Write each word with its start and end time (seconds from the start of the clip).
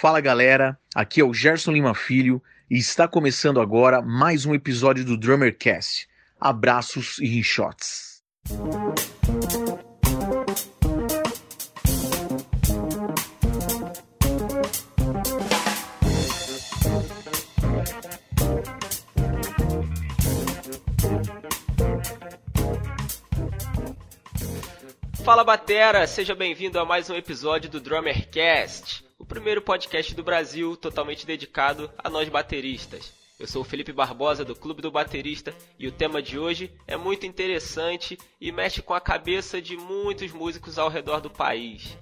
Fala 0.00 0.20
galera, 0.20 0.78
aqui 0.94 1.20
é 1.20 1.24
o 1.24 1.34
Gerson 1.34 1.72
Lima 1.72 1.92
Filho 1.92 2.40
e 2.70 2.78
está 2.78 3.08
começando 3.08 3.60
agora 3.60 4.00
mais 4.00 4.46
um 4.46 4.54
episódio 4.54 5.04
do 5.04 5.16
Drummercast. 5.16 6.08
Abraços 6.40 7.18
e 7.18 7.26
rinchotes. 7.26 8.22
Fala 25.24 25.42
Batera, 25.42 26.06
seja 26.06 26.36
bem-vindo 26.36 26.78
a 26.78 26.84
mais 26.84 27.10
um 27.10 27.16
episódio 27.16 27.68
do 27.68 27.80
Drummercast, 27.80 28.97
primeiro 29.28 29.60
podcast 29.60 30.14
do 30.14 30.24
Brasil 30.24 30.74
totalmente 30.74 31.26
dedicado 31.26 31.92
a 31.98 32.08
nós 32.08 32.30
bateristas. 32.30 33.12
Eu 33.38 33.46
sou 33.46 33.60
o 33.60 33.64
Felipe 33.64 33.92
Barbosa 33.92 34.42
do 34.42 34.56
Clube 34.56 34.80
do 34.80 34.90
Baterista 34.90 35.54
e 35.78 35.86
o 35.86 35.92
tema 35.92 36.22
de 36.22 36.38
hoje 36.38 36.72
é 36.86 36.96
muito 36.96 37.26
interessante 37.26 38.18
e 38.40 38.50
mexe 38.50 38.80
com 38.80 38.94
a 38.94 39.00
cabeça 39.00 39.60
de 39.60 39.76
muitos 39.76 40.32
músicos 40.32 40.78
ao 40.78 40.88
redor 40.88 41.20
do 41.20 41.28
país. 41.28 41.94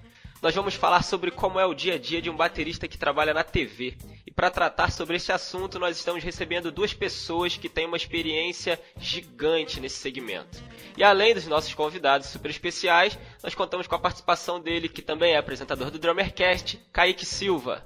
Nós 0.43 0.55
vamos 0.55 0.75
falar 0.75 1.03
sobre 1.03 1.31
como 1.31 1.59
é 1.59 1.65
o 1.65 1.75
dia 1.75 1.95
a 1.95 1.99
dia 1.99 2.21
de 2.21 2.29
um 2.29 2.37
baterista 2.37 2.87
que 2.87 2.99
trabalha 2.99 3.33
na 3.33 3.43
TV. 3.43 3.97
E 4.27 4.31
para 4.31 4.51
tratar 4.51 4.93
sobre 4.93 5.17
esse 5.17 5.33
assunto, 5.33 5.79
nós 5.79 5.97
estamos 5.97 6.23
recebendo 6.23 6.71
duas 6.71 6.93
pessoas 6.93 7.57
que 7.57 7.69
têm 7.69 7.87
uma 7.87 7.97
experiência 7.97 8.79
gigante 8.99 9.81
nesse 9.81 9.99
segmento. 9.99 10.63
E 10.97 11.03
além 11.03 11.35
dos 11.35 11.47
nossos 11.47 11.73
convidados 11.73 12.29
super 12.29 12.51
especiais, 12.51 13.19
nós 13.43 13.55
contamos 13.55 13.87
com 13.87 13.95
a 13.95 13.99
participação 13.99 14.61
dele, 14.61 14.89
que 14.89 15.03
também 15.03 15.33
é 15.33 15.39
apresentador 15.39 15.91
do 15.91 15.99
Drummercast, 15.99 16.79
Kaique 16.93 17.25
Silva. 17.25 17.85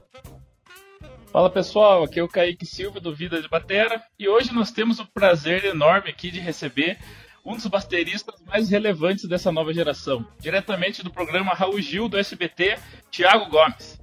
Fala 1.33 1.49
pessoal, 1.49 2.03
aqui 2.03 2.19
é 2.19 2.23
o 2.25 2.29
Kaique 2.29 2.67
Silva 2.67 2.99
do 2.99 3.15
Vida 3.15 3.41
de 3.41 3.49
Batera 3.49 4.03
e 4.19 4.29
hoje 4.29 4.53
nós 4.53 4.73
temos 4.73 4.99
o 4.99 5.07
prazer 5.07 5.65
enorme 5.65 6.11
aqui 6.11 6.29
de 6.29 6.41
receber 6.41 6.99
um 7.45 7.55
dos 7.55 7.67
bateristas 7.67 8.35
mais 8.47 8.69
relevantes 8.69 9.29
dessa 9.29 9.51
nova 9.51 9.73
geração, 9.73 10.27
diretamente 10.39 11.03
do 11.03 11.11
programa 11.11 11.55
Raul 11.55 11.81
Gil 11.81 12.09
do 12.09 12.19
SBT, 12.19 12.79
Thiago 13.11 13.51
Gomes. 13.51 14.01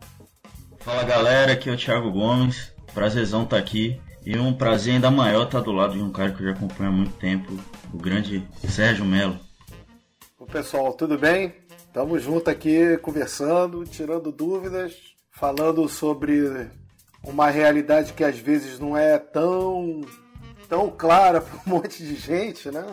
Fala 0.80 1.04
galera, 1.04 1.54
aqui 1.54 1.70
é 1.70 1.74
o 1.74 1.78
Thiago 1.78 2.12
Gomes, 2.12 2.74
prazerzão 2.94 3.44
estar 3.44 3.58
tá 3.58 3.62
aqui 3.62 4.00
e 4.26 4.38
um 4.38 4.54
prazer 4.54 4.96
ainda 4.96 5.12
maior 5.12 5.46
estar 5.46 5.60
tá 5.60 5.66
do 5.66 5.72
lado 5.72 5.94
de 5.94 6.02
um 6.02 6.12
cara 6.12 6.32
que 6.32 6.42
eu 6.42 6.48
já 6.48 6.54
acompanho 6.54 6.90
há 6.90 6.94
muito 6.94 7.14
tempo, 7.18 7.58
o 7.94 7.98
grande 7.98 8.46
Sérgio 8.68 9.06
Melo. 9.06 9.40
O 10.40 10.46
pessoal, 10.46 10.94
tudo 10.94 11.18
bem? 11.18 11.54
Estamos 11.70 12.24
juntos 12.24 12.48
aqui 12.48 12.98
conversando, 12.98 13.84
tirando 13.86 14.32
dúvidas, 14.32 14.94
falando 15.32 15.88
sobre 15.90 16.70
uma 17.24 17.50
realidade 17.50 18.14
que 18.14 18.24
às 18.24 18.38
vezes 18.38 18.80
não 18.80 18.98
é 18.98 19.18
tão 19.18 20.02
tão 20.70 20.90
clara 20.90 21.40
para 21.42 21.60
um 21.66 21.78
monte 21.78 22.04
de 22.04 22.16
gente, 22.16 22.70
né? 22.70 22.86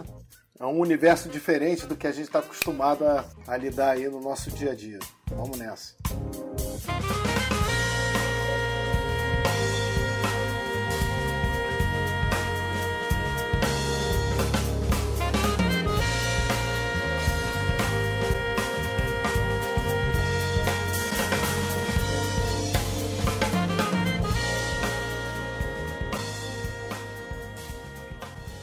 É 0.58 0.64
um 0.64 0.78
universo 0.78 1.28
diferente 1.28 1.84
do 1.84 1.96
que 1.96 2.06
a 2.06 2.12
gente 2.12 2.26
está 2.26 2.38
acostumado 2.38 3.04
a, 3.04 3.24
a 3.46 3.56
lidar 3.56 3.90
aí 3.90 4.08
no 4.08 4.20
nosso 4.20 4.50
dia 4.50 4.70
a 4.70 4.74
dia. 4.74 5.00
Vamos 5.30 5.58
nessa. 5.58 5.94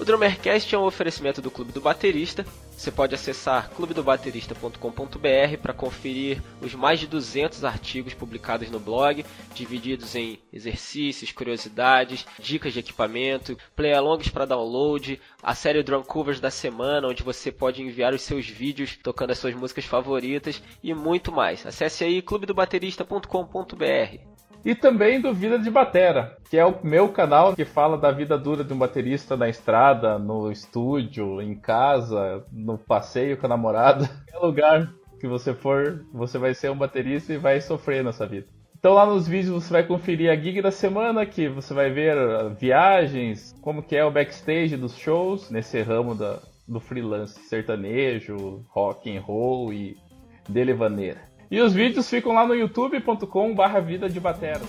O 0.01 0.03
Drummercast 0.03 0.73
é 0.73 0.79
um 0.79 0.85
oferecimento 0.85 1.44
do 1.44 1.51
Clube 1.51 1.72
do 1.72 1.79
Baterista. 1.79 2.44
Você 2.75 2.91
pode 2.91 3.13
acessar 3.13 3.69
clubedobaterista.com.br 3.69 5.57
para 5.62 5.75
conferir 5.75 6.41
os 6.59 6.73
mais 6.73 7.00
de 7.00 7.06
200 7.06 7.63
artigos 7.63 8.16
publicados 8.16 8.72
no 8.72 8.79
blog, 8.79 9.23
divididos 9.53 10.16
em 10.16 10.39
exercícios, 10.51 11.31
curiosidades, 11.31 12.25
dicas 12.39 12.73
de 12.73 12.79
equipamento, 12.79 13.56
play-alongs 13.75 14.29
para 14.29 14.45
download, 14.45 15.22
a 15.44 15.53
série 15.53 15.84
Drum 15.84 16.01
Covers 16.01 16.39
da 16.39 16.50
semana, 16.50 17.07
onde 17.07 17.22
você 17.22 17.51
pode 17.51 17.83
enviar 17.83 18.12
os 18.12 18.23
seus 18.23 18.47
vídeos 18.47 18.97
tocando 19.03 19.29
as 19.29 19.38
suas 19.38 19.53
músicas 19.53 19.85
favoritas 19.85 20.63
e 20.81 20.95
muito 20.95 21.31
mais. 21.31 21.63
Acesse 21.63 22.03
aí 22.03 22.23
clubedobaterista.com.br. 22.23 24.31
E 24.63 24.75
também 24.75 25.19
do 25.19 25.33
Vida 25.33 25.57
de 25.57 25.72
Batera, 25.72 26.38
que 26.49 26.57
é 26.57 26.66
o 26.66 26.75
meu 26.83 27.09
canal 27.09 27.55
que 27.55 27.66
fala 27.66 27.97
da 27.97 28.11
vida 28.11 28.38
dura 28.38 28.63
de 28.63 28.72
um 28.73 28.77
baterista 28.77 29.35
na 29.35 29.49
estrada, 29.49 30.19
no 30.19 30.51
estúdio, 30.51 31.41
em 31.41 31.55
casa, 31.55 32.45
no 32.51 32.77
passeio 32.77 33.38
com 33.38 33.47
a 33.47 33.50
namorada. 33.50 34.07
Qualquer 34.29 34.45
lugar 34.45 34.94
que 35.19 35.27
você 35.27 35.53
for, 35.53 36.05
você 36.13 36.38
vai 36.38 36.53
ser 36.53 36.69
um 36.69 36.77
baterista 36.77 37.33
e 37.33 37.38
vai 37.38 37.59
sofrer 37.59 38.03
nessa 38.03 38.27
vida. 38.27 38.47
Então 38.77 38.94
lá 38.94 39.05
nos 39.05 39.27
vídeos 39.27 39.63
você 39.63 39.73
vai 39.73 39.83
conferir 39.83 40.31
a 40.31 40.35
gig 40.35 40.61
da 40.61 40.71
semana, 40.71 41.25
que 41.25 41.47
você 41.47 41.73
vai 41.73 41.91
ver 41.91 42.16
viagens, 42.59 43.55
como 43.61 43.83
que 43.83 43.95
é 43.95 44.03
o 44.03 44.11
backstage 44.11 44.75
dos 44.75 44.97
shows, 44.97 45.51
nesse 45.51 45.81
ramo 45.81 46.16
da, 46.16 46.39
do 46.67 46.79
freelance 46.79 47.39
sertanejo, 47.41 48.66
rock 48.69 49.16
and 49.16 49.21
roll 49.21 49.71
e 49.71 49.95
delevaneira. 50.50 51.31
E 51.51 51.59
os 51.59 51.73
vídeos 51.73 52.09
ficam 52.09 52.31
lá 52.31 52.47
no 52.47 52.56
youtube.com 52.56 53.53
barra 53.53 53.81
vida 53.81 54.09
de 54.09 54.22
batera. 54.22 54.62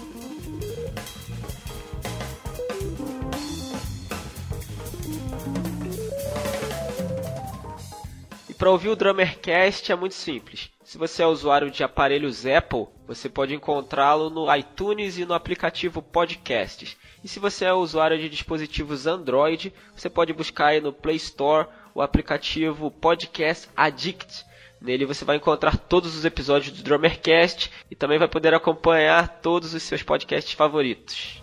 E 8.50 8.54
para 8.54 8.68
ouvir 8.68 8.88
o 8.88 8.96
Drummercast 8.96 9.92
é 9.92 9.94
muito 9.94 10.16
simples. 10.16 10.70
Se 10.82 10.98
você 10.98 11.22
é 11.22 11.26
usuário 11.26 11.70
de 11.70 11.84
aparelhos 11.84 12.44
Apple, 12.44 12.88
você 13.06 13.28
pode 13.28 13.54
encontrá-lo 13.54 14.28
no 14.28 14.52
iTunes 14.52 15.18
e 15.18 15.24
no 15.24 15.34
aplicativo 15.34 16.02
Podcasts. 16.02 16.96
E 17.22 17.28
se 17.28 17.38
você 17.38 17.64
é 17.64 17.72
usuário 17.72 18.18
de 18.18 18.28
dispositivos 18.28 19.06
Android, 19.06 19.72
você 19.96 20.10
pode 20.10 20.32
buscar 20.32 20.66
aí 20.66 20.80
no 20.80 20.92
Play 20.92 21.14
Store 21.14 21.68
o 21.94 22.02
aplicativo 22.02 22.90
Podcast 22.90 23.68
Addict 23.76 24.44
Nele 24.82 25.06
você 25.06 25.24
vai 25.24 25.36
encontrar 25.36 25.76
todos 25.76 26.16
os 26.16 26.24
episódios 26.24 26.76
do 26.76 26.82
Drummercast 26.82 27.70
e 27.88 27.94
também 27.94 28.18
vai 28.18 28.26
poder 28.26 28.52
acompanhar 28.52 29.40
todos 29.40 29.74
os 29.74 29.82
seus 29.84 30.02
podcasts 30.02 30.54
favoritos. 30.54 31.40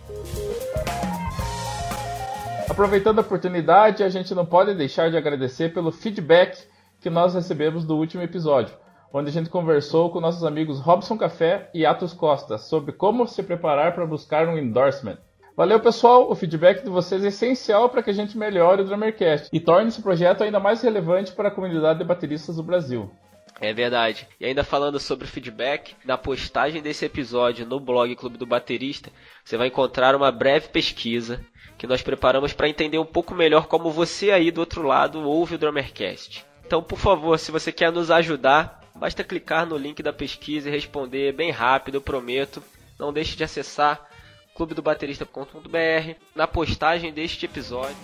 Aproveitando 2.68 3.18
a 3.18 3.22
oportunidade, 3.22 4.02
a 4.02 4.10
gente 4.10 4.34
não 4.34 4.44
pode 4.44 4.74
deixar 4.74 5.10
de 5.10 5.16
agradecer 5.16 5.72
pelo 5.72 5.90
feedback 5.90 6.62
que 7.00 7.08
nós 7.08 7.32
recebemos 7.32 7.86
do 7.86 7.96
último 7.96 8.22
episódio, 8.22 8.74
onde 9.10 9.30
a 9.30 9.32
gente 9.32 9.48
conversou 9.48 10.10
com 10.10 10.20
nossos 10.20 10.44
amigos 10.44 10.78
Robson 10.78 11.16
Café 11.16 11.70
e 11.72 11.86
Atos 11.86 12.12
Costa 12.12 12.58
sobre 12.58 12.92
como 12.92 13.26
se 13.26 13.42
preparar 13.42 13.94
para 13.94 14.04
buscar 14.04 14.46
um 14.48 14.58
endorsement. 14.58 15.16
Valeu, 15.56 15.80
pessoal! 15.80 16.30
O 16.30 16.34
feedback 16.34 16.84
de 16.84 16.90
vocês 16.90 17.24
é 17.24 17.28
essencial 17.28 17.88
para 17.88 18.02
que 18.02 18.10
a 18.10 18.14
gente 18.14 18.36
melhore 18.36 18.82
o 18.82 18.84
Drummercast 18.84 19.48
e 19.50 19.58
torne 19.58 19.88
esse 19.88 20.02
projeto 20.02 20.44
ainda 20.44 20.60
mais 20.60 20.82
relevante 20.82 21.32
para 21.32 21.48
a 21.48 21.50
comunidade 21.50 22.00
de 22.00 22.04
bateristas 22.04 22.56
do 22.56 22.62
Brasil. 22.62 23.10
É 23.60 23.74
verdade. 23.74 24.26
E 24.40 24.46
ainda 24.46 24.64
falando 24.64 24.98
sobre 24.98 25.26
feedback, 25.26 25.94
na 26.04 26.16
postagem 26.16 26.80
desse 26.80 27.04
episódio 27.04 27.66
no 27.66 27.78
blog 27.78 28.16
Clube 28.16 28.38
do 28.38 28.46
Baterista, 28.46 29.12
você 29.44 29.56
vai 29.56 29.68
encontrar 29.68 30.16
uma 30.16 30.32
breve 30.32 30.68
pesquisa 30.68 31.44
que 31.76 31.86
nós 31.86 32.02
preparamos 32.02 32.54
para 32.54 32.68
entender 32.68 32.98
um 32.98 33.04
pouco 33.04 33.34
melhor 33.34 33.66
como 33.66 33.90
você 33.90 34.30
aí 34.30 34.50
do 34.50 34.60
outro 34.60 34.82
lado 34.82 35.20
ouve 35.20 35.54
o 35.54 35.58
Drummercast. 35.58 36.44
Então, 36.66 36.82
por 36.82 36.98
favor, 36.98 37.38
se 37.38 37.50
você 37.50 37.70
quer 37.70 37.92
nos 37.92 38.10
ajudar, 38.10 38.80
basta 38.94 39.24
clicar 39.24 39.66
no 39.66 39.76
link 39.76 40.02
da 40.02 40.12
pesquisa 40.12 40.68
e 40.68 40.72
responder 40.72 41.32
bem 41.32 41.50
rápido, 41.50 41.96
eu 41.96 42.00
prometo. 42.00 42.62
Não 42.98 43.12
deixe 43.12 43.36
de 43.36 43.44
acessar 43.44 44.08
clubedobaterista.com.br 44.54 46.14
na 46.34 46.46
postagem 46.46 47.12
deste 47.12 47.46
episódio. 47.46 47.96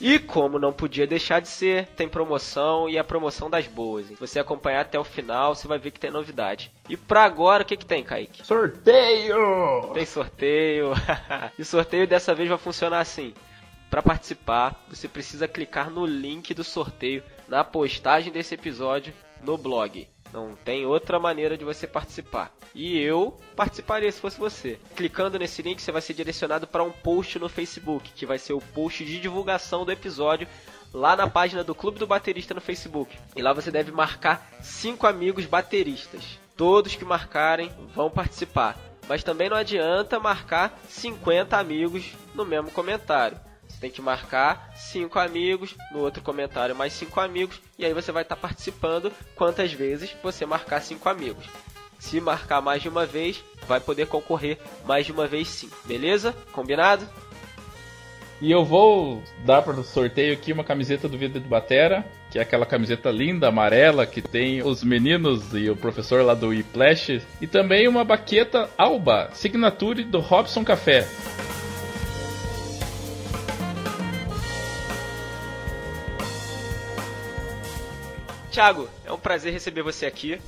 E 0.00 0.18
como 0.18 0.58
não 0.58 0.72
podia 0.72 1.06
deixar 1.06 1.40
de 1.40 1.48
ser, 1.48 1.86
tem 1.88 2.08
promoção 2.08 2.88
e 2.88 2.98
a 2.98 3.04
promoção 3.04 3.48
das 3.48 3.66
boas. 3.66 4.06
Se 4.06 4.14
você 4.14 4.38
acompanhar 4.38 4.82
até 4.82 4.98
o 4.98 5.04
final, 5.04 5.54
você 5.54 5.66
vai 5.66 5.78
ver 5.78 5.90
que 5.90 6.00
tem 6.00 6.10
novidade. 6.10 6.70
E 6.88 6.96
pra 6.96 7.24
agora, 7.24 7.62
o 7.62 7.66
que, 7.66 7.76
que 7.76 7.86
tem, 7.86 8.04
Kaique? 8.04 8.46
Sorteio! 8.46 9.90
Tem 9.94 10.04
sorteio. 10.04 10.92
e 11.58 11.64
sorteio 11.64 12.06
dessa 12.06 12.34
vez 12.34 12.48
vai 12.48 12.58
funcionar 12.58 13.00
assim. 13.00 13.32
Para 13.90 14.02
participar, 14.02 14.84
você 14.88 15.08
precisa 15.08 15.48
clicar 15.48 15.90
no 15.90 16.04
link 16.04 16.52
do 16.52 16.64
sorteio 16.64 17.22
na 17.48 17.64
postagem 17.64 18.32
desse 18.32 18.54
episódio 18.54 19.14
no 19.42 19.56
blog. 19.56 20.06
Não 20.36 20.54
tem 20.54 20.84
outra 20.84 21.18
maneira 21.18 21.56
de 21.56 21.64
você 21.64 21.86
participar. 21.86 22.52
E 22.74 23.00
eu 23.00 23.40
participaria 23.56 24.12
se 24.12 24.20
fosse 24.20 24.38
você. 24.38 24.78
Clicando 24.94 25.38
nesse 25.38 25.62
link, 25.62 25.80
você 25.80 25.90
vai 25.90 26.02
ser 26.02 26.12
direcionado 26.12 26.66
para 26.66 26.84
um 26.84 26.92
post 26.92 27.38
no 27.38 27.48
Facebook, 27.48 28.12
que 28.14 28.26
vai 28.26 28.38
ser 28.38 28.52
o 28.52 28.60
post 28.60 29.02
de 29.02 29.18
divulgação 29.18 29.86
do 29.86 29.92
episódio 29.92 30.46
lá 30.92 31.16
na 31.16 31.26
página 31.26 31.64
do 31.64 31.74
Clube 31.74 31.98
do 31.98 32.06
Baterista 32.06 32.52
no 32.52 32.60
Facebook. 32.60 33.16
E 33.34 33.40
lá 33.40 33.54
você 33.54 33.70
deve 33.70 33.90
marcar 33.90 34.46
cinco 34.60 35.06
amigos 35.06 35.46
bateristas. 35.46 36.38
Todos 36.54 36.94
que 36.94 37.04
marcarem 37.06 37.72
vão 37.94 38.10
participar. 38.10 38.76
Mas 39.08 39.24
também 39.24 39.48
não 39.48 39.56
adianta 39.56 40.20
marcar 40.20 40.78
50 40.86 41.56
amigos 41.56 42.12
no 42.34 42.44
mesmo 42.44 42.70
comentário. 42.70 43.40
Você 43.76 43.80
tem 43.82 43.90
que 43.90 44.00
marcar 44.00 44.72
5 44.74 45.18
amigos, 45.18 45.76
no 45.92 45.98
outro 45.98 46.22
comentário 46.22 46.74
mais 46.74 46.94
5 46.94 47.20
amigos, 47.20 47.60
e 47.78 47.84
aí 47.84 47.92
você 47.92 48.10
vai 48.10 48.22
estar 48.22 48.34
tá 48.34 48.40
participando 48.40 49.12
quantas 49.34 49.70
vezes 49.70 50.16
você 50.22 50.46
marcar 50.46 50.80
5 50.80 51.06
amigos. 51.10 51.44
Se 51.98 52.18
marcar 52.18 52.62
mais 52.62 52.80
de 52.80 52.88
uma 52.88 53.04
vez, 53.04 53.44
vai 53.68 53.78
poder 53.78 54.06
concorrer 54.06 54.58
mais 54.86 55.04
de 55.04 55.12
uma 55.12 55.26
vez 55.26 55.48
sim, 55.48 55.68
beleza? 55.84 56.34
Combinado? 56.52 57.06
E 58.40 58.50
eu 58.50 58.64
vou 58.64 59.22
dar 59.44 59.60
para 59.60 59.78
o 59.78 59.84
sorteio 59.84 60.32
aqui 60.32 60.54
uma 60.54 60.64
camiseta 60.64 61.06
do 61.06 61.18
Vida 61.18 61.38
de 61.38 61.46
Batera, 61.46 62.02
que 62.30 62.38
é 62.38 62.42
aquela 62.42 62.64
camiseta 62.64 63.10
linda, 63.10 63.48
amarela, 63.48 64.06
que 64.06 64.22
tem 64.22 64.62
os 64.62 64.82
meninos 64.82 65.52
e 65.52 65.68
o 65.68 65.76
professor 65.76 66.24
lá 66.24 66.32
do 66.32 66.52
Iplash. 66.52 67.20
E 67.42 67.46
também 67.46 67.88
uma 67.88 68.04
baqueta 68.04 68.70
Alba, 68.78 69.28
Signature 69.34 70.02
do 70.02 70.20
Robson 70.20 70.64
Café. 70.64 71.06
Thiago, 78.56 78.88
é 79.04 79.12
um 79.12 79.18
prazer 79.18 79.52
receber 79.52 79.82
você 79.82 80.06
aqui. 80.06 80.40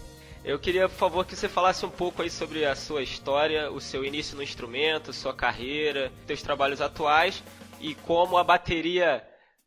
Eu 0.42 0.58
queria, 0.58 0.88
por 0.88 0.96
favor, 0.96 1.26
que 1.26 1.36
você 1.36 1.46
falasse 1.46 1.84
um 1.84 1.90
pouco 1.90 2.22
aí 2.22 2.30
sobre 2.30 2.64
a 2.64 2.74
sua 2.74 3.02
história, 3.02 3.70
o 3.70 3.82
seu 3.82 4.02
início 4.02 4.34
no 4.34 4.42
instrumento, 4.42 5.12
sua 5.12 5.34
carreira, 5.34 6.10
seus 6.26 6.40
trabalhos 6.40 6.80
atuais 6.80 7.44
e 7.78 7.94
como 7.94 8.38
a 8.38 8.42
bateria. 8.42 9.22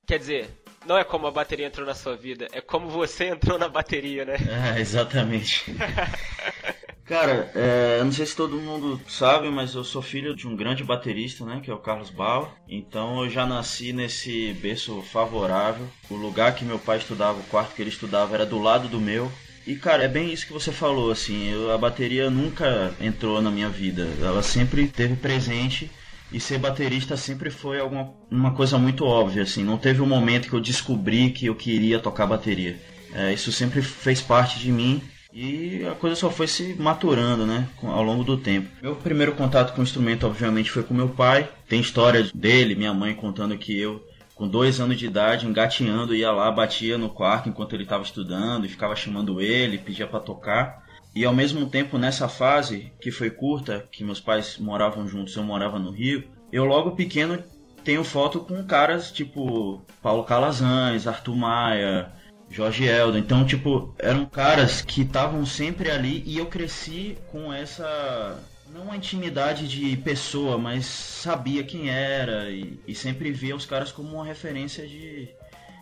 Quer 0.07 0.17
dizer, 0.17 0.49
não 0.87 0.97
é 0.97 1.03
como 1.03 1.27
a 1.27 1.31
bateria 1.31 1.67
entrou 1.67 1.85
na 1.85 1.93
sua 1.93 2.15
vida, 2.15 2.47
é 2.51 2.59
como 2.59 2.89
você 2.89 3.25
entrou 3.29 3.59
na 3.59 3.69
bateria, 3.69 4.25
né? 4.25 4.37
É, 4.75 4.79
exatamente. 4.79 5.65
Cara, 7.11 7.51
é, 7.53 7.97
eu 7.99 8.05
não 8.05 8.11
sei 8.13 8.25
se 8.25 8.33
todo 8.33 8.55
mundo 8.55 8.97
sabe, 9.05 9.49
mas 9.49 9.75
eu 9.75 9.83
sou 9.83 10.01
filho 10.01 10.33
de 10.33 10.47
um 10.47 10.55
grande 10.55 10.81
baterista, 10.81 11.43
né? 11.43 11.59
Que 11.61 11.69
é 11.69 11.73
o 11.73 11.77
Carlos 11.77 12.09
Bauer. 12.09 12.47
Então 12.69 13.21
eu 13.21 13.29
já 13.29 13.45
nasci 13.45 13.91
nesse 13.91 14.53
berço 14.61 15.01
favorável. 15.01 15.85
O 16.09 16.15
lugar 16.15 16.55
que 16.55 16.63
meu 16.63 16.79
pai 16.79 16.99
estudava, 16.99 17.37
o 17.37 17.43
quarto 17.43 17.75
que 17.75 17.81
ele 17.81 17.89
estudava, 17.89 18.33
era 18.33 18.45
do 18.45 18.57
lado 18.57 18.87
do 18.87 18.97
meu. 18.97 19.29
E 19.67 19.75
cara, 19.75 20.05
é 20.05 20.07
bem 20.07 20.31
isso 20.31 20.47
que 20.47 20.53
você 20.53 20.71
falou, 20.71 21.11
assim, 21.11 21.51
eu, 21.51 21.69
a 21.73 21.77
bateria 21.77 22.29
nunca 22.29 22.95
entrou 23.01 23.41
na 23.41 23.51
minha 23.51 23.67
vida. 23.67 24.07
Ela 24.21 24.41
sempre 24.41 24.83
esteve 24.83 25.17
presente 25.17 25.91
e 26.31 26.39
ser 26.39 26.59
baterista 26.59 27.17
sempre 27.17 27.49
foi 27.49 27.81
alguma, 27.81 28.13
uma 28.31 28.53
coisa 28.53 28.77
muito 28.77 29.03
óbvia, 29.03 29.43
assim. 29.43 29.65
Não 29.65 29.77
teve 29.77 30.01
um 30.01 30.07
momento 30.07 30.47
que 30.47 30.55
eu 30.55 30.61
descobri 30.61 31.29
que 31.31 31.47
eu 31.47 31.55
queria 31.55 31.99
tocar 31.99 32.25
bateria. 32.25 32.79
É, 33.13 33.33
isso 33.33 33.51
sempre 33.51 33.81
fez 33.81 34.21
parte 34.21 34.57
de 34.59 34.71
mim 34.71 35.01
e 35.33 35.85
a 35.85 35.95
coisa 35.95 36.15
só 36.15 36.29
foi 36.29 36.47
se 36.47 36.75
maturando, 36.75 37.45
né, 37.45 37.67
ao 37.83 38.03
longo 38.03 38.23
do 38.23 38.37
tempo. 38.37 38.69
Meu 38.81 38.95
primeiro 38.95 39.33
contato 39.33 39.73
com 39.73 39.81
o 39.81 39.83
instrumento, 39.83 40.27
obviamente, 40.27 40.71
foi 40.71 40.83
com 40.83 40.93
meu 40.93 41.09
pai. 41.09 41.49
Tem 41.67 41.79
história 41.79 42.29
dele, 42.33 42.75
minha 42.75 42.93
mãe 42.93 43.15
contando 43.15 43.57
que 43.57 43.77
eu, 43.77 44.05
com 44.35 44.47
dois 44.47 44.79
anos 44.79 44.97
de 44.97 45.05
idade, 45.05 45.47
engateando, 45.47 46.15
ia 46.15 46.31
lá, 46.31 46.51
batia 46.51 46.97
no 46.97 47.09
quarto 47.09 47.47
enquanto 47.47 47.73
ele 47.73 47.83
estava 47.83 48.03
estudando 48.03 48.65
e 48.65 48.69
ficava 48.69 48.95
chamando 48.95 49.39
ele, 49.39 49.77
pedia 49.77 50.07
para 50.07 50.19
tocar. 50.19 50.83
E 51.13 51.25
ao 51.25 51.33
mesmo 51.33 51.65
tempo, 51.65 51.97
nessa 51.97 52.27
fase, 52.27 52.91
que 53.01 53.11
foi 53.11 53.29
curta, 53.29 53.85
que 53.91 54.03
meus 54.03 54.19
pais 54.19 54.57
moravam 54.57 55.07
juntos, 55.07 55.35
eu 55.35 55.43
morava 55.43 55.77
no 55.77 55.91
Rio, 55.91 56.23
eu 56.51 56.65
logo 56.65 56.91
pequeno 56.91 57.43
tenho 57.83 58.03
foto 58.03 58.41
com 58.41 58.63
caras 58.63 59.11
tipo 59.11 59.81
Paulo 60.01 60.23
Calazans, 60.23 61.07
Arthur 61.07 61.35
Maia, 61.35 62.11
Jorge 62.51 62.85
Eldo. 62.85 63.17
Então, 63.17 63.45
tipo, 63.45 63.95
eram 63.97 64.25
caras 64.25 64.81
que 64.81 65.01
estavam 65.01 65.45
sempre 65.45 65.89
ali 65.89 66.21
e 66.25 66.37
eu 66.37 66.45
cresci 66.47 67.17
com 67.31 67.51
essa. 67.51 68.37
Não 68.73 68.83
uma 68.83 68.95
intimidade 68.95 69.67
de 69.67 69.97
pessoa, 69.97 70.57
mas 70.57 70.85
sabia 70.85 71.63
quem 71.63 71.89
era 71.89 72.49
e, 72.49 72.79
e 72.87 72.95
sempre 72.95 73.31
via 73.31 73.55
os 73.55 73.65
caras 73.65 73.91
como 73.91 74.13
uma 74.13 74.25
referência 74.25 74.87
de, 74.87 75.27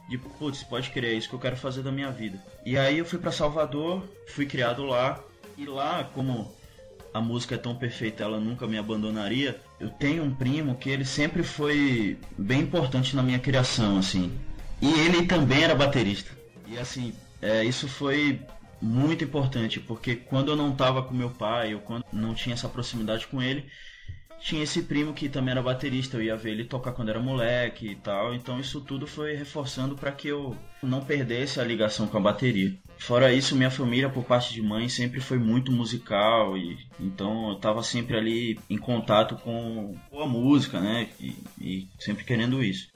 de 0.10 0.18
putz, 0.18 0.64
pode 0.64 0.90
crer, 0.90 1.14
é 1.14 1.14
isso 1.14 1.30
que 1.30 1.36
eu 1.36 1.40
quero 1.40 1.56
fazer 1.56 1.84
da 1.84 1.92
minha 1.92 2.10
vida. 2.10 2.40
E 2.66 2.78
aí 2.78 2.98
eu 2.98 3.06
fui 3.06 3.20
para 3.20 3.32
Salvador, 3.32 4.04
fui 4.28 4.48
criado 4.48 4.84
lá, 4.86 5.20
e 5.56 5.66
lá, 5.66 6.04
como 6.16 6.52
a 7.14 7.22
música 7.22 7.56
é 7.56 7.58
tão 7.60 7.76
perfeita, 7.76 8.24
ela 8.24 8.40
nunca 8.40 8.66
me 8.66 8.78
abandonaria. 8.78 9.60
Eu 9.80 9.90
tenho 9.90 10.24
um 10.24 10.34
primo 10.34 10.76
que 10.76 10.90
ele 10.90 11.06
sempre 11.06 11.44
foi 11.44 12.18
bem 12.38 12.62
importante 12.62 13.16
na 13.16 13.22
minha 13.22 13.40
criação, 13.40 14.00
assim. 14.00 14.32
E 14.82 14.92
ele 15.02 15.28
também 15.28 15.64
era 15.64 15.76
baterista. 15.76 16.39
E 16.70 16.78
assim, 16.78 17.14
é, 17.42 17.64
isso 17.64 17.88
foi 17.88 18.40
muito 18.82 19.24
importante, 19.24 19.80
porque 19.80 20.16
quando 20.16 20.52
eu 20.52 20.56
não 20.56 20.72
estava 20.72 21.04
com 21.04 21.14
meu 21.14 21.30
pai, 21.30 21.76
ou 21.76 21.82
quando 21.82 22.06
não 22.14 22.34
tinha 22.34 22.54
essa 22.54 22.70
proximidade 22.70 23.28
com 23.28 23.42
ele, 23.42 23.66
tinha 24.40 24.64
esse 24.64 24.84
primo 24.84 25.14
que 25.14 25.28
também 25.28 25.52
era 25.52 25.62
baterista, 25.62 26.18
eu 26.18 26.24
ia 26.24 26.36
ver 26.36 26.52
ele 26.52 26.64
tocar 26.64 26.94
quando 26.94 27.10
era 27.10 27.20
moleque 27.20 27.88
e 27.90 27.96
tal, 27.96 28.34
então 28.34 28.60
isso 28.60 28.80
tudo 28.82 29.06
foi 29.06 29.36
reforçando 29.36 29.96
para 29.96 30.12
que 30.12 30.30
eu 30.30 30.56
não 30.82 31.04
perdesse 31.04 31.60
a 31.60 31.64
ligação 31.64 32.08
com 32.08 32.18
a 32.18 32.22
bateria. 32.22 32.74
Fora 32.98 33.34
isso, 33.34 33.56
minha 33.56 33.72
família 33.72 34.10
por 34.10 34.24
parte 34.24 34.54
de 34.54 34.62
mãe 34.62 34.88
sempre 34.88 35.20
foi 35.20 35.38
muito 35.38 35.72
musical 35.72 36.58
e 36.58 36.78
então 37.00 37.50
eu 37.50 37.56
estava 37.56 37.84
sempre 37.84 38.18
ali 38.18 38.60
em 38.70 38.78
contato 38.78 39.36
com 39.36 39.96
a 40.14 40.26
música, 40.26 40.80
né? 40.80 41.10
E, 41.20 41.36
e 41.60 41.88
sempre 42.00 42.24
querendo 42.24 42.64
isso. 42.64 42.90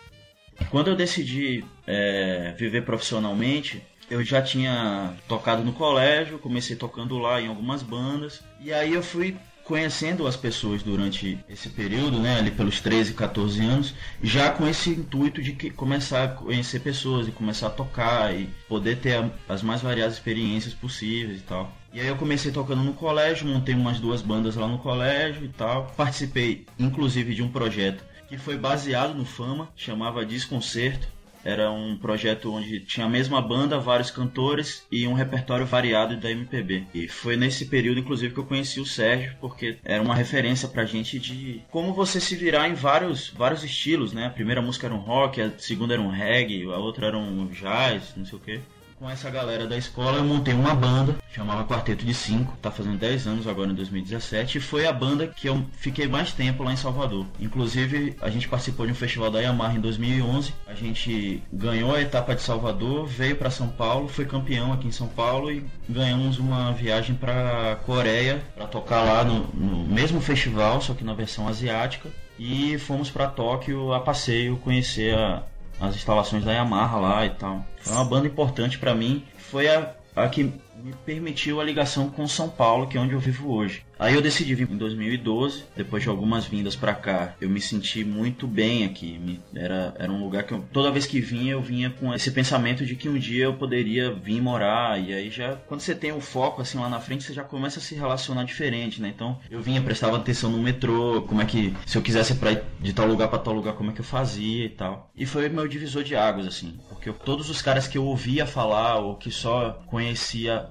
Quando 0.69 0.89
eu 0.89 0.95
decidi 0.95 1.63
é, 1.85 2.53
viver 2.57 2.83
profissionalmente, 2.83 3.81
eu 4.09 4.23
já 4.23 4.41
tinha 4.41 5.13
tocado 5.27 5.63
no 5.63 5.73
colégio, 5.73 6.39
comecei 6.39 6.75
tocando 6.75 7.17
lá 7.17 7.41
em 7.41 7.47
algumas 7.47 7.81
bandas 7.81 8.41
e 8.59 8.73
aí 8.73 8.93
eu 8.93 9.01
fui 9.01 9.35
conhecendo 9.63 10.27
as 10.27 10.35
pessoas 10.35 10.83
durante 10.83 11.39
esse 11.47 11.69
período, 11.69 12.19
né, 12.19 12.37
ali 12.37 12.51
pelos 12.51 12.81
13, 12.81 13.13
14 13.13 13.61
anos, 13.61 13.93
já 14.21 14.51
com 14.51 14.67
esse 14.67 14.89
intuito 14.89 15.41
de 15.41 15.53
que 15.53 15.69
começar 15.69 16.23
a 16.23 16.27
conhecer 16.27 16.81
pessoas 16.81 17.27
e 17.27 17.31
começar 17.31 17.67
a 17.67 17.71
tocar 17.71 18.35
e 18.35 18.49
poder 18.67 18.97
ter 18.97 19.23
as 19.47 19.61
mais 19.61 19.81
variadas 19.81 20.15
experiências 20.15 20.73
possíveis 20.73 21.39
e 21.39 21.43
tal. 21.43 21.71
E 21.93 21.99
aí 22.01 22.07
eu 22.07 22.17
comecei 22.17 22.51
tocando 22.51 22.83
no 22.83 22.93
colégio, 22.93 23.47
montei 23.47 23.73
umas 23.73 23.99
duas 23.99 24.21
bandas 24.21 24.55
lá 24.55 24.67
no 24.67 24.79
colégio 24.79 25.45
e 25.45 25.49
tal. 25.49 25.93
Participei 25.95 26.65
inclusive 26.77 27.33
de 27.33 27.43
um 27.43 27.49
projeto 27.49 28.03
que 28.33 28.39
foi 28.39 28.57
baseado 28.57 29.13
no 29.13 29.25
Fama, 29.25 29.69
chamava 29.75 30.25
Desconcerto 30.25 31.07
era 31.45 31.69
um 31.69 31.97
projeto 31.97 32.53
onde 32.53 32.79
tinha 32.79 33.05
a 33.05 33.09
mesma 33.09 33.41
banda, 33.41 33.77
vários 33.77 34.09
cantores 34.09 34.87
e 34.89 35.05
um 35.05 35.13
repertório 35.13 35.65
variado 35.65 36.15
da 36.15 36.31
MPB. 36.31 36.85
E 36.93 37.07
foi 37.09 37.35
nesse 37.35 37.65
período, 37.65 37.99
inclusive, 37.99 38.33
que 38.33 38.39
eu 38.39 38.45
conheci 38.45 38.79
o 38.79 38.85
Sérgio, 38.85 39.35
porque 39.41 39.77
era 39.83 40.01
uma 40.01 40.15
referência 40.15 40.69
pra 40.69 40.85
gente 40.85 41.19
de 41.19 41.61
como 41.69 41.93
você 41.93 42.21
se 42.21 42.35
virar 42.35 42.69
em 42.69 42.73
vários, 42.73 43.29
vários 43.29 43.61
estilos, 43.61 44.13
né? 44.13 44.27
A 44.27 44.29
primeira 44.29 44.61
música 44.61 44.87
era 44.87 44.95
um 44.95 44.99
rock, 44.99 45.41
a 45.41 45.51
segunda 45.57 45.93
era 45.93 46.01
um 46.01 46.09
reggae, 46.09 46.63
a 46.63 46.77
outra 46.77 47.07
era 47.07 47.17
um 47.17 47.47
jazz, 47.47 48.13
não 48.15 48.25
sei 48.25 48.37
o 48.37 48.41
quê 48.41 48.61
com 49.03 49.09
essa 49.09 49.29
galera 49.29 49.67
da 49.67 49.77
escola, 49.77 50.19
eu 50.19 50.23
montei 50.23 50.53
uma 50.53 50.73
banda, 50.73 51.17
chamava 51.29 51.65
Quarteto 51.65 52.05
de 52.05 52.13
Cinco, 52.13 52.55
tá 52.61 52.71
fazendo 52.71 52.97
10 52.97 53.27
anos 53.27 53.47
agora 53.47 53.69
em 53.69 53.75
2017, 53.75 54.59
e 54.59 54.61
foi 54.61 54.87
a 54.87 54.93
banda 54.93 55.27
que 55.27 55.49
eu 55.49 55.61
fiquei 55.73 56.07
mais 56.07 56.31
tempo 56.31 56.63
lá 56.63 56.71
em 56.71 56.77
Salvador. 56.77 57.25
Inclusive, 57.37 58.15
a 58.21 58.29
gente 58.29 58.47
participou 58.47 58.85
de 58.85 58.93
um 58.93 58.95
festival 58.95 59.29
da 59.29 59.41
Yamaha 59.41 59.75
em 59.75 59.81
2011, 59.81 60.53
a 60.65 60.73
gente 60.73 61.43
ganhou 61.51 61.93
a 61.93 62.01
etapa 62.01 62.33
de 62.33 62.43
Salvador, 62.43 63.05
veio 63.05 63.35
para 63.35 63.49
São 63.49 63.67
Paulo, 63.67 64.07
foi 64.07 64.23
campeão 64.23 64.71
aqui 64.71 64.87
em 64.87 64.91
São 64.91 65.09
Paulo 65.09 65.51
e 65.51 65.65
ganhamos 65.89 66.39
uma 66.39 66.71
viagem 66.71 67.13
para 67.13 67.75
Coreia 67.85 68.41
para 68.55 68.67
tocar 68.67 69.01
lá 69.01 69.25
no, 69.25 69.47
no 69.53 69.85
mesmo 69.85 70.21
festival, 70.21 70.79
só 70.79 70.93
que 70.93 71.03
na 71.03 71.13
versão 71.13 71.45
asiática. 71.49 72.09
E 72.39 72.79
fomos 72.79 73.11
para 73.11 73.27
Tóquio 73.27 73.93
a 73.93 73.99
passeio 73.99 74.57
conhecer 74.57 75.13
a, 75.13 75.43
as 75.79 75.95
instalações 75.95 76.43
da 76.43 76.51
Yamaha 76.51 76.97
lá 76.97 77.25
e 77.25 77.29
tal. 77.31 77.65
Foi 77.77 77.93
uma 77.93 78.05
banda 78.05 78.27
importante 78.27 78.77
para 78.77 78.93
mim. 78.93 79.23
Foi 79.37 79.67
a, 79.67 79.91
a 80.15 80.27
que 80.27 80.43
me 80.43 80.93
permitiu 81.05 81.61
a 81.61 81.63
ligação 81.63 82.09
com 82.09 82.27
São 82.27 82.49
Paulo, 82.49 82.87
que 82.87 82.97
é 82.97 83.01
onde 83.01 83.13
eu 83.13 83.19
vivo 83.19 83.51
hoje. 83.51 83.85
Aí 83.99 84.15
eu 84.15 84.21
decidi 84.21 84.55
vir 84.55 84.69
em 84.69 84.77
2012, 84.77 85.65
depois 85.75 86.03
de 86.03 86.09
algumas 86.09 86.45
vindas 86.45 86.75
para 86.75 86.93
cá. 86.93 87.35
Eu 87.39 87.49
me 87.49 87.61
senti 87.61 88.03
muito 88.03 88.47
bem 88.47 88.85
aqui. 88.85 89.39
Era, 89.55 89.93
era 89.97 90.11
um 90.11 90.21
lugar 90.23 90.43
que 90.43 90.53
eu, 90.53 90.63
toda 90.73 90.91
vez 90.91 91.05
que 91.05 91.19
vinha, 91.19 91.53
eu 91.53 91.61
vinha 91.61 91.89
com 91.89 92.13
esse 92.13 92.31
pensamento 92.31 92.85
de 92.85 92.95
que 92.95 93.07
um 93.07 93.17
dia 93.17 93.45
eu 93.45 93.53
poderia 93.53 94.11
vir 94.11 94.41
morar. 94.41 94.99
E 94.99 95.13
aí 95.13 95.29
já, 95.29 95.55
quando 95.67 95.81
você 95.81 95.95
tem 95.95 96.11
o 96.11 96.17
um 96.17 96.21
foco 96.21 96.61
assim 96.61 96.77
lá 96.77 96.89
na 96.89 96.99
frente, 96.99 97.23
você 97.23 97.33
já 97.33 97.43
começa 97.43 97.79
a 97.79 97.81
se 97.81 97.95
relacionar 97.95 98.43
diferente, 98.43 99.01
né? 99.01 99.11
Então 99.13 99.39
eu 99.49 99.61
vinha, 99.61 99.81
prestava 99.81 100.17
atenção 100.17 100.49
no 100.49 100.61
metrô, 100.61 101.21
como 101.21 101.41
é 101.41 101.45
que, 101.45 101.73
se 101.85 101.97
eu 101.97 102.01
quisesse 102.01 102.33
ir 102.33 102.37
pra, 102.37 102.61
de 102.79 102.93
tal 102.93 103.07
lugar 103.07 103.29
para 103.29 103.39
tal 103.39 103.53
lugar, 103.53 103.73
como 103.73 103.91
é 103.91 103.93
que 103.93 104.01
eu 104.01 104.05
fazia 104.05 104.65
e 104.65 104.69
tal. 104.69 105.11
E 105.15 105.25
foi 105.25 105.47
meu 105.49 105.67
divisor 105.67 106.03
de 106.03 106.15
águas, 106.15 106.47
assim. 106.47 106.77
Porque 106.89 107.09
eu, 107.09 107.13
todos 107.13 107.49
os 107.49 107.61
caras 107.61 107.87
que 107.87 107.97
eu 107.97 108.05
ouvia 108.05 108.45
falar 108.45 108.97
ou 108.97 109.15
que 109.15 109.31
só 109.31 109.83
conhecia 109.87 110.69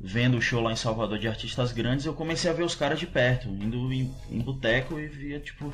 vendo 0.00 0.38
o 0.38 0.42
show 0.42 0.62
lá 0.62 0.72
em 0.72 0.76
Salvador 0.76 1.18
de 1.18 1.28
artistas 1.28 1.72
grandes, 1.72 2.06
eu 2.06 2.14
comecei 2.14 2.50
a 2.50 2.54
ver 2.54 2.62
os 2.62 2.74
caras 2.74 2.98
de 2.98 3.06
perto, 3.06 3.48
indo 3.48 3.92
em, 3.92 4.12
em 4.30 4.38
boteco 4.38 4.98
e 4.98 5.06
via, 5.06 5.38
tipo. 5.38 5.72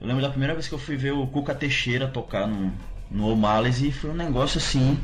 Eu 0.00 0.06
lembro 0.06 0.22
da 0.22 0.28
primeira 0.28 0.52
vez 0.52 0.68
que 0.68 0.74
eu 0.74 0.78
fui 0.78 0.96
ver 0.96 1.12
o 1.12 1.26
Cuca 1.26 1.54
Teixeira 1.54 2.08
tocar 2.08 2.46
no, 2.46 2.72
no 3.10 3.28
O'Malley's 3.28 3.80
e 3.80 3.92
foi 3.92 4.10
um 4.10 4.14
negócio 4.14 4.58
assim. 4.58 4.98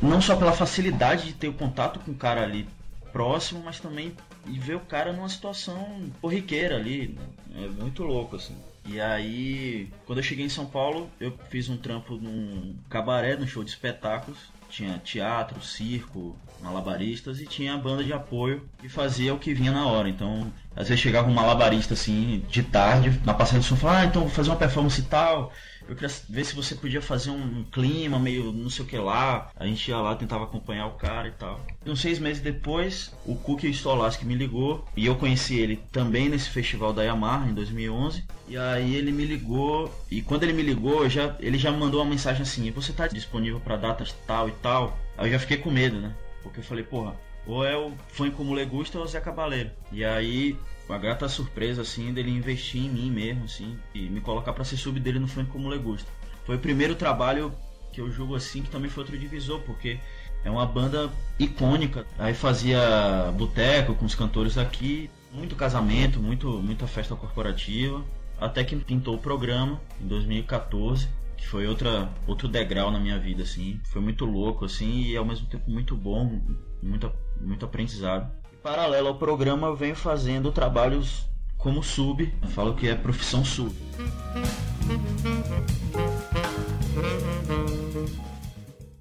Não 0.00 0.20
só 0.20 0.36
pela 0.36 0.52
facilidade 0.52 1.26
de 1.26 1.32
ter 1.34 1.48
o 1.48 1.52
contato 1.52 1.98
com 2.00 2.12
o 2.12 2.14
cara 2.14 2.42
ali 2.42 2.66
próximo, 3.12 3.62
mas 3.64 3.78
também 3.78 4.16
e 4.46 4.58
ver 4.58 4.76
o 4.76 4.80
cara 4.80 5.12
numa 5.12 5.28
situação 5.28 6.10
corriqueira 6.20 6.76
ali. 6.76 7.16
Né? 7.48 7.64
É 7.64 7.68
muito 7.68 8.02
louco, 8.02 8.36
assim. 8.36 8.56
E 8.84 9.00
aí, 9.00 9.88
quando 10.06 10.18
eu 10.18 10.24
cheguei 10.24 10.44
em 10.44 10.48
São 10.48 10.66
Paulo, 10.66 11.08
eu 11.20 11.36
fiz 11.50 11.68
um 11.68 11.76
trampo 11.76 12.16
num 12.16 12.74
cabaré, 12.88 13.36
num 13.36 13.46
show 13.46 13.62
de 13.62 13.70
espetáculos. 13.70 14.38
Tinha 14.68 14.98
teatro, 14.98 15.62
circo, 15.62 16.36
malabaristas 16.62 17.40
e 17.40 17.46
tinha 17.46 17.74
a 17.74 17.78
banda 17.78 18.04
de 18.04 18.12
apoio 18.12 18.62
que 18.78 18.88
fazia 18.88 19.34
o 19.34 19.38
que 19.38 19.52
vinha 19.52 19.72
na 19.72 19.86
hora. 19.86 20.08
Então, 20.08 20.52
às 20.74 20.88
vezes 20.88 21.02
chegava 21.02 21.28
um 21.28 21.34
malabarista 21.34 21.94
assim, 21.94 22.42
de 22.48 22.62
tarde, 22.62 23.20
na 23.24 23.34
passagem 23.34 23.60
do 23.60 23.64
som, 23.64 23.76
falava, 23.76 24.00
ah, 24.00 24.04
então 24.06 24.22
vou 24.22 24.30
fazer 24.30 24.50
uma 24.50 24.56
performance 24.56 25.00
e 25.00 25.04
tal. 25.04 25.52
Eu 25.88 25.96
queria 25.96 26.14
ver 26.28 26.44
se 26.44 26.54
você 26.54 26.74
podia 26.74 27.02
fazer 27.02 27.30
um 27.30 27.64
clima 27.64 28.18
meio 28.18 28.52
não 28.52 28.70
sei 28.70 28.84
o 28.84 28.88
que 28.88 28.96
lá. 28.96 29.50
A 29.56 29.66
gente 29.66 29.88
ia 29.88 29.98
lá, 29.98 30.14
tentava 30.14 30.44
acompanhar 30.44 30.86
o 30.86 30.92
cara 30.92 31.28
e 31.28 31.32
tal. 31.32 31.60
E 31.84 31.90
uns 31.90 32.00
seis 32.00 32.18
meses 32.18 32.42
depois, 32.42 33.12
o 33.26 33.34
Cook 33.34 33.64
Stolaski 33.64 34.24
me 34.24 34.34
ligou 34.34 34.86
e 34.96 35.06
eu 35.06 35.16
conheci 35.16 35.58
ele 35.58 35.76
também 35.90 36.28
nesse 36.28 36.48
festival 36.48 36.92
da 36.92 37.02
Yamaha 37.02 37.48
em 37.48 37.54
2011. 37.54 38.24
E 38.48 38.56
aí 38.56 38.94
ele 38.94 39.10
me 39.10 39.24
ligou 39.24 39.92
e 40.10 40.22
quando 40.22 40.44
ele 40.44 40.52
me 40.52 40.62
ligou, 40.62 41.08
já, 41.08 41.36
ele 41.40 41.58
já 41.58 41.72
mandou 41.72 42.00
uma 42.00 42.10
mensagem 42.10 42.42
assim: 42.42 42.70
"Você 42.70 42.92
tá 42.92 43.08
disponível 43.08 43.60
para 43.60 43.76
datas 43.76 44.14
tal 44.26 44.48
e 44.48 44.52
tal?". 44.52 44.96
Aí 45.18 45.28
eu 45.28 45.32
já 45.32 45.38
fiquei 45.38 45.56
com 45.56 45.70
medo, 45.70 46.00
né? 46.00 46.12
Porque 46.42 46.60
eu 46.60 46.64
falei, 46.64 46.84
porra, 46.84 47.14
ou 47.46 47.64
é 47.64 47.76
o 47.76 47.92
Fã 48.08 48.30
como 48.30 48.54
Legusta 48.54 48.98
ou 48.98 49.04
o 49.04 49.08
Zé 49.08 49.20
Cabaleiro. 49.20 49.70
E 49.90 50.04
aí 50.04 50.56
uma 50.88 50.98
grata 50.98 51.28
surpresa, 51.28 51.82
assim, 51.82 52.12
dele 52.12 52.30
investir 52.30 52.82
em 52.82 52.90
mim 52.90 53.10
mesmo, 53.10 53.44
assim, 53.44 53.78
e 53.94 54.08
me 54.10 54.20
colocar 54.20 54.52
para 54.52 54.64
ser 54.64 54.76
sub 54.76 54.98
dele 55.00 55.18
no 55.18 55.28
Funk 55.28 55.50
como 55.50 55.68
Legusta. 55.68 56.10
Foi 56.44 56.56
o 56.56 56.58
primeiro 56.58 56.94
trabalho 56.94 57.54
que 57.92 58.00
eu 58.00 58.10
julgo 58.10 58.34
assim, 58.34 58.62
que 58.62 58.70
também 58.70 58.90
foi 58.90 59.04
outro 59.04 59.18
divisor, 59.18 59.60
porque 59.60 59.98
é 60.44 60.50
uma 60.50 60.66
banda 60.66 61.10
icônica. 61.38 62.06
Aí 62.18 62.34
fazia 62.34 63.32
boteco 63.36 63.94
com 63.94 64.04
os 64.04 64.14
cantores 64.14 64.58
aqui, 64.58 65.08
muito 65.32 65.54
casamento, 65.54 66.20
muito, 66.20 66.48
muita 66.62 66.86
festa 66.86 67.14
corporativa, 67.14 68.02
até 68.40 68.64
que 68.64 68.74
pintou 68.76 69.14
o 69.14 69.18
programa 69.18 69.80
em 70.00 70.06
2014 70.06 71.06
que 71.06 71.21
foi 71.46 71.66
outra 71.66 72.12
outro 72.26 72.48
degrau 72.48 72.90
na 72.90 72.98
minha 72.98 73.18
vida 73.18 73.42
assim 73.42 73.80
foi 73.84 74.00
muito 74.00 74.24
louco 74.24 74.64
assim 74.64 75.02
e 75.02 75.16
ao 75.16 75.24
mesmo 75.24 75.46
tempo 75.46 75.70
muito 75.70 75.96
bom 75.96 76.40
muito 76.82 77.12
muito 77.40 77.64
aprendizado 77.64 78.42
paralelo 78.62 79.08
ao 79.08 79.18
programa, 79.18 79.66
eu 79.66 79.74
venho 79.74 79.96
fazendo 79.96 80.52
trabalhos 80.52 81.26
como 81.58 81.82
sub. 81.82 82.32
Eu 82.40 82.48
falo 82.48 82.74
que 82.74 82.88
é 82.88 82.94
profissão 82.94 83.44
sub. 83.44 83.74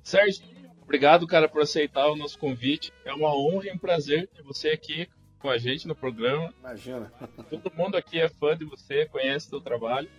Sérgio, 0.04 0.44
obrigado, 0.82 1.28
cara, 1.28 1.48
por 1.48 1.62
aceitar 1.62 2.08
o 2.08 2.16
nosso 2.16 2.38
convite. 2.40 2.92
É 3.06 3.14
uma 3.14 3.34
honra 3.36 3.68
e 3.68 3.72
um 3.72 3.78
prazer 3.78 4.28
ter 4.28 4.42
você 4.42 4.70
aqui 4.70 5.08
com 5.40 5.50
a 5.50 5.58
gente 5.58 5.88
no 5.88 5.96
programa. 5.96 6.54
Imagina. 6.60 7.12
Todo 7.50 7.72
mundo 7.76 7.96
aqui 7.96 8.20
é 8.20 8.28
fã 8.28 8.58
de 8.58 8.66
você, 8.66 9.06
conhece 9.06 9.48
seu 9.48 9.62
trabalho. 9.62 10.10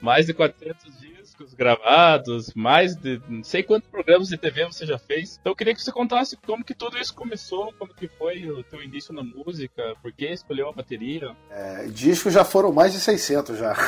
Mais 0.00 0.26
de 0.26 0.34
400 0.34 1.00
dias 1.00 1.20
discos 1.40 1.54
gravados, 1.54 2.52
mais 2.54 2.94
de 2.94 3.22
não 3.28 3.42
sei 3.42 3.62
quantos 3.62 3.88
programas 3.88 4.28
de 4.28 4.36
TV 4.36 4.66
você 4.66 4.84
já 4.84 4.98
fez. 4.98 5.38
Então 5.40 5.52
eu 5.52 5.56
queria 5.56 5.74
que 5.74 5.82
você 5.82 5.90
contasse 5.92 6.36
como 6.36 6.62
que 6.64 6.74
tudo 6.74 6.98
isso 6.98 7.14
começou, 7.14 7.72
como 7.78 7.94
que 7.94 8.06
foi 8.08 8.50
o 8.50 8.62
teu 8.64 8.82
início 8.82 9.14
na 9.14 9.22
música, 9.22 9.94
por 10.02 10.12
que 10.12 10.26
escolheu 10.26 10.68
a 10.68 10.72
bateria. 10.72 11.34
É, 11.50 11.86
discos 11.86 12.34
já 12.34 12.44
foram 12.44 12.72
mais 12.72 12.92
de 12.92 13.00
600 13.00 13.58
já. 13.58 13.74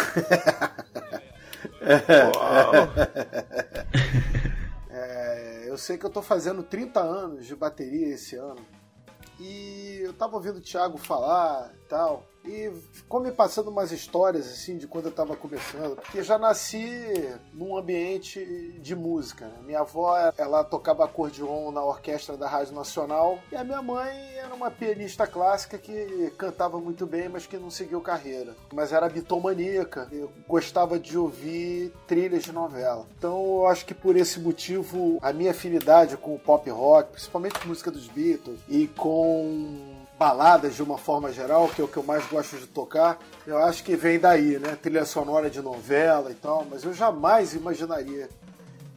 é, 4.90 5.64
eu 5.68 5.76
sei 5.76 5.98
que 5.98 6.06
eu 6.06 6.10
tô 6.10 6.22
fazendo 6.22 6.62
30 6.62 7.00
anos 7.00 7.46
de 7.46 7.54
bateria 7.54 8.14
esse 8.14 8.36
ano. 8.36 8.64
E 9.40 10.00
eu 10.02 10.12
tava 10.12 10.36
ouvindo 10.36 10.58
o 10.58 10.62
Thiago 10.62 10.98
falar 10.98 11.72
e 11.74 11.78
tal. 11.88 12.28
E 12.44 12.70
ficou 12.92 13.20
me 13.20 13.30
passando 13.30 13.70
umas 13.70 13.92
histórias 13.92 14.46
assim 14.46 14.76
de 14.76 14.86
quando 14.86 15.06
eu 15.06 15.10
estava 15.10 15.36
começando, 15.36 15.96
porque 15.96 16.22
já 16.22 16.38
nasci 16.38 16.88
num 17.52 17.76
ambiente 17.76 18.78
de 18.80 18.94
música. 18.96 19.46
Né? 19.46 19.54
Minha 19.64 19.80
avó, 19.80 20.16
ela 20.36 20.64
tocava 20.64 21.04
acordeon 21.04 21.70
na 21.70 21.84
orquestra 21.84 22.36
da 22.36 22.48
Rádio 22.48 22.74
Nacional, 22.74 23.38
e 23.50 23.56
a 23.56 23.64
minha 23.64 23.80
mãe 23.80 24.34
era 24.36 24.54
uma 24.54 24.70
pianista 24.70 25.26
clássica 25.26 25.78
que 25.78 26.32
cantava 26.36 26.78
muito 26.80 27.06
bem, 27.06 27.28
mas 27.28 27.46
que 27.46 27.56
não 27.56 27.70
seguiu 27.70 28.00
carreira. 28.00 28.56
Mas 28.72 28.92
era 28.92 29.08
bitomaníaca, 29.08 30.08
eu 30.10 30.32
gostava 30.48 30.98
de 30.98 31.16
ouvir 31.16 31.92
trilhas 32.06 32.42
de 32.42 32.52
novela. 32.52 33.06
Então 33.16 33.44
eu 33.44 33.66
acho 33.66 33.86
que 33.86 33.94
por 33.94 34.16
esse 34.16 34.40
motivo 34.40 35.18
a 35.22 35.32
minha 35.32 35.52
afinidade 35.52 36.16
com 36.16 36.34
o 36.34 36.38
pop 36.38 36.68
rock, 36.70 37.12
principalmente 37.12 37.66
música 37.66 37.90
dos 37.90 38.08
Beatles 38.08 38.60
e 38.68 38.88
com 38.88 39.91
baladas 40.22 40.76
de 40.76 40.82
uma 40.84 40.96
forma 40.96 41.32
geral, 41.32 41.68
que 41.68 41.80
é 41.80 41.84
o 41.84 41.88
que 41.88 41.96
eu 41.96 42.04
mais 42.04 42.24
gosto 42.26 42.56
de 42.56 42.68
tocar, 42.68 43.18
eu 43.44 43.58
acho 43.58 43.82
que 43.82 43.96
vem 43.96 44.20
daí, 44.20 44.56
né? 44.56 44.78
Trilha 44.80 45.04
sonora 45.04 45.50
de 45.50 45.60
novela 45.60 46.30
e 46.30 46.34
tal, 46.36 46.64
mas 46.70 46.84
eu 46.84 46.94
jamais 46.94 47.54
imaginaria 47.54 48.28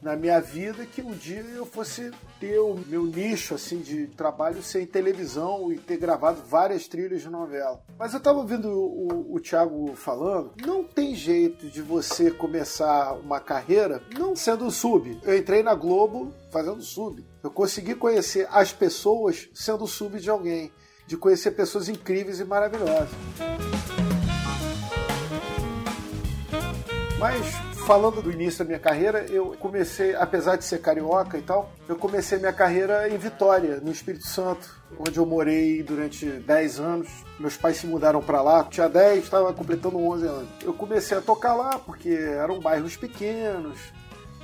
na 0.03 0.15
minha 0.15 0.39
vida 0.39 0.85
que 0.85 1.01
um 1.01 1.13
dia 1.13 1.43
eu 1.55 1.65
fosse 1.65 2.11
ter 2.39 2.59
o 2.59 2.75
meu 2.85 3.07
nicho 3.07 3.55
assim 3.55 3.79
de 3.79 4.05
trabalho 4.05 4.61
ser 4.61 4.83
em 4.83 4.85
televisão 4.85 5.73
e 5.73 5.79
ter 5.79 5.97
gravado 5.97 6.43
várias 6.47 6.87
trilhas 6.87 7.23
de 7.23 7.29
novela. 7.31 7.81
Mas 7.97 8.13
eu 8.13 8.19
estava 8.19 8.37
ouvindo 8.37 8.69
o, 8.69 9.07
o, 9.11 9.35
o 9.37 9.39
Thiago 9.39 9.95
falando, 9.95 10.51
não 10.63 10.83
tem 10.83 11.15
jeito 11.15 11.71
de 11.71 11.81
você 11.81 12.29
começar 12.29 13.13
uma 13.13 13.39
carreira 13.39 13.99
não 14.15 14.35
sendo 14.35 14.69
sub. 14.69 15.19
Eu 15.23 15.35
entrei 15.35 15.63
na 15.63 15.73
Globo 15.73 16.31
fazendo 16.51 16.83
sub. 16.83 17.25
Eu 17.41 17.49
consegui 17.49 17.95
conhecer 17.95 18.47
as 18.51 18.71
pessoas 18.71 19.49
sendo 19.55 19.87
sub 19.87 20.19
de 20.19 20.29
alguém 20.29 20.71
de 21.07 21.17
conhecer 21.17 21.51
pessoas 21.51 21.89
incríveis 21.89 22.39
e 22.39 22.45
maravilhosas. 22.45 23.09
Mas 27.19 27.45
falando 27.85 28.21
do 28.21 28.31
início 28.31 28.59
da 28.59 28.65
minha 28.65 28.79
carreira, 28.79 29.25
eu 29.29 29.55
comecei, 29.59 30.15
apesar 30.15 30.55
de 30.55 30.65
ser 30.65 30.79
carioca 30.81 31.37
e 31.37 31.41
tal, 31.41 31.71
eu 31.87 31.95
comecei 31.95 32.39
minha 32.39 32.51
carreira 32.51 33.07
em 33.07 33.17
Vitória, 33.17 33.79
no 33.79 33.91
Espírito 33.91 34.27
Santo, 34.27 34.67
onde 34.99 35.17
eu 35.17 35.25
morei 35.25 35.83
durante 35.83 36.25
10 36.25 36.79
anos. 36.79 37.07
Meus 37.39 37.55
pais 37.55 37.77
se 37.77 37.85
mudaram 37.85 38.21
para 38.21 38.41
lá, 38.41 38.63
tinha 38.63 38.89
10, 38.89 39.23
estava 39.23 39.53
completando 39.53 39.97
11 39.97 40.25
anos. 40.25 40.49
Eu 40.63 40.73
comecei 40.73 41.17
a 41.17 41.21
tocar 41.21 41.53
lá 41.53 41.77
porque 41.77 42.09
eram 42.09 42.59
bairros 42.59 42.97
pequenos, 42.97 43.77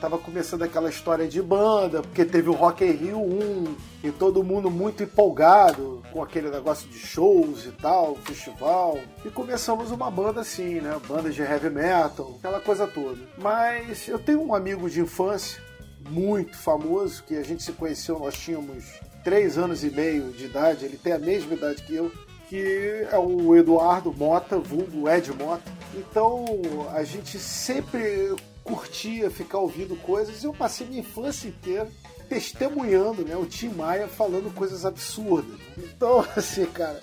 tava 0.02 0.18
começando 0.18 0.64
aquela 0.64 0.90
história 0.90 1.28
de 1.28 1.40
banda, 1.40 2.02
porque 2.02 2.26
teve 2.26 2.50
o 2.50 2.54
Rock 2.54 2.84
in 2.84 2.92
Rio 2.92 3.20
1 3.20 3.76
e 4.04 4.12
todo 4.12 4.44
mundo 4.44 4.72
muito 4.72 5.04
empolgado 5.04 6.02
com 6.12 6.24
aquele 6.24 6.50
negócio 6.50 6.90
de 6.90 6.98
shows 6.98 7.66
e 7.68 7.72
tal, 7.72 8.16
festival. 8.16 9.00
E 9.24 9.30
começamos 9.30 9.92
uma 9.92 10.10
banda 10.10 10.42
assim, 10.42 10.82
né? 10.82 11.00
Banda 11.08 11.30
de 11.30 11.44
heavy 11.44 11.70
metal, 11.70 12.36
aquela 12.40 12.60
coisa 12.60 12.88
toda. 12.88 13.20
Mas 13.38 14.08
eu 14.08 14.18
tenho 14.18 14.42
um 14.42 14.56
amigo 14.56 14.90
de 14.90 15.02
infância 15.02 15.62
muito 16.10 16.58
famoso 16.58 17.24
que 17.24 17.36
a 17.36 17.44
gente 17.44 17.62
se 17.62 17.72
conheceu, 17.72 18.18
nós 18.18 18.34
tínhamos 18.34 19.00
três 19.24 19.56
anos 19.56 19.84
e 19.84 19.92
meio 19.92 20.32
de 20.32 20.46
idade, 20.46 20.84
ele 20.84 20.98
tem 20.98 21.14
a 21.14 21.20
mesma 21.20 21.54
idade 21.54 21.84
que 21.84 21.94
eu, 21.94 22.12
que 22.50 23.06
é 23.12 23.20
o 23.20 23.56
Eduardo 23.56 24.12
Mota, 24.12 24.58
vulgo 24.58 25.08
Ed 25.08 25.32
Mota. 25.32 25.72
Então 25.94 26.44
a 26.92 27.04
gente 27.04 27.38
sempre 27.38 28.36
curtia 28.64 29.30
ficar 29.30 29.60
ouvindo 29.60 29.96
coisas. 29.96 30.44
Eu 30.44 30.54
passei 30.54 30.88
minha 30.88 31.02
infância 31.02 31.48
inteira 31.48 31.90
testemunhando 32.30 33.26
né, 33.26 33.36
o 33.36 33.46
Tim 33.46 33.70
Maia 33.70 34.08
falando 34.08 34.54
coisas 34.56 34.86
absurdas. 34.86 35.60
Então, 35.78 36.26
assim, 36.36 36.66
cara, 36.66 37.02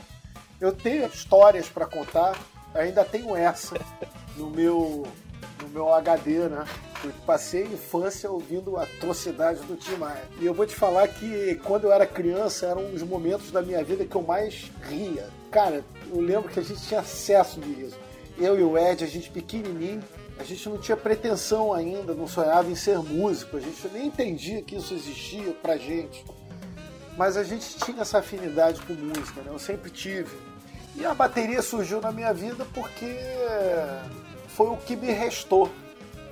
eu 0.60 0.72
tenho 0.72 1.06
histórias 1.06 1.68
para 1.68 1.86
contar, 1.86 2.38
ainda 2.74 3.04
tenho 3.04 3.36
essa 3.36 3.76
no 4.36 4.48
meu, 4.48 5.06
no 5.62 5.68
meu 5.68 5.92
HD, 5.92 6.48
né? 6.48 6.64
Eu 7.04 7.12
passei 7.24 7.62
a 7.62 7.66
infância 7.66 8.28
ouvindo 8.30 8.76
a 8.76 8.82
atrocidade 8.82 9.60
do 9.60 9.76
Tim 9.76 9.96
Maia. 9.96 10.24
E 10.40 10.46
eu 10.46 10.54
vou 10.54 10.66
te 10.66 10.74
falar 10.74 11.06
que 11.06 11.54
quando 11.62 11.84
eu 11.84 11.92
era 11.92 12.06
criança 12.06 12.66
eram 12.66 12.92
os 12.92 13.02
momentos 13.02 13.52
da 13.52 13.62
minha 13.62 13.84
vida 13.84 14.04
que 14.04 14.16
eu 14.16 14.22
mais 14.22 14.72
ria. 14.82 15.28
Cara, 15.50 15.84
eu 16.10 16.20
lembro 16.20 16.48
que 16.48 16.58
a 16.58 16.62
gente 16.62 16.80
tinha 16.82 17.00
acesso 17.00 17.60
disso. 17.60 17.96
Eu 18.36 18.58
e 18.58 18.62
o 18.62 18.76
Ed, 18.76 19.04
a 19.04 19.06
gente 19.06 19.30
pequenininho, 19.30 20.02
a 20.38 20.44
gente 20.44 20.68
não 20.68 20.78
tinha 20.78 20.96
pretensão 20.96 21.72
ainda, 21.72 22.14
não 22.14 22.28
sonhava 22.28 22.70
em 22.70 22.74
ser 22.74 22.98
músico, 22.98 23.56
a 23.56 23.60
gente 23.60 23.88
nem 23.88 24.06
entendia 24.06 24.62
que 24.62 24.76
isso 24.76 24.94
existia 24.94 25.52
pra 25.54 25.76
gente. 25.76 26.24
Mas 27.16 27.36
a 27.36 27.42
gente 27.42 27.76
tinha 27.78 28.02
essa 28.02 28.18
afinidade 28.18 28.80
com 28.82 28.92
música, 28.92 29.42
né? 29.42 29.50
Eu 29.52 29.58
sempre 29.58 29.90
tive. 29.90 30.36
E 30.94 31.04
a 31.04 31.12
bateria 31.12 31.60
surgiu 31.60 32.00
na 32.00 32.12
minha 32.12 32.32
vida 32.32 32.64
porque 32.72 33.16
foi 34.48 34.68
o 34.68 34.76
que 34.76 34.94
me 34.94 35.10
restou 35.10 35.68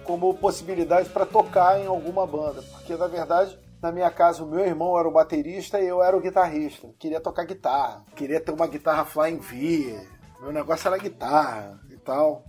como 0.05 0.33
possibilidade 0.35 1.09
para 1.09 1.27
tocar 1.27 1.81
em 1.81 1.87
alguma 1.87 2.25
banda. 2.25 2.63
Porque 2.63 2.95
na 2.97 3.09
verdade, 3.09 3.59
na 3.83 3.91
minha 3.91 4.11
casa, 4.11 4.45
o 4.45 4.47
meu 4.47 4.65
irmão 4.65 4.97
era 4.97 5.09
o 5.09 5.13
baterista 5.13 5.81
e 5.81 5.87
eu 5.87 6.01
era 6.03 6.17
o 6.17 6.21
guitarrista. 6.21 6.89
Queria 6.99 7.21
tocar 7.21 7.45
guitarra, 7.45 8.05
queria 8.15 8.41
ter 8.41 8.53
uma 8.53 8.69
guitarra 8.69 9.05
Flying 9.05 9.39
V. 9.39 10.09
Meu 10.41 10.53
negócio 10.53 10.87
era 10.87 10.99
guitarra 10.99 11.81
e 11.91 11.97
tal. 11.97 12.45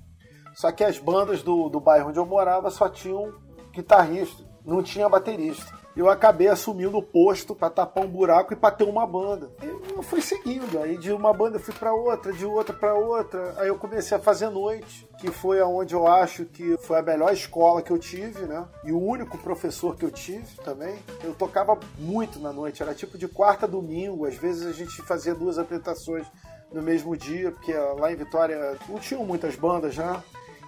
Só 0.57 0.71
que 0.71 0.83
as 0.83 0.97
bandas 0.97 1.43
do, 1.43 1.69
do 1.69 1.79
bairro 1.79 2.09
onde 2.09 2.17
eu 2.17 2.25
morava 2.25 2.71
só 2.71 2.89
tinham 2.89 3.31
guitarrista, 3.71 4.43
não 4.65 4.81
tinha 4.81 5.07
baterista. 5.07 5.71
eu 5.95 6.09
acabei 6.09 6.47
assumindo 6.47 6.97
o 6.97 7.03
posto 7.03 7.53
para 7.53 7.69
tapar 7.69 8.03
um 8.03 8.09
buraco 8.09 8.53
e 8.53 8.55
para 8.55 8.73
ter 8.73 8.83
uma 8.83 9.05
banda. 9.05 9.51
E 9.61 9.67
eu 9.67 10.01
fui 10.01 10.19
seguindo, 10.19 10.81
aí 10.81 10.97
de 10.97 11.11
uma 11.11 11.31
banda 11.31 11.57
eu 11.57 11.59
fui 11.59 11.75
para 11.75 11.93
outra, 11.93 12.33
de 12.33 12.43
outra 12.43 12.73
para 12.73 12.95
outra. 12.95 13.53
Aí 13.57 13.67
eu 13.67 13.77
comecei 13.77 14.17
a 14.17 14.19
fazer 14.19 14.49
noite, 14.49 15.07
que 15.19 15.29
foi 15.29 15.59
aonde 15.59 15.93
eu 15.93 16.07
acho 16.07 16.43
que 16.45 16.75
foi 16.79 16.97
a 16.97 17.03
melhor 17.03 17.31
escola 17.31 17.83
que 17.83 17.91
eu 17.91 17.99
tive, 17.99 18.45
né? 18.45 18.67
E 18.83 18.91
o 18.91 18.99
único 18.99 19.37
professor 19.37 19.95
que 19.95 20.05
eu 20.05 20.09
tive 20.09 20.57
também. 20.63 20.97
Eu 21.23 21.35
tocava 21.35 21.77
muito 21.99 22.39
na 22.39 22.51
noite, 22.51 22.81
era 22.81 22.95
tipo 22.95 23.15
de 23.15 23.27
quarta 23.27 23.67
a 23.67 23.69
domingo, 23.69 24.25
às 24.25 24.35
vezes 24.35 24.65
a 24.65 24.71
gente 24.71 25.03
fazia 25.03 25.35
duas 25.35 25.59
apresentações 25.59 26.25
no 26.71 26.81
mesmo 26.81 27.15
dia, 27.15 27.51
porque 27.51 27.73
lá 27.73 28.11
em 28.11 28.15
Vitória 28.15 28.75
não 28.89 28.97
tinham 28.99 29.23
muitas 29.23 29.55
bandas 29.55 29.95
né? 29.95 30.21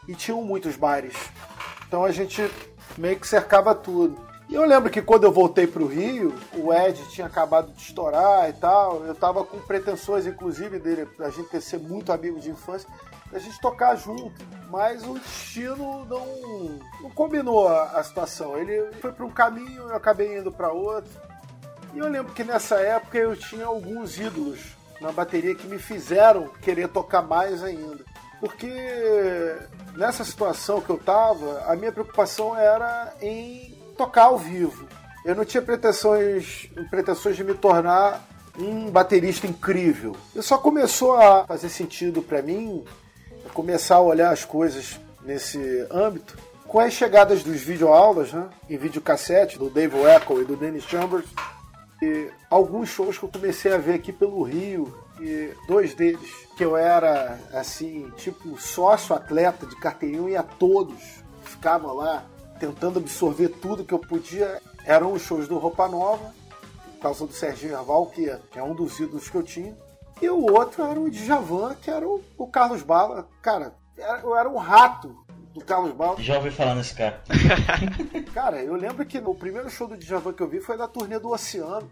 E 0.09 0.15
tinham 0.15 0.43
muitos 0.43 0.75
bares. 0.75 1.13
Então 1.87 2.03
a 2.03 2.11
gente 2.11 2.49
meio 2.97 3.19
que 3.19 3.27
cercava 3.27 3.75
tudo. 3.75 4.19
E 4.49 4.55
eu 4.55 4.65
lembro 4.65 4.89
que 4.89 5.03
quando 5.03 5.25
eu 5.25 5.31
voltei 5.31 5.67
para 5.67 5.83
o 5.83 5.87
Rio, 5.87 6.33
o 6.55 6.73
Ed 6.73 6.99
tinha 7.11 7.27
acabado 7.27 7.71
de 7.71 7.79
estourar 7.79 8.49
e 8.49 8.53
tal. 8.53 9.05
Eu 9.05 9.13
tava 9.13 9.45
com 9.45 9.59
pretensões, 9.59 10.25
inclusive, 10.25 10.79
dele, 10.79 11.07
a 11.19 11.29
gente 11.29 11.49
ter 11.49 11.61
ser 11.61 11.77
muito 11.77 12.11
amigo 12.11 12.39
de 12.39 12.49
infância, 12.49 12.89
a 13.31 13.37
gente 13.37 13.61
tocar 13.61 13.95
junto. 13.95 14.33
Mas 14.71 15.05
o 15.05 15.13
destino 15.19 16.03
não, 16.05 16.25
não 17.01 17.11
combinou 17.11 17.67
a, 17.67 17.83
a 17.91 18.03
situação. 18.03 18.57
Ele 18.57 18.91
foi 18.93 19.11
para 19.11 19.25
um 19.25 19.29
caminho, 19.29 19.89
eu 19.89 19.95
acabei 19.95 20.39
indo 20.39 20.51
para 20.51 20.71
outro. 20.71 21.11
E 21.93 21.99
eu 21.99 22.09
lembro 22.09 22.33
que 22.33 22.43
nessa 22.43 22.79
época 22.79 23.19
eu 23.19 23.35
tinha 23.35 23.67
alguns 23.67 24.17
ídolos 24.17 24.75
na 24.99 25.11
bateria 25.11 25.53
que 25.53 25.67
me 25.67 25.77
fizeram 25.77 26.47
querer 26.63 26.87
tocar 26.87 27.21
mais 27.21 27.63
ainda. 27.63 28.03
Porque 28.39 29.58
nessa 29.96 30.24
situação 30.24 30.81
que 30.81 30.89
eu 30.89 30.98
tava, 30.98 31.63
a 31.67 31.75
minha 31.75 31.91
preocupação 31.91 32.55
era 32.55 33.13
em 33.22 33.75
tocar 33.98 34.25
ao 34.25 34.38
vivo. 34.38 34.88
Eu 35.25 35.36
não 35.36 35.43
tinha 35.43 35.62
pretensões, 35.62 36.69
pretensões 36.89 37.36
de 37.36 37.43
me 37.43 37.53
tornar 37.53 38.25
um 38.58 38.89
baterista 38.89 39.46
incrível. 39.46 40.15
E 40.36 40.41
só 40.41 40.58
começou 40.58 41.15
a 41.15 41.46
fazer 41.46 41.69
sentido 41.69 42.22
para 42.22 42.41
mim, 42.41 42.84
começar 43.53 43.96
a 43.96 44.01
olhar 44.01 44.31
as 44.31 44.46
coisas 44.46 45.00
nesse 45.24 45.86
âmbito, 45.91 46.38
com 46.65 46.79
as 46.79 46.93
chegadas 46.93 47.43
dos 47.43 47.62
videoaulas, 47.62 48.31
né, 48.31 48.48
em 48.69 48.77
videocassete, 48.77 49.58
do 49.58 49.69
Dave 49.69 49.98
Echo 49.98 50.41
e 50.41 50.46
do 50.46 50.55
Dennis 50.55 50.84
Chambers, 50.84 51.25
e 52.01 52.29
alguns 52.50 52.89
shows 52.89 53.17
que 53.17 53.25
eu 53.25 53.29
comecei 53.29 53.74
a 53.74 53.77
ver 53.77 53.96
aqui 53.96 54.13
pelo 54.13 54.41
Rio, 54.43 54.93
e 55.19 55.53
dois 55.67 55.93
deles, 55.93 56.29
que 56.55 56.63
eu 56.63 56.75
era, 56.75 57.39
assim, 57.53 58.09
tipo 58.17 58.59
sócio 58.59 59.15
atleta 59.15 59.65
de 59.65 59.75
carteirinha, 59.75 60.29
ia 60.29 60.43
todos, 60.43 61.23
ficava 61.43 61.91
lá 61.91 62.25
tentando 62.59 62.99
absorver 62.99 63.49
tudo 63.49 63.83
que 63.83 63.93
eu 63.93 63.99
podia. 63.99 64.61
Eram 64.85 65.13
os 65.13 65.21
shows 65.21 65.47
do 65.47 65.57
Roupa 65.57 65.88
Nova, 65.88 66.33
por 66.95 67.01
causa 67.01 67.25
do 67.25 67.33
Serginho 67.33 67.73
Erval, 67.73 68.07
que 68.07 68.29
é 68.55 68.63
um 68.63 68.75
dos 68.75 68.99
ídolos 68.99 69.29
que 69.29 69.35
eu 69.35 69.43
tinha. 69.43 69.75
E 70.21 70.29
o 70.29 70.51
outro 70.53 70.83
era 70.83 70.99
o 70.99 71.09
Djavan, 71.09 71.75
que 71.75 71.89
era 71.89 72.05
o, 72.07 72.21
o 72.38 72.47
Carlos 72.47 72.83
Bala. 72.83 73.27
Cara, 73.41 73.73
eu 74.21 74.35
era 74.35 74.49
um 74.49 74.57
rato 74.57 75.15
do 75.53 75.63
Carlos 75.63 75.93
Bala. 75.93 76.21
Já 76.21 76.38
ouvi 76.38 76.51
falar 76.51 76.75
nesse 76.75 76.93
cara. 76.93 77.23
cara, 78.33 78.61
eu 78.61 78.75
lembro 78.75 79.05
que 79.05 79.17
o 79.17 79.33
primeiro 79.33 79.69
show 79.69 79.88
do 79.88 79.97
Djavan 79.97 80.33
que 80.33 80.43
eu 80.43 80.49
vi 80.49 80.59
foi 80.59 80.77
da 80.77 80.88
turnê 80.88 81.17
do 81.17 81.29
Oceano. 81.29 81.89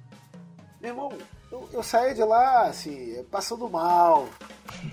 Meu 0.81 0.91
irmão, 0.91 1.11
eu, 1.51 1.69
eu 1.73 1.83
saí 1.83 2.13
de 2.13 2.23
lá, 2.23 2.63
assim, 2.63 3.23
passando 3.31 3.69
mal. 3.69 4.27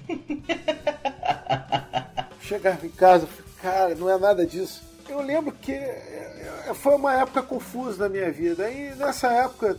Chegava 2.40 2.86
em 2.86 2.90
casa, 2.90 3.28
cara, 3.62 3.94
não 3.94 4.10
é 4.10 4.18
nada 4.18 4.46
disso 4.46 4.94
eu 5.08 5.20
lembro 5.20 5.52
que 5.52 5.72
é, 5.72 6.64
é, 6.68 6.74
foi 6.74 6.94
uma 6.94 7.14
época 7.14 7.42
confusa 7.42 8.04
na 8.04 8.08
minha 8.08 8.30
vida. 8.30 8.70
E 8.70 8.94
nessa 8.94 9.28
época, 9.28 9.76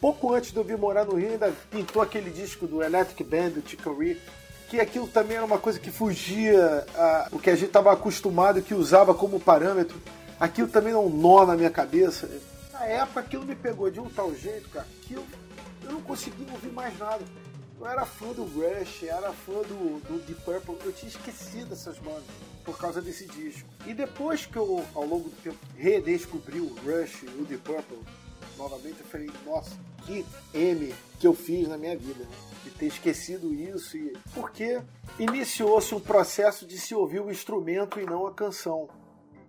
pouco 0.00 0.32
antes 0.32 0.52
de 0.52 0.56
eu 0.56 0.64
vir 0.64 0.76
morar 0.76 1.04
no 1.04 1.14
Rio, 1.14 1.32
ainda 1.32 1.52
pintou 1.70 2.02
aquele 2.02 2.30
disco 2.30 2.66
do 2.66 2.82
Electric 2.82 3.22
Band, 3.24 3.50
do 3.50 3.68
Chicory, 3.68 4.20
que 4.68 4.80
aquilo 4.80 5.06
também 5.06 5.36
era 5.36 5.46
uma 5.46 5.58
coisa 5.58 5.78
que 5.78 5.90
fugia 5.90 6.86
a, 6.94 7.28
o 7.32 7.38
que 7.38 7.50
a 7.50 7.54
gente 7.54 7.68
estava 7.68 7.92
acostumado, 7.92 8.62
que 8.62 8.74
usava 8.74 9.14
como 9.14 9.38
parâmetro. 9.38 10.00
Aquilo 10.40 10.68
também 10.68 10.92
é 10.92 10.96
um 10.96 11.08
nó 11.08 11.46
na 11.46 11.56
minha 11.56 11.70
cabeça. 11.70 12.28
Na 12.72 12.84
época 12.86 13.20
aquilo 13.20 13.44
me 13.44 13.54
pegou 13.54 13.90
de 13.90 14.00
um 14.00 14.08
tal 14.08 14.34
jeito, 14.34 14.68
cara, 14.70 14.86
que 15.02 15.14
eu, 15.14 15.24
eu 15.84 15.92
não 15.92 16.02
conseguia 16.02 16.50
ouvir 16.52 16.72
mais 16.72 16.98
nada. 16.98 17.24
Eu 17.78 17.86
era 17.86 18.06
fã 18.06 18.32
do 18.32 18.44
Rush, 18.44 19.02
era 19.02 19.32
fã 19.32 19.62
do, 19.62 20.00
do 20.00 20.24
Deep 20.24 20.40
Purple, 20.42 20.78
eu 20.84 20.92
tinha 20.92 21.08
esquecido 21.08 21.72
essas 21.72 21.98
bandas 21.98 22.24
por 22.64 22.78
causa 22.78 23.02
desse 23.02 23.26
disco. 23.26 23.68
E 23.86 23.92
depois 23.92 24.46
que 24.46 24.56
eu, 24.56 24.84
ao 24.94 25.04
longo 25.04 25.28
do 25.28 25.42
tempo, 25.42 25.58
redescobri 25.76 26.60
o 26.60 26.68
Rush 26.68 27.24
e 27.24 27.26
o 27.26 27.44
Deep 27.44 27.62
Purple, 27.62 27.98
novamente 28.56 29.00
eu 29.00 29.06
falei, 29.06 29.30
nossa, 29.44 29.76
que 30.06 30.24
M 30.52 30.94
que 31.18 31.26
eu 31.26 31.34
fiz 31.34 31.68
na 31.68 31.76
minha 31.76 31.96
vida, 31.96 32.24
né? 32.24 32.36
De 32.62 32.70
ter 32.70 32.86
esquecido 32.86 33.52
isso 33.52 33.96
e... 33.96 34.16
Porque 34.32 34.80
iniciou-se 35.18 35.94
um 35.94 36.00
processo 36.00 36.66
de 36.66 36.78
se 36.78 36.94
ouvir 36.94 37.20
o 37.20 37.30
instrumento 37.30 38.00
e 38.00 38.06
não 38.06 38.26
a 38.26 38.32
canção. 38.32 38.88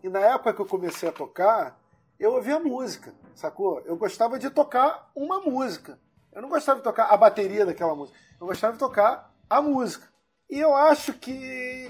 E 0.04 0.10
na 0.10 0.20
época 0.20 0.54
que 0.54 0.62
eu 0.62 0.66
comecei 0.66 1.08
a 1.08 1.12
tocar, 1.12 1.80
eu 2.20 2.34
ouvia 2.34 2.60
música, 2.60 3.14
sacou? 3.34 3.82
Eu 3.82 3.96
gostava 3.96 4.38
de 4.38 4.50
tocar 4.50 5.10
uma 5.16 5.40
música. 5.42 6.00
Eu 6.36 6.42
não 6.42 6.50
gostava 6.50 6.80
de 6.80 6.84
tocar 6.84 7.06
a 7.06 7.16
bateria 7.16 7.66
daquela 7.66 7.96
música. 7.96 8.20
Eu 8.40 8.48
gostava 8.48 8.74
de 8.74 8.80
tocar 8.80 9.34
a 9.50 9.62
música. 9.62 10.06
E 10.50 10.60
eu 10.60 10.76
acho 10.76 11.14
que 11.14 11.32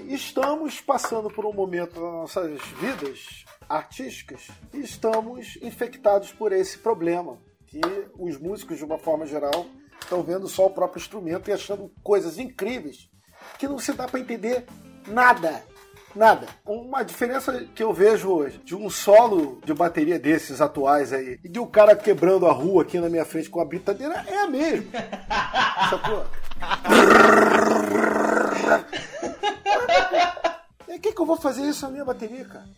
estamos 0.08 0.80
passando 0.80 1.28
por 1.28 1.44
um 1.44 1.52
momento 1.52 2.00
nas 2.00 2.12
nossas 2.12 2.62
vidas 2.80 3.44
artísticas 3.68 4.48
e 4.72 4.78
estamos 4.78 5.56
infectados 5.60 6.32
por 6.32 6.52
esse 6.52 6.78
problema. 6.78 7.38
Que 7.66 7.80
os 8.16 8.38
músicos, 8.38 8.78
de 8.78 8.84
uma 8.84 8.98
forma 8.98 9.26
geral, 9.26 9.66
estão 10.00 10.22
vendo 10.22 10.46
só 10.46 10.66
o 10.66 10.70
próprio 10.70 11.00
instrumento 11.00 11.50
e 11.50 11.52
achando 11.52 11.92
coisas 12.02 12.38
incríveis 12.38 13.10
que 13.58 13.66
não 13.66 13.80
se 13.80 13.92
dá 13.92 14.06
para 14.06 14.20
entender 14.20 14.64
nada. 15.08 15.64
Nada. 16.16 16.46
Uma 16.64 17.02
diferença 17.02 17.62
que 17.74 17.82
eu 17.82 17.92
vejo 17.92 18.30
hoje 18.30 18.58
de 18.64 18.74
um 18.74 18.88
solo 18.88 19.60
de 19.62 19.74
bateria 19.74 20.18
desses 20.18 20.62
atuais 20.62 21.12
aí 21.12 21.38
e 21.44 21.48
de 21.48 21.58
um 21.60 21.66
cara 21.66 21.94
quebrando 21.94 22.46
a 22.46 22.52
rua 22.52 22.82
aqui 22.82 22.98
na 22.98 23.10
minha 23.10 23.24
frente 23.26 23.50
com 23.50 23.60
a 23.60 23.64
britadeira 23.66 24.24
é 24.26 24.38
a 24.38 24.46
mesma. 24.48 24.90
Sacou? 25.90 26.24
E 30.88 30.96
o 30.96 31.00
que, 31.00 31.12
que 31.12 31.20
eu 31.20 31.26
vou 31.26 31.36
fazer 31.36 31.68
isso 31.68 31.84
na 31.84 31.92
minha 31.92 32.04
bateria, 32.04 32.46
cara? 32.46 32.68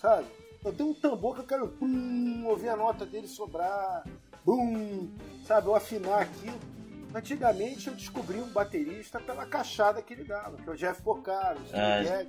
Sabe? 0.00 0.26
Eu 0.64 0.72
tenho 0.72 0.90
um 0.90 0.94
tambor 0.94 1.34
que 1.34 1.40
eu 1.40 1.46
quero 1.46 1.66
pum, 1.66 2.44
ouvir 2.46 2.68
a 2.68 2.76
nota 2.76 3.04
dele 3.04 3.26
sobrar, 3.26 4.04
bum, 4.44 5.08
sabe? 5.44 5.66
Eu 5.66 5.74
afinar 5.74 6.20
aquilo. 6.20 6.75
Antigamente 7.16 7.88
eu 7.88 7.94
descobri 7.94 8.38
um 8.38 8.48
baterista 8.48 9.18
pela 9.18 9.46
caixada 9.46 10.02
que 10.02 10.12
ele 10.12 10.24
dava, 10.24 10.58
que 10.58 10.68
é 10.68 10.72
o 10.72 10.76
Jeff 10.76 11.00
Porcaro, 11.00 11.58
o 11.58 11.74
é, 11.74 12.26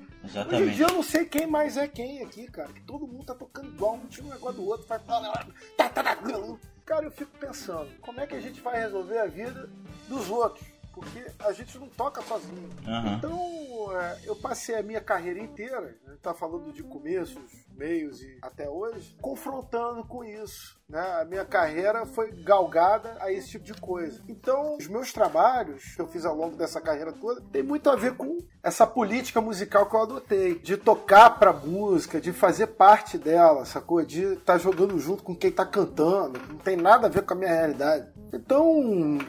Hoje 0.47 0.63
em 0.63 0.69
dia 0.69 0.85
eu 0.85 0.93
não 0.93 1.03
sei 1.03 1.25
quem 1.25 1.45
mais 1.45 1.75
é 1.75 1.89
quem 1.89 2.23
aqui, 2.23 2.49
cara. 2.49 2.71
Que 2.71 2.79
todo 2.83 3.05
mundo 3.05 3.25
tá 3.25 3.35
tocando 3.35 3.67
igual, 3.67 3.95
um 3.95 4.05
tira 4.05 4.27
um 4.27 4.29
negócio 4.29 4.61
do 4.61 4.65
outro, 4.65 4.87
faz. 4.87 5.01
Cara, 6.85 7.03
eu 7.03 7.11
fico 7.11 7.37
pensando, 7.37 7.89
como 7.99 8.21
é 8.21 8.25
que 8.25 8.35
a 8.35 8.39
gente 8.39 8.61
vai 8.61 8.79
resolver 8.79 9.19
a 9.19 9.25
vida 9.25 9.69
dos 10.07 10.29
outros? 10.29 10.65
Porque 10.97 11.27
a 11.37 11.51
gente 11.51 11.77
não 11.77 11.87
toca 11.87 12.23
sozinho. 12.23 12.69
Uhum. 12.87 13.13
Então, 13.13 14.01
é, 14.01 14.17
eu 14.25 14.35
passei 14.35 14.75
a 14.75 14.81
minha 14.81 14.99
carreira 14.99 15.39
inteira, 15.39 15.95
a 16.07 16.09
gente 16.09 16.21
tá 16.21 16.33
falando 16.33 16.73
de 16.73 16.81
começos, 16.81 17.37
meios 17.75 18.19
e 18.19 18.39
até 18.41 18.67
hoje, 18.67 19.15
confrontando 19.21 20.03
com 20.03 20.23
isso. 20.23 20.75
Né? 20.89 20.99
A 21.21 21.25
minha 21.25 21.45
carreira 21.45 22.03
foi 22.07 22.31
galgada 22.31 23.15
a 23.19 23.31
esse 23.31 23.49
tipo 23.49 23.65
de 23.65 23.75
coisa. 23.75 24.23
Então, 24.27 24.75
os 24.77 24.87
meus 24.87 25.13
trabalhos 25.13 25.93
que 25.93 26.01
eu 26.01 26.07
fiz 26.07 26.25
ao 26.25 26.35
longo 26.35 26.57
dessa 26.57 26.81
carreira 26.81 27.13
toda 27.13 27.41
tem 27.51 27.61
muito 27.61 27.91
a 27.91 27.95
ver 27.95 28.15
com 28.15 28.39
essa 28.63 28.87
política 28.87 29.39
musical 29.39 29.85
que 29.85 29.95
eu 29.95 30.01
adotei, 30.01 30.57
de 30.57 30.77
tocar 30.77 31.37
pra 31.37 31.53
música, 31.53 32.19
de 32.19 32.33
fazer 32.33 32.67
parte 32.67 33.19
dela, 33.19 33.65
sacou? 33.65 34.03
De 34.03 34.23
estar 34.33 34.53
tá 34.53 34.57
jogando 34.57 34.97
junto 34.97 35.21
com 35.21 35.35
quem 35.35 35.51
tá 35.51 35.65
cantando, 35.65 36.39
não 36.49 36.57
tem 36.57 36.75
nada 36.75 37.05
a 37.05 37.09
ver 37.09 37.21
com 37.21 37.33
a 37.35 37.37
minha 37.37 37.53
realidade. 37.53 38.07
Então, 38.33 39.19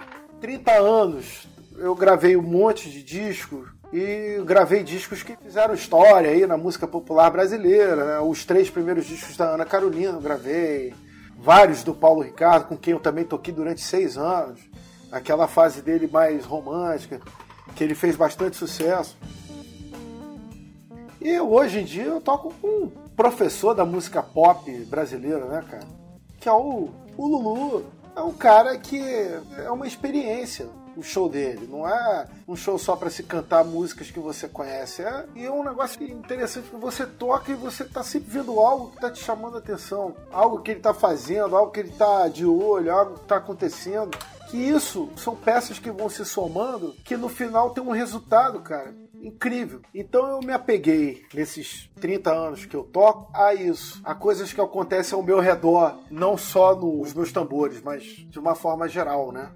30 0.41 0.73
anos 0.73 1.49
eu 1.79 1.95
gravei 1.95 2.37
um 2.37 2.43
monte 2.43 2.91
de 2.91 3.03
discos 3.03 3.69
e 3.93 4.43
gravei 4.45 4.83
discos 4.83 5.23
que 5.23 5.37
fizeram 5.37 5.75
história 5.75 6.31
aí 6.31 6.47
na 6.47 6.57
música 6.57 6.87
popular 6.87 7.31
brasileira. 7.31 8.05
Né? 8.05 8.21
Os 8.21 8.45
três 8.45 8.69
primeiros 8.69 9.07
discos 9.07 9.37
da 9.37 9.55
Ana 9.55 9.65
Carolina 9.65 10.15
eu 10.15 10.21
gravei, 10.21 10.93
vários 11.39 11.83
do 11.83 11.95
Paulo 11.95 12.23
Ricardo, 12.23 12.67
com 12.67 12.77
quem 12.77 12.93
eu 12.93 13.01
também 13.01 13.25
toquei 13.25 13.55
durante 13.55 13.81
seis 13.81 14.19
anos, 14.19 14.61
aquela 15.11 15.47
fase 15.47 15.81
dele 15.81 16.09
mais 16.09 16.45
romântica, 16.45 17.21
que 17.75 17.85
ele 17.85 17.95
fez 17.95 18.17
bastante 18.17 18.57
sucesso. 18.57 19.17
E 21.21 21.39
hoje 21.41 21.81
em 21.81 21.85
dia 21.85 22.05
eu 22.05 22.21
toco 22.21 22.53
com 22.61 22.69
um 22.85 22.91
professor 23.17 23.75
da 23.75 23.85
música 23.85 24.23
pop 24.23 24.71
brasileira, 24.85 25.45
né, 25.47 25.65
cara? 25.69 25.87
Que 26.39 26.49
é 26.49 26.53
o, 26.53 26.91
o 27.17 27.27
Lulu, 27.27 27.85
é 28.15 28.21
um 28.21 28.33
cara 28.33 28.77
que 28.79 29.01
é 29.57 29.71
uma 29.71 29.87
experiência 29.87 30.69
o 30.99 31.03
show 31.03 31.29
dele. 31.29 31.69
Não 31.71 31.89
é 31.89 32.27
um 32.47 32.57
show 32.57 32.79
só 32.79 32.97
para 32.97 33.11
se 33.11 33.23
cantar 33.23 33.65
músicas 33.65 34.11
que 34.11 34.19
você 34.19 34.49
conhece. 34.49 35.03
É, 35.03 35.25
e 35.35 35.45
é 35.45 35.51
um 35.51 35.63
negócio 35.63 36.03
interessante 36.03 36.69
que 36.69 36.77
você 36.77 37.07
toca 37.07 37.53
e 37.53 37.55
você 37.55 37.85
tá 37.85 38.03
sempre 38.03 38.31
vendo 38.31 38.59
algo 38.59 38.91
que 38.91 39.01
tá 39.01 39.11
te 39.11 39.23
chamando 39.23 39.57
a 39.57 39.59
atenção. 39.59 40.17
Algo 40.33 40.61
que 40.61 40.73
ele 40.73 40.81
tá 40.81 40.93
fazendo, 40.93 41.57
algo 41.57 41.71
que 41.71 41.81
ele 41.81 41.93
tá 41.93 42.29
de 42.29 42.45
olho, 42.45 42.93
algo 42.93 43.19
que 43.19 43.27
tá 43.27 43.37
acontecendo. 43.37 44.17
Que 44.51 44.57
isso 44.57 45.11
são 45.17 45.37
peças 45.37 45.79
que 45.79 45.91
vão 45.91 46.09
se 46.09 46.25
somando, 46.25 46.95
que 47.05 47.17
no 47.17 47.29
final 47.29 47.71
tem 47.71 47.85
um 47.85 47.91
resultado, 47.91 48.61
cara 48.61 48.95
incrível. 49.21 49.81
Então 49.95 50.27
eu 50.29 50.41
me 50.41 50.53
apeguei 50.53 51.25
nesses 51.35 51.91
30 52.01 52.33
anos 52.33 52.67
que 52.67 52.77
eu 52.77 52.85
toco 52.85 53.31
a 53.35 53.55
isso, 53.55 54.01
a 54.05 54.15
coisas 54.15 54.53
que 54.53 54.61
acontecem 54.61 55.17
ao 55.17 55.23
meu 55.23 55.41
redor, 55.41 55.99
não 56.11 56.37
só 56.37 56.75
nos 56.75 57.13
meus 57.13 57.33
tambores, 57.33 57.83
mas 57.83 58.05
de 58.05 58.39
uma 58.39 58.55
forma 58.55 58.89
geral, 58.89 59.33
né? 59.33 59.51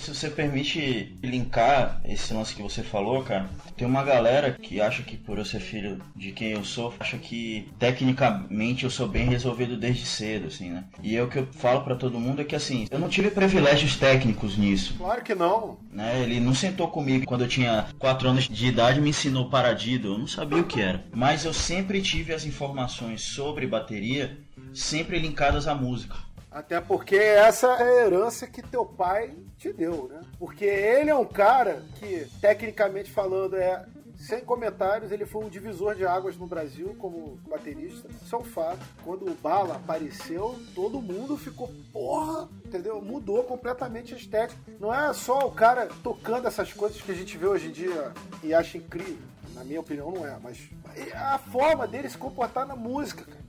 Se 0.00 0.14
você 0.14 0.30
permite 0.30 1.14
linkar 1.22 2.00
esse 2.06 2.32
lance 2.32 2.54
que 2.54 2.62
você 2.62 2.82
falou, 2.82 3.22
cara, 3.22 3.50
tem 3.76 3.86
uma 3.86 4.02
galera 4.02 4.50
que 4.50 4.80
acha 4.80 5.02
que 5.02 5.14
por 5.14 5.38
eu 5.38 5.44
ser 5.44 5.60
filho 5.60 6.00
de 6.16 6.32
quem 6.32 6.52
eu 6.52 6.64
sou, 6.64 6.94
acha 6.98 7.18
que 7.18 7.68
tecnicamente 7.78 8.84
eu 8.84 8.90
sou 8.90 9.06
bem 9.06 9.28
resolvido 9.28 9.76
desde 9.76 10.06
cedo, 10.06 10.46
assim, 10.46 10.70
né? 10.70 10.84
E 11.02 11.16
é 11.16 11.22
o 11.22 11.28
que 11.28 11.38
eu 11.38 11.46
falo 11.52 11.82
para 11.82 11.94
todo 11.94 12.18
mundo 12.18 12.40
é 12.40 12.44
que 12.44 12.56
assim, 12.56 12.86
eu 12.90 12.98
não 12.98 13.10
tive 13.10 13.30
privilégios 13.30 13.96
técnicos 13.96 14.56
nisso. 14.56 14.94
Claro 14.96 15.22
que 15.22 15.34
não. 15.34 15.78
Né? 15.92 16.22
Ele 16.22 16.40
não 16.40 16.54
sentou 16.54 16.88
comigo 16.88 17.26
quando 17.26 17.42
eu 17.42 17.48
tinha 17.48 17.86
4 17.98 18.28
anos 18.28 18.48
de 18.48 18.66
idade 18.66 18.98
e 18.98 19.02
me 19.02 19.10
ensinou 19.10 19.50
paradido, 19.50 20.14
eu 20.14 20.18
não 20.18 20.26
sabia 20.26 20.60
o 20.60 20.66
que 20.66 20.80
era. 20.80 21.04
Mas 21.12 21.44
eu 21.44 21.52
sempre 21.52 22.00
tive 22.00 22.32
as 22.32 22.46
informações 22.46 23.20
sobre 23.20 23.66
bateria 23.66 24.38
sempre 24.72 25.18
linkadas 25.18 25.66
à 25.66 25.74
música. 25.74 26.16
Até 26.50 26.80
porque 26.80 27.16
essa 27.16 27.68
é 27.68 27.82
a 27.82 28.06
herança 28.06 28.46
que 28.46 28.60
teu 28.60 28.84
pai 28.84 29.34
te 29.56 29.72
deu, 29.72 30.08
né? 30.08 30.20
Porque 30.38 30.64
ele 30.64 31.10
é 31.10 31.14
um 31.14 31.24
cara 31.24 31.82
que, 31.96 32.26
tecnicamente 32.40 33.10
falando, 33.10 33.56
é 33.56 33.84
sem 34.20 34.40
comentários, 34.40 35.10
ele 35.10 35.24
foi 35.24 35.44
um 35.44 35.48
divisor 35.48 35.94
de 35.94 36.04
águas 36.04 36.36
no 36.36 36.46
Brasil 36.46 36.94
como 36.98 37.38
baterista. 37.48 38.06
Isso 38.22 38.34
é 38.34 38.38
um 38.38 38.44
fato. 38.44 38.80
Quando 39.02 39.30
o 39.30 39.34
Bala 39.34 39.76
apareceu, 39.76 40.60
todo 40.74 41.00
mundo 41.00 41.38
ficou, 41.38 41.72
porra, 41.90 42.46
entendeu? 42.64 43.00
Mudou 43.00 43.42
completamente 43.44 44.12
a 44.12 44.18
estética. 44.18 44.60
Não 44.78 44.94
é 44.94 45.12
só 45.14 45.38
o 45.46 45.52
cara 45.52 45.88
tocando 46.02 46.46
essas 46.46 46.70
coisas 46.72 47.00
que 47.00 47.10
a 47.10 47.14
gente 47.14 47.38
vê 47.38 47.46
hoje 47.46 47.68
em 47.68 47.72
dia 47.72 48.12
e 48.42 48.52
acha 48.52 48.76
incrível. 48.76 49.30
Na 49.54 49.64
minha 49.64 49.80
opinião, 49.80 50.12
não 50.12 50.26
é, 50.26 50.36
mas 50.42 50.68
a 51.14 51.38
forma 51.38 51.86
dele 51.86 52.08
se 52.08 52.18
comportar 52.18 52.66
na 52.66 52.76
música, 52.76 53.24
cara. 53.24 53.39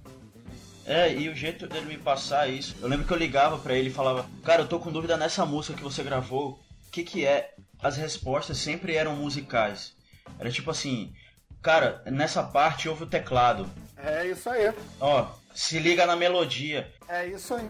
É, 0.85 1.13
e 1.13 1.29
o 1.29 1.35
jeito 1.35 1.67
dele 1.67 1.85
me 1.85 1.97
passar 1.97 2.49
isso. 2.49 2.75
Eu 2.81 2.87
lembro 2.87 3.05
que 3.05 3.13
eu 3.13 3.17
ligava 3.17 3.57
para 3.57 3.75
ele 3.75 3.89
e 3.89 3.93
falava: 3.93 4.25
Cara, 4.43 4.63
eu 4.63 4.67
tô 4.67 4.79
com 4.79 4.91
dúvida 4.91 5.15
nessa 5.17 5.45
música 5.45 5.75
que 5.75 5.83
você 5.83 6.03
gravou. 6.03 6.59
O 6.87 6.91
que 6.91 7.03
que 7.03 7.25
é? 7.25 7.53
As 7.81 7.97
respostas 7.97 8.57
sempre 8.57 8.95
eram 8.95 9.15
musicais. 9.15 9.93
Era 10.39 10.51
tipo 10.51 10.71
assim: 10.71 11.13
Cara, 11.61 12.01
nessa 12.07 12.43
parte 12.43 12.89
houve 12.89 13.03
o 13.03 13.07
teclado. 13.07 13.69
É 13.97 14.25
isso 14.25 14.49
aí. 14.49 14.73
Ó, 14.99 15.27
se 15.53 15.77
liga 15.79 16.05
na 16.05 16.15
melodia. 16.15 16.91
É 17.07 17.27
isso 17.27 17.53
aí. 17.53 17.69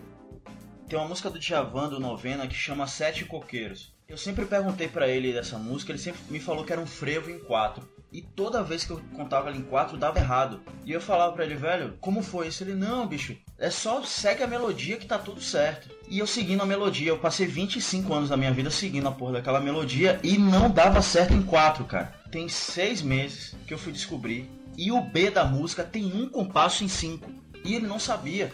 Tem 0.88 0.98
uma 0.98 1.08
música 1.08 1.30
do 1.30 1.40
Djavan 1.40 1.90
do 1.90 2.00
Novena 2.00 2.48
que 2.48 2.54
chama 2.54 2.88
Sete 2.88 3.26
Coqueiros. 3.26 3.94
Eu 4.08 4.18
sempre 4.18 4.46
perguntei 4.46 4.90
para 4.90 5.08
ele 5.08 5.32
dessa 5.32 5.58
música, 5.58 5.92
ele 5.92 6.00
sempre 6.00 6.22
me 6.30 6.40
falou 6.40 6.66
que 6.66 6.74
era 6.74 6.82
um 6.82 6.86
frevo 6.86 7.30
em 7.30 7.40
quatro. 7.40 7.90
E 8.12 8.22
toda 8.22 8.62
vez 8.62 8.84
que 8.84 8.92
eu 8.92 9.02
contava 9.16 9.48
ela 9.48 9.58
em 9.58 9.62
quatro, 9.62 9.96
dava 9.96 10.20
errado. 10.20 10.60
E 10.86 10.92
eu 10.92 11.00
falava 11.00 11.32
pra 11.32 11.46
ele, 11.46 11.56
velho, 11.56 11.98
como 12.02 12.22
foi 12.22 12.48
isso? 12.48 12.62
Ele, 12.62 12.74
não, 12.74 13.08
bicho, 13.08 13.38
é 13.58 13.70
só 13.70 14.04
segue 14.04 14.44
a 14.44 14.48
melodia 14.48 14.98
que 14.98 15.06
tá 15.06 15.18
tudo 15.18 15.40
certo. 15.40 15.90
E 16.10 16.20
eu 16.20 16.28
seguindo 16.28 16.62
a 16.62 16.66
melodia, 16.66 17.08
eu 17.08 17.18
passei 17.18 17.48
25 17.48 18.14
anos 18.14 18.30
da 18.30 18.36
minha 18.36 18.52
vida 18.52 18.70
seguindo 18.70 19.08
a 19.08 19.12
porra 19.12 19.34
daquela 19.34 19.62
melodia 19.62 20.20
e 20.22 20.38
não 20.38 20.70
dava 20.70 21.02
certo 21.02 21.34
em 21.34 21.42
quatro, 21.42 21.86
cara. 21.86 22.14
Tem 22.30 22.50
seis 22.50 23.02
meses 23.02 23.56
que 23.66 23.74
eu 23.74 23.78
fui 23.78 23.94
descobrir. 23.94 24.50
E 24.78 24.92
o 24.92 25.02
B 25.02 25.32
da 25.32 25.46
música 25.46 25.84
tem 25.84 26.06
um 26.06 26.28
compasso 26.28 26.84
em 26.84 26.90
cinco. 26.90 27.32
E 27.64 27.76
ele 27.76 27.88
não 27.88 28.00
sabia. 28.00 28.52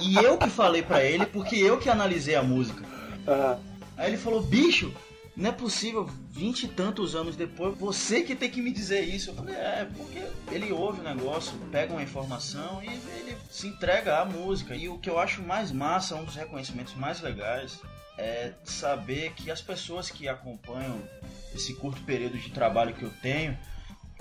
E 0.00 0.16
eu 0.16 0.38
que 0.38 0.48
falei 0.48 0.82
para 0.82 1.04
ele, 1.04 1.26
porque 1.26 1.56
eu 1.56 1.78
que 1.78 1.90
analisei 1.90 2.34
a 2.34 2.42
música. 2.42 2.82
Aí 3.96 4.08
ele 4.08 4.16
falou, 4.16 4.42
bicho, 4.42 4.92
não 5.36 5.50
é 5.50 5.52
possível, 5.52 6.08
vinte 6.30 6.64
e 6.64 6.68
tantos 6.68 7.16
anos 7.16 7.34
depois, 7.34 7.76
você 7.76 8.22
que 8.22 8.36
tem 8.36 8.48
que 8.48 8.62
me 8.62 8.72
dizer 8.72 9.02
isso. 9.02 9.30
Eu 9.30 9.34
falei, 9.34 9.54
é, 9.54 9.88
porque 9.96 10.22
ele 10.52 10.72
ouve 10.72 11.00
o 11.00 11.04
negócio, 11.04 11.58
pega 11.72 11.92
uma 11.92 12.02
informação 12.02 12.82
e 12.82 12.86
ele 12.86 13.36
se 13.50 13.66
entrega 13.66 14.20
à 14.20 14.24
música. 14.24 14.76
E 14.76 14.88
o 14.88 14.98
que 14.98 15.10
eu 15.10 15.18
acho 15.18 15.42
mais 15.42 15.72
massa, 15.72 16.14
um 16.14 16.24
dos 16.24 16.36
reconhecimentos 16.36 16.94
mais 16.94 17.20
legais, 17.20 17.80
é 18.16 18.52
saber 18.62 19.32
que 19.32 19.50
as 19.50 19.60
pessoas 19.60 20.08
que 20.08 20.28
acompanham 20.28 21.00
esse 21.52 21.74
curto 21.74 22.00
período 22.02 22.38
de 22.38 22.50
trabalho 22.50 22.94
que 22.94 23.02
eu 23.02 23.10
tenho, 23.20 23.58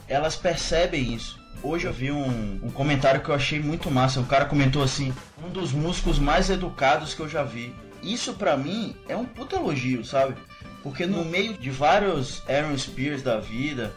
elas 0.07 0.35
percebem 0.35 1.13
isso. 1.13 1.39
Hoje 1.61 1.85
eu 1.85 1.93
vi 1.93 2.11
um, 2.11 2.59
um 2.63 2.71
comentário 2.71 3.21
que 3.21 3.29
eu 3.29 3.35
achei 3.35 3.59
muito 3.59 3.89
massa. 3.91 4.19
Um 4.19 4.25
cara 4.25 4.45
comentou 4.45 4.81
assim: 4.83 5.13
um 5.43 5.49
dos 5.49 5.71
músicos 5.71 6.17
mais 6.17 6.49
educados 6.49 7.13
que 7.13 7.21
eu 7.21 7.29
já 7.29 7.43
vi. 7.43 7.73
Isso 8.01 8.33
para 8.33 8.57
mim 8.57 8.95
é 9.07 9.15
um 9.15 9.25
puta 9.25 9.55
elogio, 9.55 10.03
sabe? 10.03 10.35
Porque 10.83 11.05
no 11.05 11.23
meio 11.23 11.53
de 11.53 11.71
vários 11.71 12.43
Aaron 12.47 12.77
Spears 12.77 13.23
da 13.23 13.39
vida, 13.39 13.93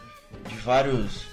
de 0.47 0.55
vários 0.55 1.25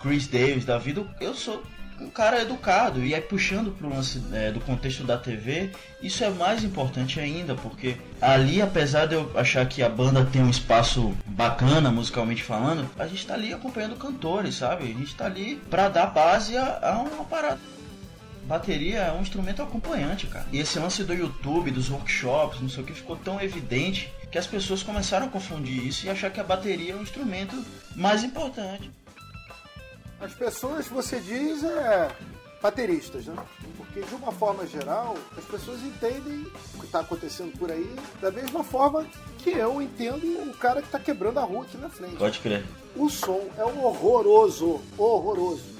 Chris 0.00 0.26
Davis 0.26 0.64
da 0.64 0.76
vida, 0.76 1.06
eu 1.20 1.32
sou 1.32 1.62
um 2.00 2.10
cara 2.10 2.42
educado. 2.42 3.04
E 3.04 3.14
aí 3.14 3.20
puxando 3.20 3.70
pro 3.70 3.88
lance 3.88 4.22
é, 4.32 4.50
do 4.50 4.60
contexto 4.60 5.04
da 5.04 5.16
TV, 5.16 5.70
isso 6.02 6.24
é 6.24 6.30
mais 6.30 6.64
importante 6.64 7.20
ainda, 7.20 7.54
porque 7.54 7.96
ali, 8.20 8.60
apesar 8.60 9.06
de 9.06 9.14
eu 9.14 9.30
achar 9.34 9.66
que 9.66 9.82
a 9.82 9.88
banda 9.88 10.24
tem 10.24 10.42
um 10.42 10.50
espaço 10.50 11.16
bacana 11.26 11.90
musicalmente 11.90 12.42
falando, 12.42 12.90
a 12.98 13.06
gente 13.06 13.26
tá 13.26 13.34
ali 13.34 13.52
acompanhando 13.52 13.96
cantores, 13.96 14.56
sabe? 14.56 14.84
A 14.84 14.86
gente 14.88 15.14
tá 15.14 15.26
ali 15.26 15.56
pra 15.70 15.88
dar 15.88 16.06
base 16.06 16.56
a, 16.56 16.80
a 16.82 16.98
uma 16.98 17.24
parada 17.24 17.60
bateria 18.46 18.98
é 18.98 19.12
um 19.12 19.20
instrumento 19.20 19.60
acompanhante, 19.60 20.28
cara. 20.28 20.46
E 20.52 20.58
esse 20.58 20.78
lance 20.78 21.02
do 21.02 21.12
YouTube, 21.12 21.70
dos 21.72 21.90
workshops, 21.90 22.60
não 22.60 22.68
sei 22.68 22.84
o 22.84 22.86
que, 22.86 22.92
ficou 22.92 23.16
tão 23.16 23.40
evidente 23.40 24.08
que 24.36 24.38
as 24.38 24.46
pessoas 24.46 24.82
começaram 24.82 25.28
a 25.28 25.30
confundir 25.30 25.86
isso 25.86 26.04
e 26.04 26.10
achar 26.10 26.30
que 26.30 26.38
a 26.38 26.44
bateria 26.44 26.92
é 26.92 26.96
um 26.96 27.00
instrumento 27.00 27.56
mais 27.94 28.22
importante. 28.22 28.90
As 30.20 30.34
pessoas, 30.34 30.86
você 30.88 31.18
diz, 31.20 31.64
é 31.64 32.10
bateristas, 32.60 33.24
né? 33.24 33.34
Porque 33.78 34.02
de 34.02 34.14
uma 34.14 34.30
forma 34.30 34.66
geral, 34.66 35.16
as 35.38 35.44
pessoas 35.44 35.80
entendem 35.82 36.46
o 36.74 36.80
que 36.80 36.84
está 36.84 37.00
acontecendo 37.00 37.56
por 37.58 37.72
aí 37.72 37.90
da 38.20 38.30
mesma 38.30 38.62
forma 38.62 39.06
que 39.38 39.50
eu 39.50 39.80
entendo 39.80 40.26
o 40.50 40.54
cara 40.58 40.82
que 40.82 40.88
está 40.88 40.98
quebrando 40.98 41.38
a 41.38 41.42
rua 41.42 41.64
aqui 41.64 41.78
na 41.78 41.88
frente. 41.88 42.16
Pode 42.16 42.38
crer. 42.40 42.62
O 42.94 43.08
som 43.08 43.40
é 43.56 43.64
horroroso, 43.64 44.82
horroroso 44.98 45.76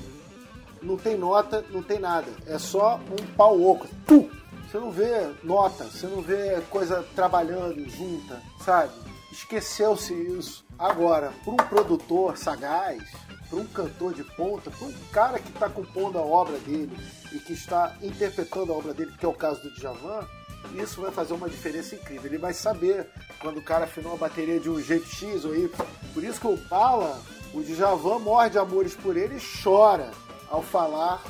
não 0.82 0.96
tem 0.96 1.16
nota, 1.18 1.62
não 1.70 1.82
tem 1.82 1.98
nada. 1.98 2.30
É 2.46 2.58
só 2.58 2.98
um 3.10 3.26
pau 3.34 3.60
oco. 3.60 3.86
Tu! 4.06 4.30
Você 4.66 4.79
não 4.79 4.90
vê 4.90 5.33
nota, 5.42 5.85
você 5.85 6.07
não 6.07 6.20
vê 6.20 6.61
coisa 6.70 7.05
trabalhando 7.14 7.88
junta, 7.88 8.42
sabe? 8.64 8.92
Esqueceu-se 9.31 10.12
isso. 10.12 10.64
Agora, 10.79 11.33
para 11.44 11.52
um 11.52 11.57
produtor 11.57 12.37
sagaz, 12.37 13.02
para 13.48 13.59
um 13.59 13.66
cantor 13.66 14.12
de 14.12 14.24
ponta, 14.24 14.70
para 14.70 14.87
um 14.87 14.92
cara 15.12 15.38
que 15.38 15.48
está 15.48 15.68
compondo 15.68 16.18
a 16.18 16.22
obra 16.22 16.59
dele 16.59 16.96
e 17.33 17.38
que 17.38 17.52
está 17.52 17.96
interpretando 18.02 18.72
a 18.72 18.76
obra 18.76 18.92
dele, 18.92 19.12
que 19.18 19.24
é 19.24 19.29
o 19.29 19.33
caso 19.33 19.62
do 19.62 19.72
Djavan, 19.74 20.26
isso 20.74 21.00
vai 21.00 21.12
fazer 21.12 21.35
uma 21.35 21.48
diferença 21.48 21.94
incrível. 21.94 22.26
Ele 22.26 22.38
vai 22.38 22.52
saber 22.52 23.09
quando 23.40 23.59
o 23.59 23.62
cara 23.62 23.85
afinou 23.85 24.14
a 24.14 24.16
bateria 24.16 24.59
de 24.59 24.68
um 24.68 24.81
jeito 24.81 25.07
X 25.07 25.44
ou 25.44 25.55
Y. 25.55 25.68
Por 26.12 26.24
isso 26.24 26.40
que 26.40 26.46
o 26.46 26.57
Bala, 26.57 27.20
o 27.55 27.62
Djavan 27.62 28.18
morde 28.18 28.59
amores 28.59 28.94
por 28.94 29.16
ele 29.16 29.37
e 29.37 29.62
chora 29.62 30.11
ao 30.50 30.62
falar 30.62 31.22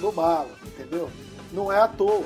no 0.00 0.10
bala, 0.12 0.50
entendeu? 0.64 1.10
Não 1.52 1.72
é 1.72 1.78
à 1.78 1.88
toa. 1.88 2.24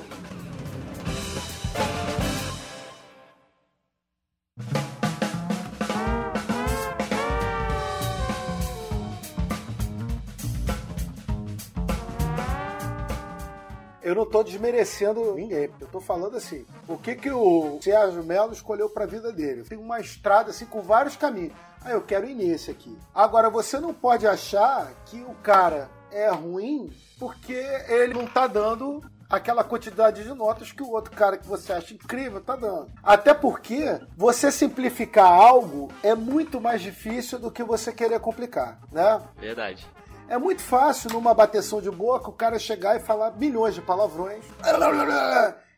Eu 14.09 14.15
não 14.15 14.23
estou 14.23 14.43
desmerecendo 14.43 15.35
ninguém. 15.35 15.71
Eu 15.79 15.87
estou 15.87 16.01
falando 16.01 16.35
assim, 16.37 16.65
o 16.89 16.97
que 16.97 17.15
que 17.15 17.31
o 17.31 17.79
Sérgio 17.83 18.25
Melo 18.25 18.55
escolheu 18.55 18.89
para 18.89 19.05
a 19.05 19.07
vida 19.07 19.31
dele? 19.31 19.65
Tem 19.65 19.77
uma 19.77 20.01
estrada 20.01 20.51
assim 20.51 20.65
com 20.65 20.81
vários 20.81 21.15
caminhos. 21.15 21.53
Ah, 21.85 21.91
eu 21.91 22.01
quero 22.01 22.27
ir 22.27 22.35
nesse 22.35 22.71
aqui. 22.71 22.97
Agora, 23.15 23.51
você 23.51 23.79
não 23.79 23.93
pode 23.93 24.27
achar 24.27 24.91
que 25.05 25.21
o 25.21 25.35
cara 25.43 25.91
é 26.11 26.31
ruim 26.31 26.91
porque 27.19 27.53
ele 27.53 28.15
não 28.15 28.27
tá 28.27 28.47
dando 28.47 29.03
aquela 29.29 29.63
quantidade 29.63 30.23
de 30.23 30.33
notas 30.33 30.73
que 30.73 30.83
o 30.83 30.91
outro 30.91 31.15
cara 31.15 31.37
que 31.37 31.47
você 31.47 31.75
acha 31.75 31.93
incrível 31.93 32.41
tá 32.41 32.57
dando. 32.57 32.91
Até 33.03 33.35
porque 33.35 34.01
você 34.17 34.51
simplificar 34.51 35.31
algo 35.31 35.93
é 36.03 36.15
muito 36.15 36.61
mais 36.63 36.81
difícil 36.81 37.39
do 37.39 37.51
que 37.51 37.63
você 37.63 37.93
querer 37.93 38.21
complicar, 38.21 38.81
né? 38.91 39.21
Verdade. 39.37 39.87
É 40.29 40.37
muito 40.37 40.61
fácil 40.61 41.11
numa 41.11 41.33
bateção 41.33 41.81
de 41.81 41.91
boca 41.91 42.29
o 42.29 42.35
cara 42.35 42.59
chegar 42.59 42.97
e 42.97 43.01
falar 43.01 43.31
milhões 43.33 43.75
de 43.75 43.81
palavrões 43.81 44.45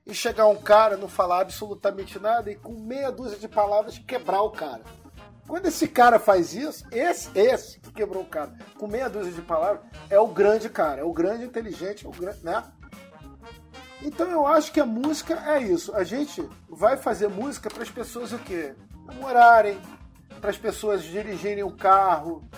e 0.05 0.13
chegar 0.13 0.49
um 0.49 0.57
cara, 0.57 0.97
não 0.97 1.09
falar 1.09 1.43
absolutamente 1.43 2.19
nada 2.19 2.51
e 2.51 2.57
com 2.57 2.73
meia 2.73 3.13
dúzia 3.13 3.39
de 3.39 3.47
palavras 3.47 3.99
quebrar 3.99 4.43
o 4.43 4.51
cara. 4.51 4.83
Quando 5.47 5.67
esse 5.67 5.87
cara 5.87 6.19
faz 6.19 6.53
isso, 6.53 6.85
esse, 6.91 7.31
esse 7.39 7.79
que 7.79 7.93
quebrou 7.93 8.23
o 8.23 8.27
cara 8.27 8.53
com 8.77 8.89
meia 8.89 9.09
dúzia 9.09 9.33
de 9.33 9.43
palavras, 9.43 9.83
é 10.09 10.19
o 10.19 10.27
grande 10.27 10.69
cara, 10.69 11.01
é 11.01 11.05
o 11.05 11.13
grande 11.13 11.45
inteligente, 11.45 12.05
é 12.05 12.09
o 12.09 12.13
grande, 12.13 12.45
né? 12.45 12.65
Então 14.03 14.29
eu 14.31 14.47
acho 14.47 14.73
que 14.73 14.81
a 14.81 14.87
música 14.87 15.35
é 15.47 15.61
isso. 15.61 15.95
A 15.95 16.03
gente 16.03 16.49
vai 16.69 16.97
fazer 16.97 17.29
música 17.29 17.69
para 17.69 17.83
as 17.83 17.91
pessoas 17.91 18.33
o 18.33 18.39
quê? 18.39 18.75
Namorarem, 19.07 19.81
para 20.41 20.51
as 20.51 20.59
pessoas 20.59 21.03
dirigirem 21.03 21.63
um 21.63 21.77
carro, 21.77 22.49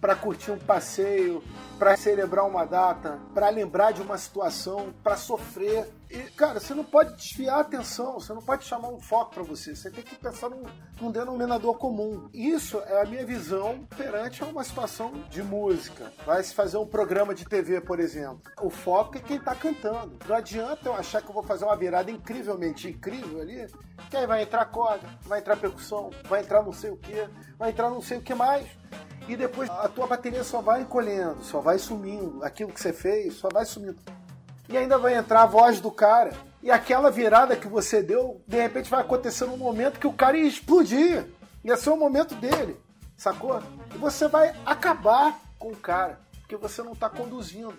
para 0.00 0.16
curtir 0.16 0.50
um 0.50 0.58
passeio, 0.58 1.42
para 1.78 1.96
celebrar 1.96 2.46
uma 2.46 2.64
data, 2.64 3.18
para 3.34 3.48
lembrar 3.48 3.92
de 3.92 4.02
uma 4.02 4.16
situação, 4.18 4.92
para 5.02 5.16
sofrer. 5.16 5.88
E, 6.10 6.18
cara, 6.32 6.58
você 6.58 6.74
não 6.74 6.82
pode 6.82 7.14
desviar 7.14 7.58
a 7.58 7.60
atenção, 7.60 8.14
você 8.14 8.32
não 8.32 8.42
pode 8.42 8.64
chamar 8.64 8.88
um 8.88 9.00
foco 9.00 9.34
para 9.34 9.42
você, 9.44 9.76
você 9.76 9.90
tem 9.90 10.02
que 10.02 10.16
pensar 10.16 10.50
num, 10.50 10.64
num, 11.00 11.12
denominador 11.12 11.74
comum. 11.78 12.28
Isso 12.34 12.80
é 12.80 13.00
a 13.00 13.06
minha 13.06 13.24
visão 13.24 13.86
perante 13.96 14.42
uma 14.42 14.64
situação 14.64 15.12
de 15.30 15.42
música. 15.42 16.12
Vai 16.26 16.42
se 16.42 16.52
fazer 16.52 16.78
um 16.78 16.86
programa 16.86 17.34
de 17.34 17.44
TV, 17.44 17.80
por 17.80 18.00
exemplo. 18.00 18.42
O 18.60 18.70
foco 18.70 19.18
é 19.18 19.20
quem 19.20 19.36
está 19.36 19.54
cantando. 19.54 20.18
Não 20.26 20.34
adianta 20.34 20.88
eu 20.88 20.94
achar 20.94 21.22
que 21.22 21.28
eu 21.28 21.34
vou 21.34 21.44
fazer 21.44 21.64
uma 21.64 21.76
virada 21.76 22.10
incrivelmente 22.10 22.88
incrível 22.88 23.40
ali, 23.40 23.66
que 24.10 24.16
aí 24.16 24.26
vai 24.26 24.42
entrar 24.42 24.64
corda, 24.64 25.06
vai 25.22 25.38
entrar 25.38 25.56
percussão, 25.56 26.10
vai 26.24 26.40
entrar 26.40 26.62
não 26.62 26.72
sei 26.72 26.90
o 26.90 26.96
que, 26.96 27.28
vai 27.56 27.70
entrar 27.70 27.88
não 27.88 28.02
sei 28.02 28.18
o 28.18 28.22
que 28.22 28.34
mais 28.34 28.66
e 29.30 29.36
depois 29.36 29.70
a 29.70 29.88
tua 29.88 30.08
bateria 30.08 30.42
só 30.42 30.60
vai 30.60 30.82
encolhendo, 30.82 31.44
só 31.44 31.60
vai 31.60 31.78
sumindo. 31.78 32.44
Aquilo 32.44 32.72
que 32.72 32.80
você 32.80 32.92
fez 32.92 33.34
só 33.34 33.48
vai 33.48 33.64
sumindo. 33.64 33.96
E 34.68 34.76
ainda 34.76 34.98
vai 34.98 35.14
entrar 35.14 35.42
a 35.42 35.46
voz 35.46 35.80
do 35.80 35.90
cara. 35.90 36.32
E 36.60 36.70
aquela 36.70 37.10
virada 37.10 37.54
que 37.54 37.68
você 37.68 38.02
deu, 38.02 38.42
de 38.46 38.56
repente 38.60 38.90
vai 38.90 39.00
acontecer 39.00 39.46
num 39.46 39.56
momento 39.56 40.00
que 40.00 40.06
o 40.06 40.12
cara 40.12 40.36
ia 40.36 40.48
explodir. 40.48 41.26
Ia 41.62 41.76
ser 41.76 41.90
o 41.90 41.96
momento 41.96 42.34
dele, 42.34 42.80
sacou? 43.16 43.62
E 43.94 43.98
você 43.98 44.26
vai 44.26 44.52
acabar 44.66 45.38
com 45.58 45.68
o 45.68 45.76
cara, 45.76 46.18
porque 46.40 46.56
você 46.56 46.82
não 46.82 46.92
está 46.92 47.08
conduzindo. 47.08 47.78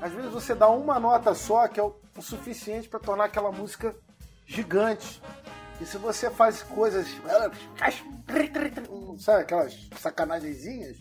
Às 0.00 0.12
vezes 0.12 0.32
você 0.32 0.54
dá 0.54 0.68
uma 0.68 0.98
nota 0.98 1.34
só, 1.34 1.68
que 1.68 1.78
é 1.78 1.82
o 1.82 1.94
suficiente 2.20 2.88
para 2.88 2.98
tornar 2.98 3.24
aquela 3.24 3.52
música 3.52 3.94
gigante. 4.44 5.22
E 5.80 5.86
se 5.86 5.96
você 5.96 6.30
faz 6.30 6.62
coisas. 6.62 7.06
Sabe 9.18 9.42
aquelas 9.42 9.88
sacanagemzinhas? 9.96 10.96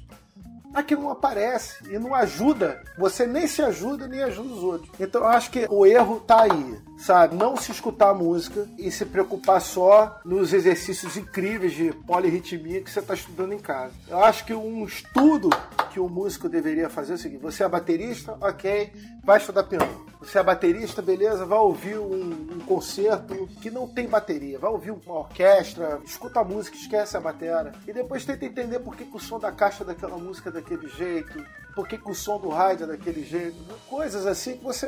aquilo 0.73 1.03
não 1.03 1.11
aparece 1.11 1.83
e 1.91 1.97
não 1.97 2.13
ajuda. 2.13 2.83
Você 2.97 3.25
nem 3.25 3.47
se 3.47 3.61
ajuda, 3.61 4.07
nem 4.07 4.21
ajuda 4.21 4.53
os 4.53 4.63
outros. 4.63 4.91
Então 4.99 5.21
eu 5.21 5.27
acho 5.27 5.51
que 5.51 5.65
o 5.69 5.85
erro 5.85 6.19
tá 6.19 6.43
aí, 6.43 6.81
sabe? 6.99 7.35
Não 7.35 7.55
se 7.55 7.71
escutar 7.71 8.13
música 8.13 8.67
e 8.77 8.91
se 8.91 9.05
preocupar 9.05 9.61
só 9.61 10.19
nos 10.25 10.53
exercícios 10.53 11.15
incríveis 11.15 11.73
de 11.73 11.93
polirritmia 11.93 12.81
que 12.81 12.91
você 12.91 12.99
está 12.99 13.13
estudando 13.13 13.53
em 13.53 13.59
casa. 13.59 13.93
Eu 14.07 14.23
acho 14.23 14.45
que 14.45 14.53
um 14.53 14.85
estudo 14.85 15.49
que 15.91 15.99
o 15.99 16.09
músico 16.09 16.49
deveria 16.49 16.89
fazer 16.89 17.13
é 17.13 17.15
o 17.15 17.17
seguinte: 17.17 17.41
você 17.41 17.63
é 17.63 17.69
baterista, 17.69 18.37
ok, 18.41 18.91
vai 19.23 19.37
estudar 19.37 19.63
piano. 19.63 20.09
Você 20.19 20.37
é 20.37 20.43
baterista, 20.43 21.01
beleza, 21.01 21.45
vai 21.45 21.59
ouvir 21.59 21.97
um, 21.97 22.47
um 22.51 22.59
concerto 22.65 23.47
que 23.61 23.71
não 23.71 23.87
tem 23.87 24.05
bateria, 24.05 24.59
vai 24.59 24.69
ouvir 24.69 24.91
uma 24.91 25.19
orquestra, 25.19 26.01
escuta 26.05 26.41
a 26.41 26.43
música, 26.43 26.75
esquece 26.75 27.15
a 27.15 27.21
bateria. 27.21 27.71
E 27.87 27.93
depois 27.93 28.25
tenta 28.25 28.45
entender 28.45 28.79
por 28.79 28.97
que, 28.97 29.05
que 29.05 29.15
o 29.15 29.19
som 29.19 29.39
da 29.39 29.49
caixa 29.49 29.85
daquela 29.85 30.17
música 30.17 30.49
é 30.49 30.51
daquele 30.51 30.89
jeito, 30.89 31.41
por 31.79 31.87
que, 31.87 31.97
que 31.97 32.11
o 32.11 32.13
som 32.13 32.37
do 32.37 32.49
rádio 32.49 32.83
é 32.83 32.87
daquele 32.87 33.23
jeito. 33.23 33.55
Coisas 33.87 34.25
assim 34.25 34.57
que 34.57 34.63
você 34.65 34.85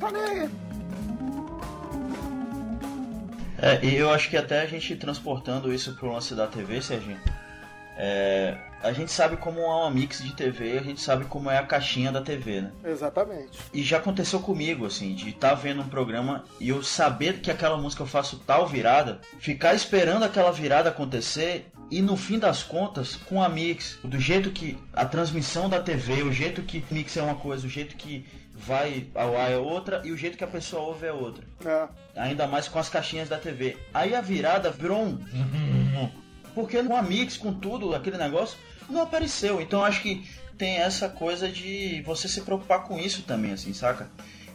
tá 0.00 0.10
nem 0.10 0.50
É, 3.62 3.84
e 3.84 3.94
eu 3.94 4.10
acho 4.10 4.28
que 4.28 4.36
até 4.36 4.60
a 4.62 4.66
gente 4.66 4.96
transportando 4.96 5.72
isso 5.72 5.94
pro 5.94 6.10
lance 6.10 6.34
da 6.34 6.48
TV, 6.48 6.82
Serginho, 6.82 7.20
é, 7.96 8.58
a 8.82 8.92
gente 8.92 9.12
sabe 9.12 9.36
como 9.36 9.60
é 9.60 9.66
uma 9.66 9.90
mix 9.90 10.20
de 10.20 10.34
TV, 10.34 10.78
a 10.78 10.82
gente 10.82 11.00
sabe 11.00 11.26
como 11.26 11.48
é 11.48 11.58
a 11.58 11.62
caixinha 11.64 12.10
da 12.10 12.20
TV, 12.20 12.62
né? 12.62 12.72
Exatamente. 12.84 13.60
E 13.72 13.80
já 13.80 13.98
aconteceu 13.98 14.40
comigo, 14.40 14.86
assim, 14.86 15.14
de 15.14 15.28
estar 15.28 15.50
tá 15.50 15.54
vendo 15.54 15.82
um 15.82 15.88
programa 15.88 16.44
e 16.58 16.70
eu 16.70 16.82
saber 16.82 17.40
que 17.40 17.52
aquela 17.52 17.76
música 17.76 18.02
eu 18.02 18.06
faço 18.06 18.40
tal 18.44 18.66
virada, 18.66 19.20
ficar 19.38 19.74
esperando 19.74 20.24
aquela 20.24 20.50
virada 20.50 20.88
acontecer 20.88 21.70
e 21.90 22.00
no 22.00 22.16
fim 22.16 22.38
das 22.38 22.62
contas, 22.62 23.16
com 23.16 23.42
a 23.42 23.48
mix, 23.48 23.98
do 24.04 24.18
jeito 24.18 24.50
que 24.50 24.78
a 24.92 25.04
transmissão 25.04 25.68
da 25.68 25.80
TV, 25.80 26.22
o 26.22 26.32
jeito 26.32 26.62
que 26.62 26.84
mix 26.90 27.16
é 27.16 27.22
uma 27.22 27.34
coisa, 27.34 27.66
o 27.66 27.70
jeito 27.70 27.96
que 27.96 28.24
vai 28.54 29.06
ao 29.14 29.36
ar 29.36 29.50
é 29.50 29.56
outra 29.56 30.02
e 30.04 30.12
o 30.12 30.16
jeito 30.16 30.36
que 30.36 30.44
a 30.44 30.48
pessoa 30.48 30.82
ouve 30.82 31.06
é 31.06 31.12
outra. 31.12 31.44
É. 31.64 31.88
Ainda 32.20 32.46
mais 32.46 32.68
com 32.68 32.78
as 32.78 32.88
caixinhas 32.88 33.28
da 33.28 33.38
TV. 33.38 33.76
Aí 33.92 34.14
a 34.14 34.20
virada 34.20 34.70
virou 34.70 35.02
um. 35.02 35.18
Porque 36.54 36.82
no 36.82 37.02
mix 37.02 37.36
com 37.36 37.52
tudo, 37.52 37.94
aquele 37.94 38.18
negócio, 38.18 38.58
não 38.88 39.02
apareceu. 39.02 39.60
Então 39.60 39.84
acho 39.84 40.02
que 40.02 40.28
tem 40.58 40.76
essa 40.76 41.08
coisa 41.08 41.48
de 41.48 42.02
você 42.02 42.28
se 42.28 42.42
preocupar 42.42 42.84
com 42.84 42.98
isso 42.98 43.22
também, 43.22 43.52
assim, 43.52 43.72
saca? 43.72 44.10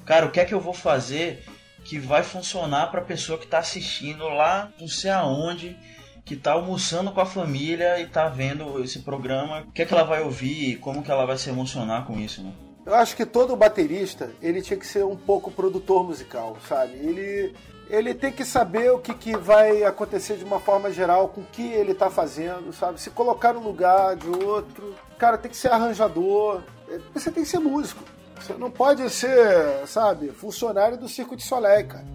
Cara, 0.05 0.25
o 0.27 0.31
que 0.31 0.39
é 0.39 0.45
que 0.45 0.53
eu 0.53 0.61
vou 0.61 0.73
fazer 0.73 1.43
que 1.83 1.97
vai 1.99 2.23
funcionar 2.23 2.87
pra 2.87 3.01
pessoa 3.01 3.39
que 3.39 3.47
tá 3.47 3.59
assistindo 3.59 4.27
lá, 4.29 4.71
não 4.79 4.87
sei 4.87 5.11
aonde, 5.11 5.75
que 6.25 6.35
tá 6.35 6.53
almoçando 6.53 7.11
com 7.11 7.21
a 7.21 7.25
família 7.25 7.99
e 8.01 8.07
tá 8.07 8.27
vendo 8.27 8.83
esse 8.83 8.99
programa, 8.99 9.61
o 9.61 9.71
que 9.71 9.83
é 9.83 9.85
que 9.85 9.93
ela 9.93 10.03
vai 10.03 10.23
ouvir, 10.23 10.77
como 10.77 11.03
que 11.03 11.11
ela 11.11 11.25
vai 11.25 11.37
se 11.37 11.49
emocionar 11.49 12.05
com 12.05 12.19
isso, 12.19 12.41
né? 12.41 12.51
Eu 12.83 12.95
acho 12.95 13.15
que 13.15 13.25
todo 13.25 13.55
baterista, 13.55 14.31
ele 14.41 14.61
tinha 14.61 14.77
que 14.77 14.85
ser 14.85 15.05
um 15.05 15.15
pouco 15.15 15.51
produtor 15.51 16.03
musical, 16.03 16.57
sabe? 16.67 16.93
Ele, 16.93 17.55
ele 17.89 18.13
tem 18.13 18.31
que 18.31 18.43
saber 18.43 18.91
o 18.91 18.99
que, 18.99 19.13
que 19.13 19.37
vai 19.37 19.83
acontecer 19.83 20.37
de 20.37 20.43
uma 20.43 20.59
forma 20.59 20.91
geral 20.91 21.29
com 21.29 21.41
o 21.41 21.45
que 21.45 21.63
ele 21.63 21.93
está 21.93 22.09
fazendo, 22.09 22.73
sabe? 22.73 22.99
Se 23.01 23.09
colocar 23.09 23.53
no 23.53 23.59
lugar 23.59 24.15
de 24.15 24.29
outro. 24.29 24.93
Cara, 25.17 25.37
tem 25.37 25.49
que 25.49 25.57
ser 25.57 25.71
arranjador. 25.71 26.61
Você 27.13 27.31
tem 27.31 27.43
que 27.43 27.49
ser 27.49 27.59
músico. 27.59 28.03
Você 28.39 28.53
não 28.53 28.69
pode 28.69 29.09
ser, 29.09 29.87
sabe, 29.87 30.29
funcionário 30.29 30.97
do 30.97 31.09
Circo 31.09 31.35
de 31.35 31.43
Soleil, 31.43 31.87
cara. 31.87 32.05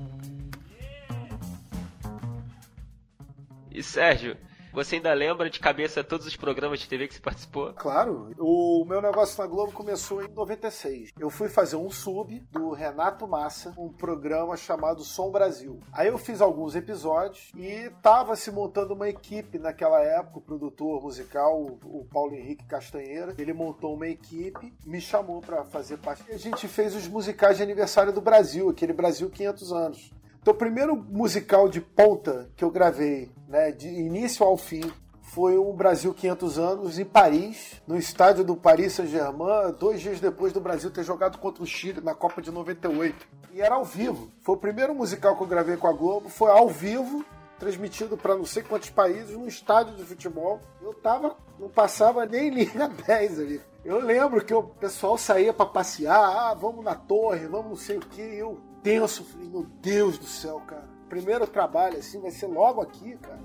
E 3.72 3.82
Sérgio, 3.82 4.36
você 4.72 4.96
ainda 4.96 5.12
lembra 5.12 5.50
de 5.50 5.58
cabeça 5.58 6.02
todos 6.02 6.26
os 6.26 6.36
programas 6.36 6.78
de 6.80 6.88
TV 6.88 7.08
que 7.08 7.14
você 7.14 7.20
participou? 7.20 7.72
Claro. 7.74 8.30
O 8.38 8.84
meu 8.84 9.00
negócio 9.00 9.40
na 9.40 9.48
Globo 9.48 9.72
começou 9.72 10.24
em 10.24 10.28
96. 10.28 11.10
Eu 11.18 11.30
fui 11.30 11.48
fazer 11.48 11.76
um 11.76 11.90
sub 11.90 12.40
do 12.50 12.70
Renato 12.70 13.26
Massa, 13.26 13.74
um 13.76 13.88
programa 13.88 14.56
chamado 14.56 15.02
Som 15.02 15.30
Brasil. 15.30 15.80
Aí 15.92 16.08
eu 16.08 16.18
fiz 16.18 16.40
alguns 16.40 16.74
episódios 16.74 17.50
e 17.56 17.90
tava 18.02 18.36
se 18.36 18.50
montando 18.50 18.94
uma 18.94 19.08
equipe 19.08 19.58
naquela 19.58 20.00
época, 20.02 20.38
o 20.38 20.42
produtor 20.42 21.02
musical, 21.02 21.60
o 21.84 22.06
Paulo 22.12 22.34
Henrique 22.34 22.66
Castanheira. 22.66 23.34
Ele 23.38 23.52
montou 23.52 23.94
uma 23.94 24.08
equipe, 24.08 24.72
me 24.84 25.00
chamou 25.00 25.40
para 25.40 25.64
fazer 25.64 25.98
parte. 25.98 26.24
E 26.28 26.32
a 26.32 26.38
gente 26.38 26.68
fez 26.68 26.94
os 26.94 27.08
musicais 27.08 27.56
de 27.56 27.62
aniversário 27.62 28.12
do 28.12 28.20
Brasil, 28.20 28.68
aquele 28.68 28.92
Brasil 28.92 29.28
500 29.30 29.72
anos. 29.72 30.20
Então, 30.40 30.54
o 30.54 30.56
primeiro 30.56 30.96
musical 30.96 31.68
de 31.68 31.82
ponta 31.82 32.50
que 32.56 32.64
eu 32.64 32.70
gravei, 32.70 33.30
né, 33.50 33.72
de 33.72 33.88
início 33.88 34.46
ao 34.46 34.56
fim, 34.56 34.80
foi 35.20 35.56
o 35.56 35.72
Brasil 35.72 36.14
500 36.14 36.58
anos 36.58 36.98
em 36.98 37.04
Paris, 37.04 37.82
no 37.86 37.98
estádio 37.98 38.44
do 38.44 38.56
Paris 38.56 38.92
Saint-Germain, 38.92 39.72
dois 39.78 40.00
dias 40.00 40.20
depois 40.20 40.52
do 40.52 40.60
Brasil 40.60 40.90
ter 40.90 41.02
jogado 41.02 41.36
contra 41.38 41.62
o 41.62 41.66
Chile 41.66 42.00
na 42.00 42.14
Copa 42.14 42.40
de 42.40 42.50
98. 42.50 43.28
E 43.52 43.60
era 43.60 43.74
ao 43.74 43.84
vivo. 43.84 44.30
Foi 44.40 44.54
o 44.54 44.58
primeiro 44.58 44.94
musical 44.94 45.36
que 45.36 45.42
eu 45.42 45.48
gravei 45.48 45.76
com 45.76 45.88
a 45.88 45.92
Globo, 45.92 46.28
foi 46.28 46.50
ao 46.50 46.68
vivo, 46.68 47.24
transmitido 47.58 48.16
para 48.16 48.36
não 48.36 48.44
sei 48.44 48.62
quantos 48.62 48.90
países, 48.90 49.36
num 49.36 49.46
estádio 49.46 49.96
de 49.96 50.04
futebol. 50.04 50.60
Eu 50.80 50.94
tava, 50.94 51.36
não 51.58 51.68
passava 51.68 52.24
nem 52.26 52.50
linha 52.50 52.88
10 52.88 53.38
ali. 53.40 53.60
Eu 53.84 54.00
lembro 54.00 54.44
que 54.44 54.54
o 54.54 54.62
pessoal 54.62 55.18
saía 55.18 55.52
para 55.52 55.66
passear, 55.66 56.18
ah, 56.18 56.54
vamos 56.54 56.84
na 56.84 56.94
torre, 56.94 57.46
vamos 57.46 57.68
não 57.68 57.76
sei 57.76 57.96
o 57.96 58.00
que, 58.00 58.20
eu 58.20 58.60
tenso. 58.82 59.24
Falei, 59.24 59.48
meu 59.48 59.66
Deus 59.80 60.18
do 60.18 60.26
céu, 60.26 60.60
cara. 60.66 60.99
Primeiro 61.10 61.44
trabalho 61.44 61.98
assim 61.98 62.20
vai 62.20 62.30
ser 62.30 62.46
logo 62.46 62.80
aqui, 62.80 63.18
cara. 63.18 63.40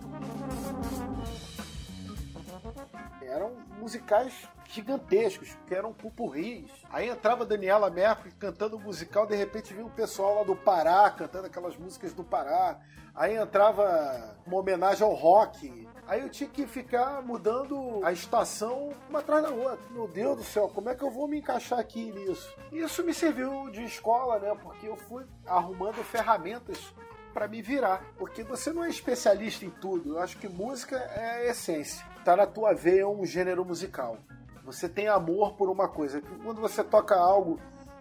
Eram 3.23 3.53
musicais 3.79 4.47
gigantescos, 4.69 5.57
que 5.65 5.73
eram 5.73 5.91
pupurris. 5.91 6.71
Aí 6.91 7.09
entrava 7.09 7.43
Daniela 7.43 7.89
Mercury 7.89 8.31
cantando 8.33 8.79
musical, 8.79 9.25
de 9.25 9.35
repente 9.35 9.73
vinha 9.73 9.85
o 9.85 9.89
pessoal 9.89 10.35
lá 10.35 10.43
do 10.43 10.55
Pará 10.55 11.09
cantando 11.09 11.47
aquelas 11.47 11.75
músicas 11.75 12.13
do 12.13 12.23
Pará. 12.23 12.79
Aí 13.15 13.35
entrava 13.35 14.37
uma 14.45 14.59
homenagem 14.59 15.03
ao 15.03 15.13
rock. 15.13 15.87
Aí 16.07 16.21
eu 16.21 16.29
tinha 16.29 16.47
que 16.47 16.67
ficar 16.67 17.23
mudando 17.23 17.99
a 18.03 18.11
estação 18.11 18.91
uma 19.09 19.19
atrás 19.19 19.41
da 19.41 19.49
outra. 19.49 19.79
Meu 19.89 20.07
Deus 20.07 20.37
do 20.37 20.43
céu, 20.43 20.69
como 20.69 20.89
é 20.89 20.95
que 20.95 21.03
eu 21.03 21.09
vou 21.09 21.27
me 21.27 21.39
encaixar 21.39 21.79
aqui 21.79 22.11
nisso? 22.11 22.55
Isso 22.71 23.03
me 23.03 23.11
serviu 23.11 23.71
de 23.71 23.83
escola, 23.83 24.37
né? 24.37 24.55
Porque 24.61 24.87
eu 24.87 24.95
fui 24.95 25.25
arrumando 25.47 26.03
ferramentas 26.03 26.93
para 27.35 27.49
me 27.49 27.61
virar. 27.61 28.01
Porque 28.17 28.43
você 28.43 28.71
não 28.71 28.85
é 28.85 28.89
especialista 28.89 29.65
em 29.65 29.69
tudo. 29.69 30.13
Eu 30.13 30.19
acho 30.19 30.37
que 30.37 30.47
música 30.47 30.95
é 30.95 31.31
a 31.31 31.45
essência. 31.51 32.05
Tá 32.23 32.37
na 32.37 32.47
tua 32.47 32.73
veia 32.73 33.05
um 33.07 33.25
gênero 33.25 33.65
musical. 33.65 34.17
Você 34.63 34.87
tem 34.87 35.09
amor 35.09 35.55
por 35.55 35.69
uma 35.69 35.89
coisa. 35.89 36.21
Quando 36.41 36.61
você 36.61 36.81
toca 36.81 37.13
algo 37.13 37.59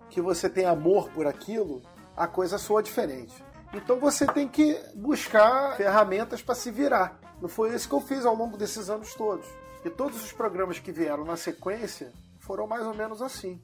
que 0.09 0.20
você 0.20 0.49
tem 0.49 0.64
amor 0.64 1.11
por 1.11 1.27
aquilo, 1.27 1.83
a 2.16 2.29
coisa 2.29 2.57
soa 2.57 2.81
diferente. 2.81 3.35
Então 3.75 3.99
você 3.99 4.25
tem 4.25 4.47
que 4.47 4.81
buscar 4.94 5.77
ferramentas 5.77 6.40
para 6.40 6.55
se 6.55 6.70
virar. 6.70 7.18
Não 7.42 7.49
foi 7.49 7.75
isso 7.75 7.88
que 7.88 7.94
eu 7.94 8.01
fiz 8.01 8.25
ao 8.25 8.37
longo 8.37 8.57
desses 8.57 8.88
anos 8.88 9.14
todos. 9.14 9.47
E 9.85 9.90
todos 9.90 10.25
os 10.25 10.33
programas 10.33 10.79
que 10.79 10.92
vieram 10.92 11.25
na 11.25 11.37
sequência 11.37 12.12
foram 12.38 12.68
mais 12.68 12.87
ou 12.87 12.94
menos 12.94 13.20
assim 13.20 13.61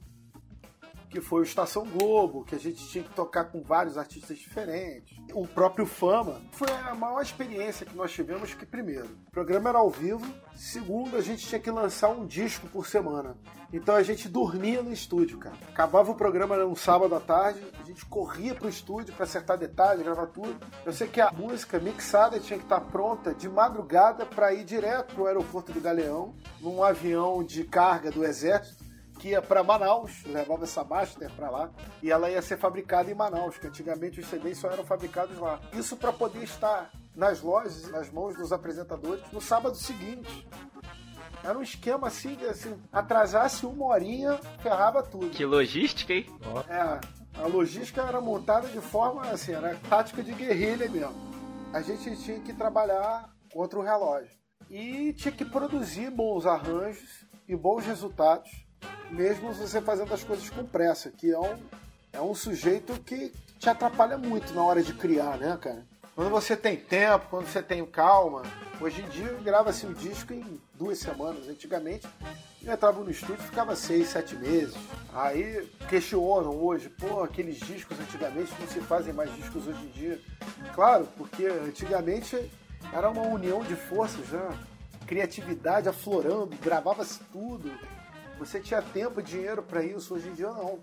que 1.11 1.19
foi 1.19 1.41
o 1.41 1.43
Estação 1.43 1.85
Globo, 1.85 2.45
que 2.45 2.55
a 2.55 2.59
gente 2.59 2.87
tinha 2.87 3.03
que 3.03 3.13
tocar 3.13 3.45
com 3.45 3.61
vários 3.61 3.97
artistas 3.97 4.37
diferentes. 4.37 5.17
O 5.33 5.45
próprio 5.45 5.85
Fama 5.85 6.41
foi 6.53 6.69
a 6.71 6.95
maior 6.95 7.21
experiência 7.21 7.85
que 7.85 7.95
nós 7.95 8.13
tivemos 8.13 8.53
que 8.53 8.65
primeiro, 8.65 9.09
o 9.27 9.31
programa 9.31 9.69
era 9.69 9.79
ao 9.79 9.89
vivo, 9.89 10.25
segundo, 10.55 11.17
a 11.17 11.21
gente 11.21 11.45
tinha 11.45 11.59
que 11.59 11.69
lançar 11.69 12.09
um 12.09 12.25
disco 12.25 12.67
por 12.67 12.87
semana. 12.87 13.35
Então 13.73 13.95
a 13.95 14.03
gente 14.03 14.29
dormia 14.29 14.81
no 14.81 14.91
estúdio, 14.91 15.37
cara. 15.37 15.55
Acabava 15.69 16.11
o 16.11 16.15
programa 16.15 16.57
no 16.57 16.75
sábado 16.75 17.13
à 17.15 17.19
tarde, 17.19 17.61
a 17.79 17.83
gente 17.83 18.05
corria 18.05 18.55
pro 18.55 18.69
estúdio 18.69 19.13
para 19.13 19.25
acertar 19.25 19.57
detalhes, 19.57 20.03
gravar 20.03 20.27
tudo. 20.27 20.55
Eu 20.85 20.93
sei 20.93 21.07
que 21.07 21.19
a 21.19 21.31
música 21.31 21.79
mixada 21.79 22.39
tinha 22.39 22.57
que 22.57 22.65
estar 22.65 22.81
pronta 22.81 23.33
de 23.33 23.49
madrugada 23.49 24.25
para 24.25 24.53
ir 24.53 24.63
direto 24.63 25.13
pro 25.13 25.25
aeroporto 25.25 25.73
do 25.73 25.81
Galeão, 25.81 26.33
num 26.61 26.83
avião 26.83 27.43
de 27.43 27.63
carga 27.65 28.11
do 28.11 28.25
exército 28.25 28.80
que 29.21 29.29
ia 29.29 29.41
para 29.41 29.63
Manaus, 29.63 30.23
levava 30.25 30.63
essa 30.63 30.83
Master 30.83 31.29
para 31.33 31.47
lá, 31.47 31.69
e 32.01 32.09
ela 32.09 32.27
ia 32.27 32.41
ser 32.41 32.57
fabricada 32.57 33.11
em 33.11 33.13
Manaus, 33.13 33.55
que 33.55 33.67
antigamente 33.67 34.19
os 34.19 34.25
CDs 34.25 34.57
só 34.57 34.67
eram 34.67 34.83
fabricados 34.83 35.37
lá. 35.37 35.59
Isso 35.73 35.95
para 35.95 36.11
poder 36.11 36.43
estar 36.43 36.89
nas 37.15 37.39
lojas, 37.39 37.87
nas 37.91 38.11
mãos 38.11 38.35
dos 38.35 38.51
apresentadores, 38.51 39.23
no 39.31 39.39
sábado 39.39 39.75
seguinte. 39.75 40.47
Era 41.43 41.55
um 41.55 41.61
esquema 41.61 42.07
assim, 42.07 42.35
que 42.35 42.45
assim, 42.45 42.75
atrasasse 42.91 43.63
uma 43.63 43.85
horinha, 43.85 44.39
ferrava 44.59 45.03
tudo. 45.03 45.29
Que 45.29 45.45
logística, 45.45 46.13
hein? 46.13 46.25
É, 46.67 47.39
a 47.39 47.45
logística 47.45 48.01
era 48.01 48.19
montada 48.19 48.69
de 48.69 48.81
forma 48.81 49.21
assim, 49.29 49.53
era 49.53 49.75
tática 49.87 50.23
de 50.23 50.33
guerrilha 50.33 50.89
mesmo. 50.89 51.13
A 51.71 51.81
gente 51.81 52.15
tinha 52.23 52.39
que 52.39 52.53
trabalhar 52.53 53.29
contra 53.53 53.77
o 53.77 53.83
relógio. 53.83 54.31
E 54.67 55.13
tinha 55.13 55.31
que 55.31 55.45
produzir 55.45 56.09
bons 56.09 56.47
arranjos 56.47 57.23
e 57.47 57.55
bons 57.55 57.85
resultados 57.85 58.49
mesmo 59.09 59.53
você 59.53 59.81
fazendo 59.81 60.13
as 60.13 60.23
coisas 60.23 60.49
com 60.49 60.65
pressa, 60.65 61.11
que 61.11 61.31
é 61.31 61.39
um, 61.39 61.57
é 62.13 62.21
um 62.21 62.33
sujeito 62.33 62.93
que 63.01 63.33
te 63.59 63.69
atrapalha 63.69 64.17
muito 64.17 64.53
na 64.53 64.63
hora 64.63 64.81
de 64.81 64.93
criar, 64.93 65.37
né, 65.37 65.57
cara? 65.61 65.85
Quando 66.15 66.29
você 66.29 66.57
tem 66.57 66.75
tempo, 66.75 67.27
quando 67.29 67.47
você 67.47 67.63
tem 67.63 67.85
calma, 67.85 68.43
hoje 68.79 69.01
em 69.01 69.09
dia 69.09 69.33
grava-se 69.43 69.85
um 69.85 69.93
disco 69.93 70.33
em 70.33 70.59
duas 70.73 70.99
semanas. 70.99 71.47
Antigamente 71.47 72.07
eu 72.63 72.73
entrava 72.73 73.03
no 73.03 73.09
estúdio 73.09 73.41
ficava 73.43 73.75
seis, 73.75 74.09
sete 74.09 74.35
meses. 74.35 74.75
Aí 75.13 75.67
questionam 75.89 76.55
hoje, 76.55 76.89
pô, 76.89 77.23
aqueles 77.23 77.57
discos 77.59 77.99
antigamente 77.99 78.53
não 78.59 78.67
se 78.67 78.79
fazem 78.81 79.13
mais 79.13 79.33
discos 79.35 79.67
hoje 79.67 79.83
em 79.83 79.89
dia. 79.89 80.19
Claro, 80.75 81.07
porque 81.17 81.45
antigamente 81.45 82.51
era 82.93 83.09
uma 83.09 83.23
união 83.23 83.63
de 83.63 83.75
forças, 83.75 84.27
né? 84.29 84.49
Criatividade 85.07 85.89
aflorando, 85.89 86.55
gravava-se 86.61 87.19
tudo. 87.31 87.71
Você 88.41 88.59
tinha 88.59 88.81
tempo 88.81 89.19
e 89.19 89.23
dinheiro 89.23 89.61
para 89.61 89.83
isso, 89.83 90.15
hoje 90.15 90.27
em 90.27 90.33
dia 90.33 90.49
não. 90.49 90.79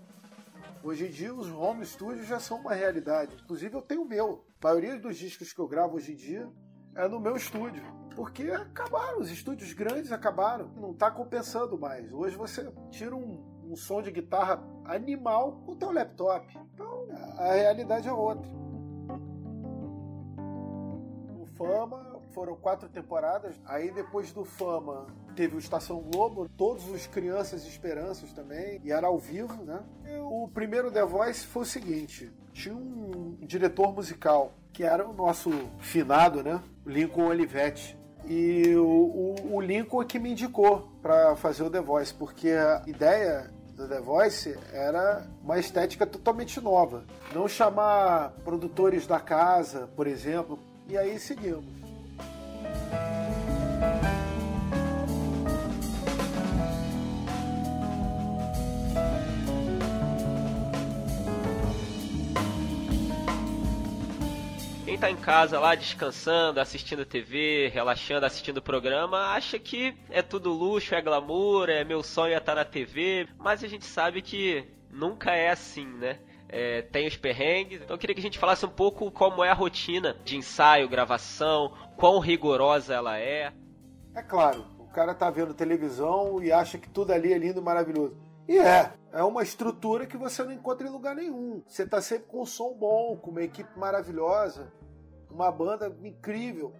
Hoje 0.81 1.07
em 1.07 1.11
dia 1.11 1.35
os 1.35 1.51
home 1.51 1.85
studios 1.85 2.25
já 2.25 2.39
são 2.39 2.57
uma 2.57 2.73
realidade. 2.73 3.35
Inclusive 3.43 3.75
eu 3.75 3.81
tenho 3.81 4.03
o 4.03 4.07
meu. 4.07 4.45
A 4.61 4.67
maioria 4.67 4.97
dos 4.97 5.17
discos 5.17 5.51
que 5.51 5.59
eu 5.59 5.67
gravo 5.67 5.97
hoje 5.97 6.13
em 6.13 6.15
dia 6.15 6.49
é 6.95 7.05
no 7.09 7.19
meu 7.19 7.35
estúdio. 7.35 7.83
Porque 8.15 8.43
acabaram, 8.43 9.19
os 9.19 9.29
estúdios 9.29 9.73
grandes 9.73 10.13
acabaram. 10.13 10.71
Não 10.77 10.91
está 10.91 11.11
compensando 11.11 11.77
mais. 11.77 12.13
Hoje 12.13 12.37
você 12.37 12.71
tira 12.91 13.13
um, 13.13 13.43
um 13.69 13.75
som 13.75 14.01
de 14.01 14.09
guitarra 14.09 14.63
animal 14.85 15.61
com 15.65 15.73
o 15.73 15.75
teu 15.75 15.91
laptop. 15.91 16.47
Então 16.73 17.07
a 17.37 17.55
realidade 17.55 18.07
é 18.07 18.13
outra. 18.13 18.49
O 21.37 21.45
Fama 21.57 22.21
foram 22.33 22.55
quatro 22.55 22.87
temporadas. 22.87 23.59
Aí 23.65 23.91
depois 23.91 24.31
do 24.31 24.45
Fama 24.45 25.07
teve 25.39 25.55
o 25.55 25.59
Estação 25.59 26.01
Globo, 26.01 26.49
todos 26.57 26.85
os 26.89 27.07
Crianças 27.07 27.65
Esperanças 27.65 28.33
também, 28.33 28.81
e 28.83 28.91
era 28.91 29.07
ao 29.07 29.17
vivo, 29.17 29.63
né? 29.63 29.79
E 30.05 30.17
o 30.17 30.49
primeiro 30.53 30.91
The 30.91 31.05
Voice 31.05 31.45
foi 31.45 31.61
o 31.61 31.65
seguinte: 31.65 32.29
tinha 32.51 32.75
um 32.75 33.37
diretor 33.39 33.93
musical 33.93 34.51
que 34.73 34.83
era 34.83 35.07
o 35.07 35.13
nosso 35.13 35.49
finado, 35.79 36.43
né? 36.43 36.61
Lincoln 36.85 37.27
Olivetti. 37.27 37.97
E 38.27 38.75
o, 38.75 38.83
o, 38.85 39.55
o 39.55 39.61
Lincoln 39.61 40.01
é 40.01 40.05
que 40.05 40.19
me 40.19 40.31
indicou 40.31 40.89
para 41.01 41.37
fazer 41.37 41.63
o 41.63 41.69
The 41.69 41.79
Voice, 41.79 42.13
porque 42.13 42.49
a 42.49 42.83
ideia 42.85 43.49
do 43.77 43.87
The 43.87 44.01
Voice 44.01 44.59
era 44.73 45.25
uma 45.41 45.57
estética 45.57 46.05
totalmente 46.05 46.59
nova. 46.59 47.05
Não 47.33 47.47
chamar 47.47 48.31
produtores 48.43 49.07
da 49.07 49.21
casa, 49.21 49.87
por 49.95 50.05
exemplo, 50.05 50.59
e 50.85 50.97
aí 50.97 51.17
seguimos. 51.17 51.88
Tá 64.99 65.09
em 65.09 65.15
casa 65.15 65.57
lá 65.57 65.75
descansando, 65.75 66.59
assistindo 66.59 67.05
TV, 67.05 67.69
relaxando, 67.69 68.25
assistindo 68.25 68.57
o 68.57 68.61
programa, 68.61 69.33
acha 69.33 69.57
que 69.57 69.95
é 70.09 70.21
tudo 70.21 70.51
luxo, 70.51 70.93
é 70.93 71.01
glamour, 71.01 71.69
é 71.69 71.85
meu 71.85 72.03
sonho 72.03 72.33
é 72.33 72.37
estar 72.37 72.53
na 72.53 72.65
TV, 72.65 73.25
mas 73.37 73.63
a 73.63 73.67
gente 73.69 73.85
sabe 73.85 74.21
que 74.21 74.67
nunca 74.91 75.31
é 75.31 75.51
assim, 75.51 75.85
né? 75.85 76.19
É, 76.49 76.81
tem 76.81 77.07
os 77.07 77.15
perrengues. 77.15 77.81
Então 77.81 77.95
eu 77.95 77.97
queria 77.97 78.13
que 78.13 78.19
a 78.19 78.23
gente 78.23 78.37
falasse 78.37 78.65
um 78.65 78.69
pouco 78.69 79.09
como 79.09 79.41
é 79.41 79.49
a 79.49 79.53
rotina 79.53 80.17
de 80.25 80.35
ensaio, 80.35 80.89
gravação, 80.89 81.73
quão 81.95 82.19
rigorosa 82.19 82.93
ela 82.93 83.17
é. 83.17 83.53
É 84.13 84.21
claro, 84.21 84.65
o 84.79 84.87
cara 84.87 85.15
tá 85.15 85.29
vendo 85.29 85.53
televisão 85.53 86.43
e 86.43 86.51
acha 86.51 86.77
que 86.77 86.89
tudo 86.89 87.13
ali 87.13 87.31
é 87.31 87.37
lindo 87.37 87.61
maravilhoso. 87.61 88.17
E 88.49 88.57
é, 88.57 88.91
é 89.13 89.23
uma 89.23 89.43
estrutura 89.43 90.05
que 90.05 90.17
você 90.17 90.43
não 90.43 90.51
encontra 90.51 90.85
em 90.85 90.91
lugar 90.91 91.15
nenhum. 91.15 91.63
Você 91.65 91.87
tá 91.87 92.01
sempre 92.01 92.25
com 92.27 92.41
um 92.41 92.45
som 92.45 92.73
bom, 92.73 93.15
com 93.15 93.31
uma 93.31 93.43
equipe 93.43 93.77
maravilhosa, 93.77 94.73
uma 95.29 95.51
banda 95.51 95.95
incrível, 96.03 96.73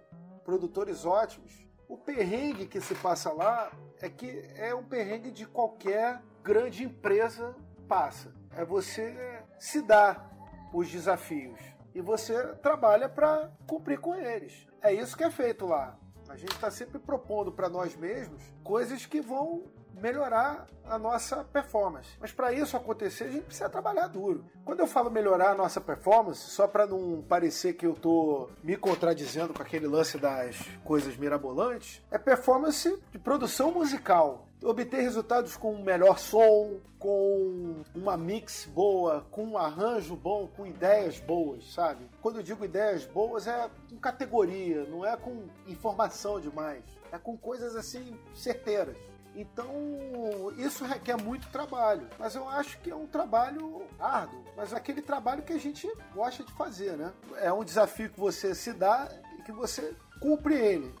produtores 0.44 1.04
ótimos. 1.04 1.66
O 1.88 1.96
perrengue 1.96 2.66
que 2.66 2.80
se 2.80 2.94
passa 2.94 3.32
lá 3.32 3.70
é 4.00 4.08
que 4.08 4.48
é 4.54 4.74
um 4.74 4.84
perrengue 4.84 5.30
de 5.30 5.46
qualquer 5.46 6.22
grande 6.42 6.84
empresa 6.84 7.54
passa. 7.88 8.32
É 8.56 8.64
você 8.64 9.42
se 9.58 9.82
dar 9.82 10.30
os 10.72 10.88
desafios 10.88 11.60
e 11.94 12.00
você 12.00 12.54
trabalha 12.56 13.08
para 13.08 13.50
cumprir 13.66 13.98
com 13.98 14.14
eles. 14.14 14.66
É 14.80 14.92
isso 14.92 15.16
que 15.16 15.24
é 15.24 15.30
feito 15.30 15.66
lá. 15.66 15.98
A 16.28 16.36
gente 16.36 16.52
está 16.52 16.70
sempre 16.70 17.00
propondo 17.00 17.50
para 17.50 17.68
nós 17.68 17.96
mesmos 17.96 18.42
coisas 18.62 19.04
que 19.04 19.20
vão 19.20 19.64
melhorar 20.00 20.66
a 20.84 20.98
nossa 20.98 21.44
performance. 21.44 22.10
Mas 22.20 22.32
para 22.32 22.52
isso 22.52 22.76
acontecer, 22.76 23.24
a 23.24 23.30
gente 23.30 23.44
precisa 23.44 23.68
trabalhar 23.68 24.08
duro. 24.08 24.44
Quando 24.64 24.80
eu 24.80 24.86
falo 24.86 25.10
melhorar 25.10 25.50
a 25.50 25.54
nossa 25.54 25.80
performance, 25.80 26.50
só 26.50 26.66
para 26.66 26.86
não 26.86 27.22
parecer 27.22 27.74
que 27.74 27.86
eu 27.86 27.94
tô 27.94 28.48
me 28.62 28.76
contradizendo 28.76 29.54
com 29.54 29.62
aquele 29.62 29.86
lance 29.86 30.18
das 30.18 30.56
coisas 30.84 31.16
mirabolantes, 31.16 32.02
é 32.10 32.18
performance 32.18 33.00
de 33.12 33.18
produção 33.18 33.70
musical 33.70 34.46
obter 34.62 35.00
resultados 35.00 35.56
com 35.56 35.74
um 35.74 35.82
melhor 35.82 36.18
som, 36.18 36.80
com 36.98 37.82
uma 37.94 38.16
mix 38.16 38.66
boa, 38.66 39.26
com 39.30 39.44
um 39.44 39.58
arranjo 39.58 40.14
bom, 40.14 40.48
com 40.48 40.66
ideias 40.66 41.18
boas, 41.18 41.72
sabe? 41.72 42.06
Quando 42.20 42.36
eu 42.36 42.42
digo 42.42 42.64
ideias 42.64 43.06
boas 43.06 43.46
é 43.46 43.70
com 43.88 43.96
categoria, 43.96 44.84
não 44.84 45.04
é 45.04 45.16
com 45.16 45.46
informação 45.66 46.38
demais, 46.38 46.84
é 47.10 47.18
com 47.18 47.36
coisas 47.36 47.74
assim 47.74 48.18
certeiras. 48.34 48.96
Então, 49.34 50.52
isso 50.56 50.84
requer 50.84 51.16
muito 51.16 51.48
trabalho, 51.50 52.08
mas 52.18 52.34
eu 52.34 52.48
acho 52.48 52.78
que 52.80 52.90
é 52.90 52.94
um 52.94 53.06
trabalho 53.06 53.86
árduo, 53.98 54.42
mas 54.56 54.74
aquele 54.74 55.00
trabalho 55.00 55.42
que 55.42 55.52
a 55.52 55.58
gente 55.58 55.88
gosta 56.12 56.42
de 56.42 56.52
fazer, 56.52 56.96
né? 56.96 57.12
É 57.36 57.52
um 57.52 57.64
desafio 57.64 58.10
que 58.10 58.18
você 58.18 58.54
se 58.54 58.72
dá 58.72 59.08
e 59.38 59.42
que 59.42 59.52
você 59.52 59.94
cumpre 60.20 60.54
ele. 60.54 60.92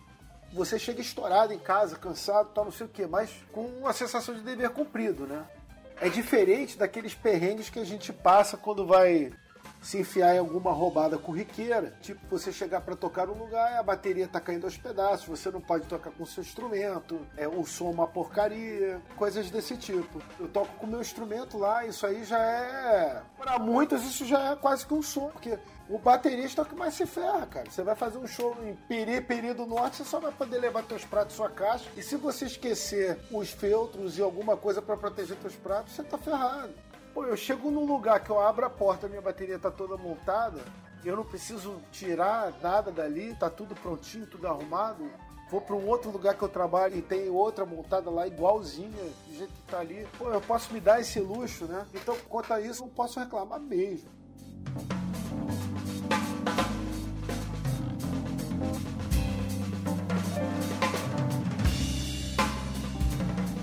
Você 0.52 0.78
chega 0.78 1.00
estourado 1.00 1.52
em 1.52 1.58
casa, 1.58 1.96
cansado, 1.96 2.50
tal, 2.54 2.64
não 2.64 2.72
sei 2.72 2.86
o 2.86 2.88
quê, 2.88 3.06
mas 3.06 3.30
com 3.52 3.66
uma 3.66 3.92
sensação 3.92 4.34
de 4.34 4.42
dever 4.42 4.70
cumprido, 4.70 5.26
né? 5.26 5.44
É 6.00 6.08
diferente 6.08 6.78
daqueles 6.78 7.14
perrengues 7.14 7.68
que 7.68 7.78
a 7.78 7.84
gente 7.84 8.12
passa 8.12 8.56
quando 8.56 8.86
vai 8.86 9.32
se 9.80 9.98
enfiar 9.98 10.34
em 10.34 10.38
alguma 10.38 10.72
roubada 10.72 11.18
corriqueira, 11.18 11.94
tipo 12.00 12.20
você 12.28 12.52
chegar 12.52 12.80
para 12.82 12.94
tocar 12.94 13.28
um 13.28 13.34
lugar 13.34 13.72
e 13.72 13.76
a 13.76 13.82
bateria 13.82 14.28
tá 14.28 14.40
caindo 14.40 14.64
aos 14.64 14.76
pedaços, 14.76 15.26
você 15.26 15.50
não 15.50 15.60
pode 15.60 15.86
tocar 15.86 16.10
com 16.10 16.26
seu 16.26 16.42
instrumento, 16.42 17.20
é 17.36 17.48
o 17.48 17.64
som 17.64 17.88
é 17.88 17.90
uma 17.90 18.06
porcaria, 18.06 19.00
coisas 19.16 19.50
desse 19.50 19.76
tipo. 19.76 20.22
Eu 20.38 20.48
toco 20.48 20.74
com 20.76 20.86
meu 20.86 21.00
instrumento 21.00 21.56
lá, 21.58 21.86
isso 21.86 22.06
aí 22.06 22.24
já 22.24 22.38
é, 22.38 23.22
para 23.38 23.58
muitos 23.58 24.04
isso 24.04 24.24
já 24.26 24.52
é 24.52 24.56
quase 24.56 24.86
que 24.86 24.94
um 24.94 25.02
som, 25.02 25.30
porque 25.30 25.58
o 25.88 25.98
baterista 25.98 26.62
é 26.62 26.64
o 26.64 26.66
que 26.66 26.74
mais 26.76 26.94
se 26.94 27.04
ferra, 27.04 27.46
cara. 27.46 27.70
Você 27.70 27.82
vai 27.82 27.96
fazer 27.96 28.18
um 28.18 28.26
show 28.26 28.56
em 28.62 28.76
Peri, 28.86 29.20
Peri 29.20 29.52
do 29.52 29.66
Norte, 29.66 29.96
você 29.96 30.04
só 30.04 30.20
vai 30.20 30.30
poder 30.30 30.58
levar 30.58 30.84
teus 30.84 31.04
pratos 31.04 31.34
sua 31.34 31.50
caixa. 31.50 31.90
E 31.96 32.02
se 32.02 32.16
você 32.16 32.46
esquecer 32.46 33.18
os 33.30 33.50
feltros 33.50 34.16
e 34.16 34.22
alguma 34.22 34.56
coisa 34.56 34.80
para 34.80 34.96
proteger 34.96 35.36
teus 35.38 35.56
pratos, 35.56 35.94
você 35.94 36.04
tá 36.04 36.16
ferrado. 36.16 36.72
Pô, 37.12 37.24
eu 37.24 37.36
chego 37.36 37.70
num 37.70 37.84
lugar 37.84 38.22
que 38.22 38.30
eu 38.30 38.40
abro 38.40 38.64
a 38.64 38.70
porta, 38.70 39.08
minha 39.08 39.20
bateria 39.20 39.58
tá 39.58 39.70
toda 39.70 39.96
montada, 39.96 40.60
eu 41.04 41.16
não 41.16 41.24
preciso 41.24 41.80
tirar 41.90 42.52
nada 42.62 42.92
dali, 42.92 43.34
tá 43.34 43.50
tudo 43.50 43.74
prontinho, 43.74 44.26
tudo 44.26 44.46
arrumado. 44.46 45.10
Vou 45.50 45.60
para 45.60 45.74
um 45.74 45.88
outro 45.88 46.12
lugar 46.12 46.36
que 46.36 46.42
eu 46.42 46.48
trabalho 46.48 46.96
e 46.96 47.02
tem 47.02 47.28
outra 47.28 47.66
montada 47.66 48.08
lá 48.08 48.26
igualzinha, 48.28 49.02
do 49.26 49.34
jeito 49.34 49.52
que 49.52 49.62
tá 49.62 49.80
ali. 49.80 50.06
Pô, 50.16 50.30
eu 50.30 50.40
posso 50.40 50.72
me 50.72 50.78
dar 50.78 51.00
esse 51.00 51.18
luxo, 51.18 51.64
né? 51.64 51.84
Então, 51.92 52.16
quanto 52.28 52.52
a 52.52 52.60
isso, 52.60 52.82
não 52.82 52.88
posso 52.88 53.18
reclamar 53.18 53.58
mesmo. 53.58 54.08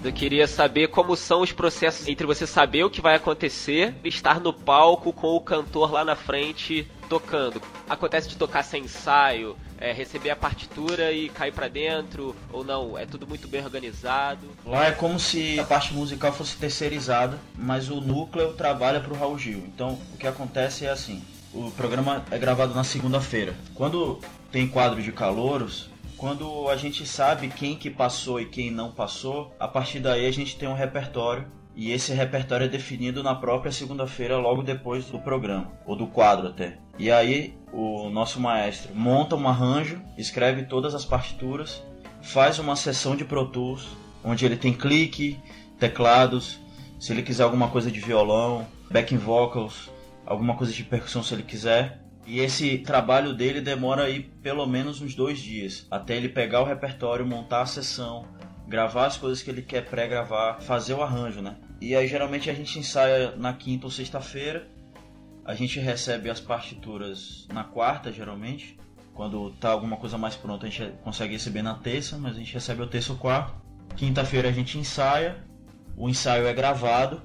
Eu 0.08 0.14
queria 0.14 0.48
saber 0.48 0.88
como 0.88 1.18
são 1.18 1.42
os 1.42 1.52
processos 1.52 2.08
entre 2.08 2.26
você 2.26 2.48
saber 2.48 2.82
o 2.86 2.90
que 2.90 3.02
vai 3.02 3.16
acontecer 3.16 3.94
e 4.06 4.08
estar 4.08 4.40
no 4.40 4.54
palco 4.54 5.12
com 5.12 5.36
o 5.36 5.42
cantor 5.42 5.92
lá 5.92 6.06
na 6.06 6.16
frente 6.16 6.90
tocando. 7.10 7.62
Acontece 7.90 8.30
de 8.30 8.38
tocar 8.38 8.64
sem 8.64 8.86
ensaio, 8.86 9.58
é, 9.78 9.92
receber 9.92 10.30
a 10.30 10.36
partitura 10.38 11.12
e 11.12 11.28
cair 11.28 11.52
para 11.52 11.68
dentro, 11.68 12.34
ou 12.54 12.64
não? 12.64 12.98
É 12.98 13.06
tudo 13.06 13.28
muito 13.28 13.50
bem 13.50 13.62
organizado? 13.62 14.48
Lá 14.66 14.86
é 14.86 14.92
como 14.92 15.20
se 15.20 15.60
a 15.60 15.66
parte 15.66 15.94
musical 15.94 16.32
fosse 16.32 16.56
terceirizada, 16.56 17.38
mas 17.54 17.90
o 17.90 18.00
núcleo 18.00 18.54
trabalha 18.54 19.02
para 19.02 19.12
o 19.12 19.18
Raul 19.18 19.38
Gil. 19.38 19.62
Então 19.68 20.00
o 20.14 20.18
que 20.18 20.26
acontece 20.26 20.86
é 20.86 20.90
assim: 20.90 21.22
o 21.54 21.70
programa 21.72 22.24
é 22.32 22.38
gravado 22.38 22.74
na 22.74 22.86
segunda-feira. 22.86 23.54
Quando 23.76 24.22
tem 24.54 24.70
quadro 24.70 25.02
de 25.02 25.12
calouros, 25.12 25.90
quando 26.18 26.68
a 26.68 26.76
gente 26.76 27.06
sabe 27.06 27.48
quem 27.48 27.76
que 27.76 27.90
passou 27.90 28.42
e 28.42 28.46
quem 28.46 28.72
não 28.72 28.92
passou, 28.92 29.56
a 29.60 29.68
partir 29.68 30.00
daí 30.00 30.26
a 30.26 30.32
gente 30.32 30.58
tem 30.58 30.68
um 30.68 30.74
repertório 30.74 31.46
e 31.76 31.92
esse 31.92 32.12
repertório 32.12 32.66
é 32.66 32.68
definido 32.68 33.22
na 33.22 33.36
própria 33.36 33.72
segunda-feira, 33.72 34.38
logo 34.38 34.64
depois 34.64 35.06
do 35.06 35.20
programa, 35.20 35.72
ou 35.86 35.96
do 35.96 36.08
quadro 36.08 36.48
até. 36.48 36.80
E 36.98 37.12
aí 37.12 37.56
o 37.72 38.10
nosso 38.10 38.40
maestro 38.40 38.96
monta 38.96 39.36
um 39.36 39.48
arranjo, 39.48 40.02
escreve 40.18 40.64
todas 40.64 40.96
as 40.96 41.06
partituras, 41.06 41.84
faz 42.24 42.58
uma 42.58 42.76
sessão 42.76 43.16
de 43.16 43.24
Pro 43.24 43.46
Tools, 43.46 43.88
onde 44.24 44.44
ele 44.44 44.58
tem 44.58 44.74
clique, 44.74 45.40
teclados, 45.80 46.60
se 47.00 47.14
ele 47.14 47.22
quiser 47.22 47.44
alguma 47.44 47.70
coisa 47.70 47.92
de 47.92 48.00
violão, 48.00 48.66
backing 48.90 49.18
vocals, 49.18 49.92
alguma 50.26 50.56
coisa 50.56 50.74
de 50.74 50.84
percussão 50.84 51.22
se 51.22 51.36
ele 51.36 51.44
quiser. 51.44 52.02
E 52.28 52.42
esse 52.42 52.78
trabalho 52.80 53.34
dele 53.34 53.62
demora 53.62 54.04
aí 54.04 54.22
pelo 54.44 54.66
menos 54.66 55.02
uns 55.02 55.16
dois 55.16 55.40
dias, 55.40 55.88
até 55.90 56.18
ele 56.18 56.28
pegar 56.28 56.62
o 56.62 56.66
repertório, 56.66 57.26
montar 57.26 57.62
a 57.62 57.66
sessão, 57.66 58.28
gravar 58.68 59.06
as 59.06 59.16
coisas 59.16 59.42
que 59.42 59.50
ele 59.50 59.62
quer 59.62 59.86
pré-gravar, 59.90 60.60
fazer 60.60 60.94
o 60.94 61.02
arranjo, 61.02 61.42
né? 61.42 61.56
E 61.80 61.96
aí 61.96 62.06
geralmente 62.06 62.50
a 62.50 62.54
gente 62.54 62.78
ensaia 62.78 63.34
na 63.38 63.54
quinta 63.54 63.86
ou 63.86 63.92
sexta-feira, 63.92 64.68
a 65.46 65.56
gente 65.56 65.80
recebe 65.80 66.30
as 66.30 66.42
partituras 66.42 67.48
na 67.54 67.64
quarta, 67.64 68.12
geralmente. 68.12 68.78
Quando 69.14 69.52
tá 69.52 69.70
alguma 69.70 69.96
coisa 69.96 70.18
mais 70.18 70.36
pronta, 70.36 70.68
a 70.68 70.70
gente 70.70 70.92
consegue 71.06 71.32
receber 71.32 71.62
na 71.62 71.76
terça, 71.76 72.18
mas 72.18 72.36
a 72.36 72.40
gente 72.40 72.54
recebe 72.54 72.82
o 72.82 72.88
terça 72.88 73.14
ou 73.14 73.18
quarto. 73.18 73.56
Quinta-feira 73.96 74.50
a 74.50 74.52
gente 74.52 74.78
ensaia, 74.78 75.42
o 75.96 76.10
ensaio 76.10 76.46
é 76.46 76.54
gravado 76.54 77.22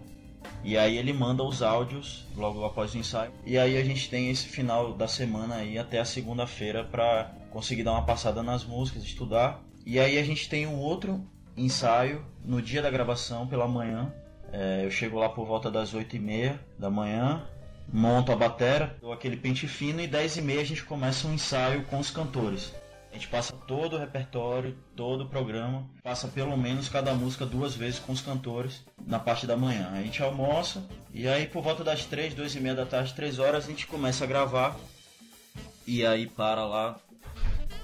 e 0.64 0.78
aí 0.78 0.96
ele 0.96 1.12
manda 1.12 1.42
os 1.42 1.62
áudios 1.62 2.24
logo 2.36 2.64
após 2.64 2.94
o 2.94 2.98
ensaio. 2.98 3.32
E 3.44 3.58
aí 3.58 3.76
a 3.76 3.84
gente 3.84 4.08
tem 4.08 4.30
esse 4.30 4.46
final 4.46 4.92
da 4.92 5.08
semana 5.08 5.56
aí 5.56 5.78
até 5.78 5.98
a 5.98 6.04
segunda-feira 6.04 6.84
para 6.84 7.32
conseguir 7.50 7.82
dar 7.82 7.92
uma 7.92 8.04
passada 8.04 8.42
nas 8.42 8.64
músicas, 8.64 9.02
estudar. 9.02 9.60
E 9.84 9.98
aí 9.98 10.18
a 10.18 10.24
gente 10.24 10.48
tem 10.48 10.66
um 10.66 10.78
outro 10.78 11.20
ensaio 11.56 12.24
no 12.44 12.62
dia 12.62 12.80
da 12.80 12.90
gravação 12.90 13.46
pela 13.46 13.66
manhã. 13.66 14.12
É, 14.52 14.84
eu 14.84 14.90
chego 14.90 15.18
lá 15.18 15.28
por 15.28 15.46
volta 15.46 15.70
das 15.70 15.94
8 15.94 16.16
e 16.16 16.18
meia 16.18 16.60
da 16.78 16.90
manhã, 16.90 17.42
monto 17.92 18.30
a 18.30 18.36
batera, 18.36 18.96
dou 19.00 19.12
aquele 19.12 19.36
pente 19.36 19.66
fino 19.66 20.00
e 20.00 20.06
10 20.06 20.36
e 20.36 20.42
meia 20.42 20.60
a 20.60 20.64
gente 20.64 20.84
começa 20.84 21.26
um 21.26 21.34
ensaio 21.34 21.84
com 21.84 21.98
os 21.98 22.10
cantores. 22.10 22.72
A 23.12 23.14
gente 23.14 23.28
passa 23.28 23.52
todo 23.52 23.94
o 23.94 23.98
repertório, 23.98 24.74
todo 24.96 25.24
o 25.24 25.28
programa, 25.28 25.86
passa 26.02 26.26
pelo 26.28 26.56
menos 26.56 26.88
cada 26.88 27.12
música 27.12 27.44
duas 27.44 27.74
vezes 27.74 28.00
com 28.00 28.10
os 28.10 28.22
cantores 28.22 28.82
na 29.06 29.18
parte 29.18 29.46
da 29.46 29.54
manhã. 29.54 29.90
A 29.92 30.02
gente 30.02 30.22
almoça 30.22 30.82
e 31.12 31.28
aí 31.28 31.46
por 31.46 31.62
volta 31.62 31.84
das 31.84 32.06
três, 32.06 32.32
duas 32.32 32.54
e 32.54 32.60
meia 32.60 32.74
da 32.74 32.86
tarde, 32.86 33.12
três 33.12 33.38
horas 33.38 33.66
a 33.66 33.68
gente 33.68 33.86
começa 33.86 34.24
a 34.24 34.26
gravar 34.26 34.74
e 35.86 36.06
aí 36.06 36.26
para 36.26 36.64
lá 36.64 36.98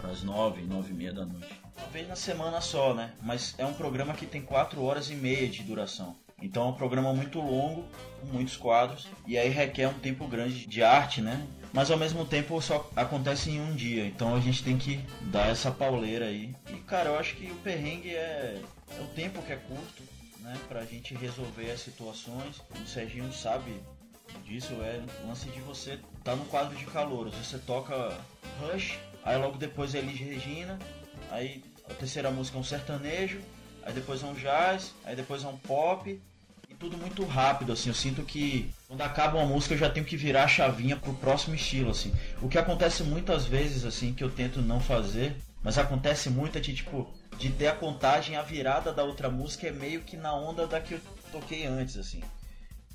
para 0.00 0.10
as 0.10 0.22
nove, 0.22 0.62
nove 0.62 0.92
e 0.92 0.96
meia 0.96 1.12
da 1.12 1.26
noite. 1.26 1.60
Uma 1.76 1.88
vez 1.88 2.08
na 2.08 2.16
semana 2.16 2.62
só, 2.62 2.94
né? 2.94 3.12
Mas 3.22 3.54
é 3.58 3.66
um 3.66 3.74
programa 3.74 4.14
que 4.14 4.24
tem 4.24 4.40
quatro 4.40 4.82
horas 4.82 5.10
e 5.10 5.14
meia 5.14 5.46
de 5.46 5.62
duração. 5.62 6.16
Então 6.40 6.66
é 6.66 6.68
um 6.68 6.74
programa 6.74 7.12
muito 7.12 7.40
longo, 7.40 7.84
com 8.20 8.26
muitos 8.26 8.56
quadros, 8.56 9.08
e 9.26 9.36
aí 9.36 9.48
requer 9.48 9.88
um 9.88 9.98
tempo 9.98 10.26
grande 10.26 10.66
de 10.66 10.82
arte, 10.82 11.20
né? 11.20 11.46
mas 11.72 11.90
ao 11.90 11.98
mesmo 11.98 12.24
tempo 12.24 12.60
só 12.60 12.88
acontece 12.96 13.50
em 13.50 13.60
um 13.60 13.74
dia, 13.74 14.06
então 14.06 14.34
a 14.34 14.40
gente 14.40 14.62
tem 14.62 14.78
que 14.78 14.98
dar 15.22 15.48
essa 15.48 15.70
pauleira 15.70 16.26
aí. 16.26 16.54
E 16.68 16.76
cara, 16.80 17.10
eu 17.10 17.18
acho 17.18 17.36
que 17.36 17.50
o 17.50 17.54
perrengue 17.56 18.14
é, 18.14 18.60
é 18.96 19.00
o 19.00 19.06
tempo 19.08 19.42
que 19.42 19.52
é 19.52 19.56
curto, 19.56 20.02
né, 20.40 20.56
pra 20.68 20.84
gente 20.84 21.14
resolver 21.14 21.70
as 21.70 21.80
situações. 21.80 22.62
O 22.82 22.86
Serginho 22.86 23.32
sabe 23.32 23.82
disso, 24.44 24.72
é 24.82 25.00
o 25.22 25.28
lance 25.28 25.48
de 25.50 25.60
você 25.60 25.98
tá 26.24 26.34
no 26.34 26.44
quadro 26.46 26.76
de 26.76 26.84
calouros, 26.86 27.34
você 27.34 27.58
toca 27.58 28.16
Rush, 28.60 28.98
aí 29.24 29.36
logo 29.36 29.58
depois 29.58 29.94
é 29.94 29.98
Elis 29.98 30.18
Regina, 30.18 30.78
aí 31.30 31.62
a 31.88 31.94
terceira 31.94 32.30
música 32.30 32.56
é 32.56 32.60
um 32.60 32.64
sertanejo, 32.64 33.40
aí 33.82 33.92
depois 33.92 34.22
é 34.22 34.26
um 34.26 34.34
jazz, 34.34 34.94
aí 35.04 35.16
depois 35.16 35.44
é 35.44 35.48
um 35.48 35.56
pop, 35.56 36.20
tudo 36.78 36.96
muito 36.96 37.24
rápido, 37.24 37.72
assim. 37.72 37.88
Eu 37.88 37.94
sinto 37.94 38.22
que 38.22 38.72
quando 38.86 39.02
acaba 39.02 39.38
uma 39.38 39.46
música 39.46 39.74
eu 39.74 39.78
já 39.78 39.90
tenho 39.90 40.06
que 40.06 40.16
virar 40.16 40.44
a 40.44 40.48
chavinha 40.48 40.96
pro 40.96 41.12
próximo 41.14 41.54
estilo, 41.54 41.90
assim. 41.90 42.12
O 42.40 42.48
que 42.48 42.58
acontece 42.58 43.02
muitas 43.02 43.44
vezes, 43.44 43.84
assim, 43.84 44.14
que 44.14 44.22
eu 44.22 44.30
tento 44.30 44.62
não 44.62 44.80
fazer, 44.80 45.36
mas 45.62 45.76
acontece 45.76 46.30
muito 46.30 46.56
é 46.58 46.60
de, 46.60 46.74
tipo, 46.74 47.12
de 47.36 47.50
ter 47.50 47.68
a 47.68 47.74
contagem, 47.74 48.36
a 48.36 48.42
virada 48.42 48.92
da 48.92 49.02
outra 49.02 49.28
música 49.28 49.66
é 49.66 49.72
meio 49.72 50.02
que 50.02 50.16
na 50.16 50.34
onda 50.34 50.66
da 50.66 50.80
que 50.80 50.94
eu 50.94 51.00
toquei 51.32 51.66
antes, 51.66 51.96
assim. 51.96 52.22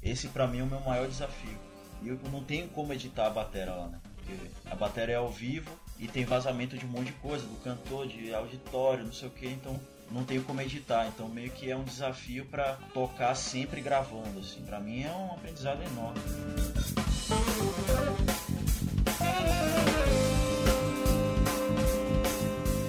Esse 0.01 0.27
para 0.29 0.47
mim 0.47 0.59
é 0.59 0.63
o 0.63 0.67
meu 0.67 0.81
maior 0.81 1.07
desafio. 1.07 1.57
E 2.01 2.09
eu 2.09 2.19
não 2.31 2.43
tenho 2.43 2.67
como 2.69 2.93
editar 2.93 3.27
a 3.27 3.29
bateria 3.29 3.73
lá, 3.73 3.87
né? 3.87 3.99
Porque 4.15 4.33
a 4.69 4.75
bateria 4.75 5.15
é 5.15 5.17
ao 5.17 5.29
vivo 5.29 5.71
e 5.99 6.07
tem 6.07 6.25
vazamento 6.25 6.77
de 6.77 6.85
um 6.85 6.89
monte 6.89 7.07
de 7.07 7.13
coisa, 7.13 7.45
do 7.45 7.55
cantor, 7.63 8.07
de 8.07 8.33
auditório, 8.33 9.05
não 9.05 9.13
sei 9.13 9.27
o 9.27 9.31
que, 9.31 9.47
então 9.47 9.79
não 10.13 10.23
tenho 10.23 10.43
como 10.43 10.61
editar, 10.61 11.07
então 11.07 11.27
meio 11.27 11.49
que 11.49 11.71
é 11.71 11.75
um 11.75 11.83
desafio 11.83 12.45
para 12.45 12.77
tocar 12.93 13.33
sempre 13.33 13.81
gravando, 13.81 14.39
assim. 14.39 14.61
Para 14.61 14.79
mim 14.79 15.01
é 15.03 15.11
um 15.11 15.33
aprendizado 15.33 15.81
enorme. 15.81 16.21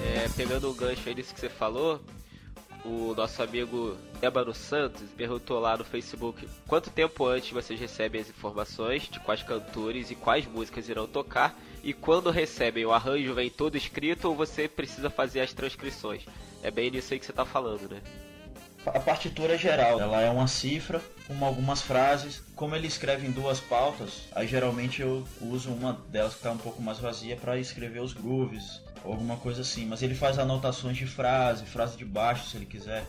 É, 0.05 0.29
pegando 0.37 0.71
o 0.71 0.75
gancho 0.75 1.09
aí 1.09 1.15
disso 1.15 1.33
que 1.33 1.41
você 1.41 1.49
falou, 1.49 1.99
o 2.85 3.15
nosso 3.15 3.43
amigo 3.43 3.97
Ébano 4.21 4.55
Santos 4.55 5.09
perguntou 5.17 5.59
lá 5.59 5.79
no 5.79 5.85
Facebook 5.85 6.47
quanto 6.67 6.91
tempo 6.91 7.25
antes 7.25 7.51
vocês 7.51 7.81
recebem 7.81 8.21
as 8.21 8.29
informações 8.29 9.09
de 9.09 9.19
quais 9.21 9.43
cantores 9.43 10.11
e 10.11 10.15
quais 10.15 10.47
músicas 10.47 10.91
irão 10.91 11.07
tocar 11.07 11.59
e 11.83 11.95
quando 11.95 12.31
recebem 12.31 12.85
o 12.85 12.93
arranjo 12.93 13.33
vem 13.33 13.49
todo 13.49 13.77
escrito 13.77 14.29
ou 14.29 14.35
você 14.35 14.69
precisa 14.69 15.09
fazer 15.09 15.41
as 15.41 15.55
transcrições. 15.55 16.27
É 16.65 16.71
bem 16.71 16.91
nisso 16.91 17.13
aí 17.13 17.21
que 17.21 17.27
você 17.27 17.33
está 17.33 17.45
falando, 17.45 17.91
né? 17.91 18.01
A 18.87 18.99
partitura 18.99 19.57
geral, 19.59 20.01
ela 20.01 20.23
é 20.23 20.31
uma 20.31 20.47
cifra 20.47 20.99
com 21.29 21.45
algumas 21.45 21.83
frases. 21.83 22.43
Como 22.57 22.75
ele 22.75 22.87
escreve 22.87 23.27
em 23.27 23.31
duas 23.31 23.61
pautas, 23.61 24.23
aí 24.33 24.47
geralmente 24.47 25.03
eu 25.03 25.27
uso 25.43 25.71
uma 25.71 25.93
delas 26.09 26.33
que 26.33 26.39
está 26.39 26.51
um 26.51 26.59
pouco 26.59 26.81
mais 26.81 26.99
vazia 26.99 27.37
para 27.37 27.59
escrever 27.59 28.01
os 28.01 28.15
grooves, 28.15 28.81
ou 29.05 29.13
alguma 29.13 29.37
coisa 29.37 29.61
assim. 29.61 29.85
Mas 29.85 30.03
ele 30.03 30.15
faz 30.15 30.39
anotações 30.39 30.97
de 30.97 31.07
frase, 31.07 31.67
frase 31.67 31.99
de 31.99 32.05
baixo 32.05 32.49
se 32.49 32.57
ele 32.57 32.65
quiser, 32.67 33.05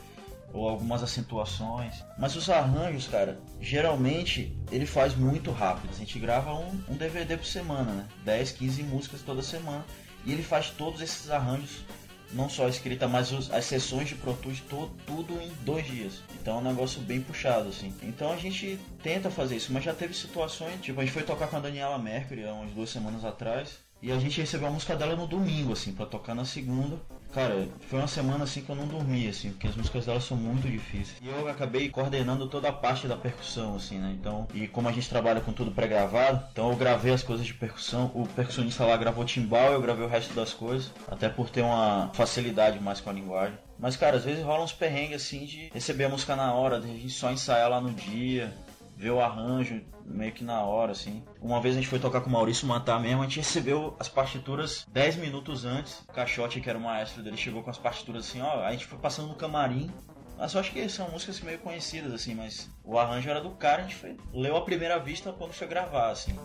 ou 0.52 0.68
algumas 0.68 1.02
acentuações. 1.02 2.04
Mas 2.18 2.36
os 2.36 2.50
arranjos, 2.50 3.08
cara, 3.08 3.40
geralmente 3.62 4.54
ele 4.70 4.86
faz 4.86 5.16
muito 5.16 5.50
rápido. 5.52 5.92
A 5.94 5.98
gente 5.98 6.20
grava 6.20 6.54
um, 6.54 6.84
um 6.90 6.98
DVD 6.98 7.38
por 7.38 7.46
semana, 7.46 7.92
né? 7.92 8.08
10, 8.26 8.52
15 8.52 8.84
músicas 8.84 9.22
toda 9.22 9.42
semana. 9.42 9.86
E 10.26 10.34
ele 10.34 10.44
faz 10.44 10.72
todos 10.72 11.02
esses 11.02 11.30
arranjos 11.30 11.86
não 12.34 12.50
só 12.50 12.66
a 12.66 12.70
escrita, 12.70 13.08
mas 13.08 13.32
os, 13.32 13.52
as 13.52 13.66
sessões 13.66 14.10
de 14.10 14.16
Pro 14.16 14.34
Tools, 14.34 14.60
to, 14.70 14.92
tudo 15.06 15.34
em 15.42 15.52
dois 15.64 15.86
dias. 15.86 16.22
Então 16.42 16.58
é 16.58 16.60
um 16.60 16.64
negócio 16.64 17.02
bem 17.02 17.22
puxado, 17.22 17.70
assim. 17.70 17.94
Então 18.04 18.32
a 18.32 18.38
gente 18.38 18.80
tenta 19.02 19.30
fazer 19.30 19.56
isso, 19.58 19.72
mas 19.72 19.84
já 19.84 19.94
teve 19.94 20.14
situações, 20.14 20.82
tipo, 20.82 21.00
a 21.00 21.04
gente 21.04 21.14
foi 21.14 21.24
tocar 21.24 21.48
com 21.48 21.58
a 21.58 21.60
Daniela 21.60 21.98
Mercury 21.98 22.46
há 22.46 22.54
umas 22.54 22.72
duas 22.72 22.90
semanas 22.90 23.24
atrás, 23.24 23.80
e 24.02 24.12
a 24.12 24.20
gente 24.20 24.40
recebeu 24.40 24.68
a 24.68 24.72
música 24.72 24.96
dela 24.96 25.16
no 25.16 25.26
domingo, 25.26 25.74
assim, 25.74 25.92
para 25.92 26.06
tocar 26.06 26.36
na 26.36 26.46
segunda. 26.46 27.00
Cara, 27.36 27.68
foi 27.90 28.00
uma 28.00 28.08
semana 28.08 28.46
assim 28.46 28.62
que 28.62 28.70
eu 28.70 28.76
não 28.78 28.88
dormi, 28.88 29.28
assim, 29.28 29.50
porque 29.52 29.68
as 29.68 29.76
músicas 29.76 30.06
dela 30.06 30.22
são 30.22 30.38
muito 30.38 30.70
difíceis. 30.70 31.18
E 31.22 31.28
eu 31.28 31.50
acabei 31.50 31.90
coordenando 31.90 32.48
toda 32.48 32.70
a 32.70 32.72
parte 32.72 33.10
da 33.10 33.18
percussão, 33.18 33.76
assim, 33.76 34.00
né? 34.00 34.16
Então, 34.18 34.48
e 34.54 34.70
como 34.70 34.88
a 34.88 34.92
gente 34.94 35.10
trabalha 35.10 35.42
com 35.42 35.52
tudo 35.52 35.70
pré-gravado, 35.70 36.42
então 36.54 36.70
eu 36.70 36.78
gravei 36.78 37.12
as 37.12 37.22
coisas 37.22 37.46
de 37.46 37.54
percussão. 37.54 38.10
O 38.16 38.26
percussionista 38.26 38.86
lá 38.86 38.96
gravou 38.96 39.26
timbal, 39.26 39.74
eu 39.74 39.82
gravei 39.82 40.06
o 40.06 40.10
resto 40.10 40.34
das 40.34 40.54
coisas, 40.54 40.94
até 41.10 41.28
por 41.28 41.50
ter 41.50 41.62
uma 41.62 42.10
facilidade 42.14 42.80
mais 42.80 43.02
com 43.02 43.10
a 43.10 43.14
linguagem. 43.14 43.58
Mas, 43.78 43.98
cara, 43.98 44.16
às 44.16 44.24
vezes 44.24 44.42
rola 44.42 44.64
uns 44.64 44.72
perrengues 44.72 45.22
assim 45.22 45.44
de 45.46 45.70
receber 45.74 46.06
a 46.06 46.10
música 46.10 46.38
na 46.38 46.54
hora, 46.54 46.80
de 46.80 46.90
a 46.90 46.94
gente 46.94 47.10
só 47.10 47.30
ensaiar 47.30 47.70
lá 47.70 47.82
no 47.82 47.92
dia. 47.92 48.54
Ver 48.96 49.12
o 49.12 49.20
arranjo 49.20 49.82
meio 50.06 50.32
que 50.32 50.44
na 50.44 50.62
hora, 50.62 50.92
assim. 50.92 51.24
Uma 51.42 51.60
vez 51.60 51.76
a 51.76 51.80
gente 51.80 51.90
foi 51.90 52.00
tocar 52.00 52.22
com 52.22 52.30
o 52.30 52.34
Maurício 52.34 52.68
Matar 52.68 53.00
mesmo, 53.00 53.22
a 53.22 53.26
gente 53.26 53.40
recebeu 53.40 53.96
as 54.00 54.08
partituras 54.08 54.86
10 54.92 55.18
minutos 55.18 55.66
antes. 55.66 56.02
O 56.08 56.14
Caixote, 56.14 56.62
que 56.62 56.70
era 56.70 56.78
o 56.78 56.82
maestro 56.82 57.24
dele, 57.24 57.38
chegou 57.38 57.64
com 57.64 57.70
as 57.70 57.78
partituras 57.78 58.28
assim, 58.28 58.42
ó. 58.42 58.64
A 58.64 58.72
gente 58.72 58.86
foi 58.86 58.98
passando 58.98 59.28
no 59.30 59.36
camarim. 59.36 59.92
Mas 60.38 60.54
eu 60.54 60.60
acho 60.60 60.72
que 60.72 60.90
são 60.90 61.10
músicas 61.10 61.40
meio 61.40 61.60
conhecidas, 61.60 62.12
assim, 62.12 62.36
mas 62.36 62.70
o 62.84 63.00
arranjo 63.00 63.30
era 63.30 63.40
do 63.40 63.52
cara, 63.52 63.80
a 63.80 63.82
gente 63.84 63.96
foi, 63.96 64.18
leu 64.34 64.58
à 64.58 64.62
primeira 64.62 65.00
vista 65.00 65.32
quando 65.32 65.54
foi 65.54 65.66
gravar, 65.66 66.10
assim. 66.10 66.38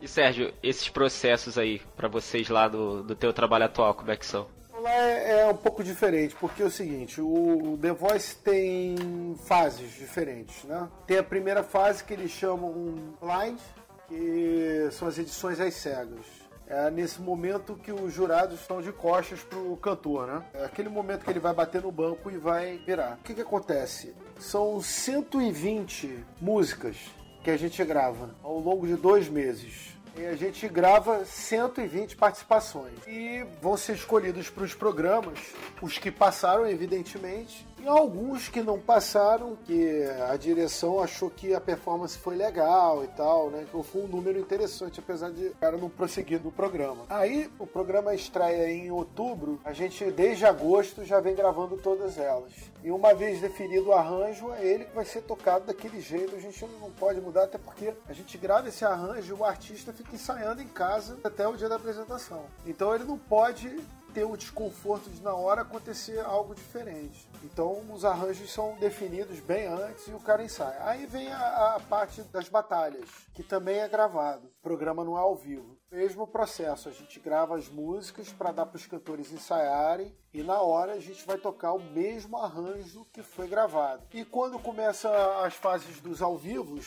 E 0.00 0.08
Sérgio, 0.08 0.52
esses 0.62 0.88
processos 0.88 1.58
aí, 1.58 1.82
para 1.94 2.08
vocês 2.08 2.48
lá 2.48 2.68
do, 2.68 3.02
do 3.02 3.14
teu 3.14 3.34
trabalho 3.34 3.66
atual, 3.66 3.94
como 3.94 4.10
é 4.10 4.16
que 4.16 4.24
são? 4.24 4.48
Lá 4.84 4.92
é, 4.92 5.40
é, 5.40 5.46
um 5.46 5.56
pouco 5.56 5.82
diferente, 5.82 6.36
porque 6.38 6.62
é 6.62 6.66
o 6.66 6.70
seguinte, 6.70 7.18
o 7.18 7.78
The 7.80 7.92
Voice 7.92 8.36
tem 8.36 9.34
fases 9.46 9.90
diferentes, 9.94 10.62
né? 10.64 10.86
Tem 11.06 11.16
a 11.16 11.22
primeira 11.22 11.62
fase 11.62 12.04
que 12.04 12.12
eles 12.12 12.30
chamam 12.30 13.14
blind, 13.18 13.58
que 14.06 14.90
são 14.92 15.08
as 15.08 15.16
edições 15.16 15.58
às 15.58 15.72
cegas. 15.72 16.26
É 16.66 16.90
nesse 16.90 17.18
momento 17.18 17.76
que 17.76 17.90
os 17.90 18.12
jurados 18.12 18.60
estão 18.60 18.82
de 18.82 18.92
costas 18.92 19.42
pro 19.42 19.74
cantor, 19.78 20.26
né? 20.26 20.44
É 20.52 20.66
aquele 20.66 20.90
momento 20.90 21.24
que 21.24 21.30
ele 21.30 21.40
vai 21.40 21.54
bater 21.54 21.80
no 21.80 21.90
banco 21.90 22.30
e 22.30 22.36
vai 22.36 22.76
virar. 22.84 23.14
O 23.14 23.24
que 23.24 23.32
que 23.32 23.40
acontece? 23.40 24.14
São 24.38 24.82
120 24.82 26.22
músicas 26.42 26.96
que 27.42 27.50
a 27.50 27.56
gente 27.56 27.82
grava 27.86 28.34
ao 28.42 28.58
longo 28.58 28.86
de 28.86 28.96
dois 28.96 29.30
meses. 29.30 29.93
E 30.16 30.26
a 30.26 30.36
gente 30.36 30.68
grava 30.68 31.24
120 31.24 32.16
participações. 32.16 32.94
E 33.06 33.44
vão 33.60 33.76
ser 33.76 33.94
escolhidos 33.94 34.48
para 34.48 34.64
os 34.64 34.74
programas 34.74 35.38
os 35.82 35.98
que 35.98 36.10
passaram, 36.10 36.66
evidentemente, 36.66 37.66
e 37.84 37.88
alguns 37.88 38.48
que 38.48 38.62
não 38.62 38.80
passaram, 38.80 39.56
que 39.66 40.04
a 40.30 40.34
direção 40.38 41.00
achou 41.00 41.28
que 41.28 41.54
a 41.54 41.60
performance 41.60 42.16
foi 42.16 42.34
legal 42.34 43.04
e 43.04 43.08
tal, 43.08 43.50
né? 43.50 43.66
Que 43.70 43.82
foi 43.82 44.02
um 44.02 44.08
número 44.08 44.38
interessante, 44.38 45.00
apesar 45.00 45.30
de 45.30 45.48
o 45.48 45.54
cara 45.56 45.76
não 45.76 45.90
prosseguir 45.90 46.42
no 46.42 46.50
programa. 46.50 47.04
Aí 47.10 47.50
o 47.58 47.66
programa 47.66 48.14
estreia 48.14 48.70
em 48.70 48.90
outubro, 48.90 49.60
a 49.62 49.74
gente 49.74 50.10
desde 50.10 50.46
agosto 50.46 51.04
já 51.04 51.20
vem 51.20 51.34
gravando 51.34 51.76
todas 51.76 52.16
elas. 52.16 52.52
E 52.82 52.90
uma 52.90 53.12
vez 53.12 53.42
definido 53.42 53.90
o 53.90 53.92
arranjo, 53.92 54.50
é 54.54 54.64
ele 54.64 54.86
que 54.86 54.94
vai 54.94 55.04
ser 55.04 55.20
tocado 55.20 55.66
daquele 55.66 56.00
jeito. 56.00 56.34
A 56.34 56.40
gente 56.40 56.64
não 56.80 56.90
pode 56.90 57.20
mudar, 57.20 57.44
até 57.44 57.58
porque 57.58 57.92
a 58.08 58.14
gente 58.14 58.38
grava 58.38 58.68
esse 58.68 58.84
arranjo 58.84 59.34
e 59.34 59.38
o 59.38 59.44
artista 59.44 59.92
fica 59.92 60.14
ensaiando 60.14 60.62
em 60.62 60.68
casa 60.68 61.18
até 61.22 61.46
o 61.46 61.54
dia 61.54 61.68
da 61.68 61.76
apresentação. 61.76 62.44
Então 62.66 62.94
ele 62.94 63.04
não 63.04 63.18
pode 63.18 63.78
ter 64.14 64.24
o 64.24 64.36
desconforto 64.36 65.10
de 65.10 65.20
na 65.20 65.34
hora 65.34 65.62
acontecer 65.62 66.24
algo 66.24 66.54
diferente. 66.54 67.28
Então 67.42 67.84
os 67.92 68.04
arranjos 68.04 68.52
são 68.52 68.76
definidos 68.76 69.40
bem 69.40 69.66
antes 69.66 70.06
e 70.06 70.12
o 70.12 70.20
cara 70.20 70.44
ensaia. 70.44 70.78
Aí 70.84 71.04
vem 71.04 71.28
a, 71.32 71.74
a 71.74 71.80
parte 71.80 72.22
das 72.22 72.48
batalhas, 72.48 73.08
que 73.34 73.42
também 73.42 73.80
é 73.80 73.88
gravado. 73.88 74.46
O 74.46 74.62
programa 74.62 75.04
não 75.04 75.18
é 75.18 75.20
ao 75.20 75.34
vivo. 75.34 75.76
Mesmo 75.90 76.26
processo, 76.26 76.88
a 76.88 76.92
gente 76.92 77.18
grava 77.18 77.56
as 77.56 77.68
músicas 77.68 78.32
para 78.32 78.52
dar 78.52 78.66
para 78.66 78.76
os 78.76 78.86
cantores 78.86 79.32
ensaiarem 79.32 80.16
e 80.32 80.42
na 80.42 80.60
hora 80.60 80.92
a 80.92 81.00
gente 81.00 81.26
vai 81.26 81.36
tocar 81.36 81.72
o 81.72 81.82
mesmo 81.82 82.36
arranjo 82.36 83.06
que 83.12 83.22
foi 83.22 83.48
gravado. 83.48 84.04
E 84.12 84.24
quando 84.24 84.58
começa 84.60 85.10
as 85.44 85.54
fases 85.54 86.00
dos 86.00 86.22
ao 86.22 86.38
vivos, 86.38 86.86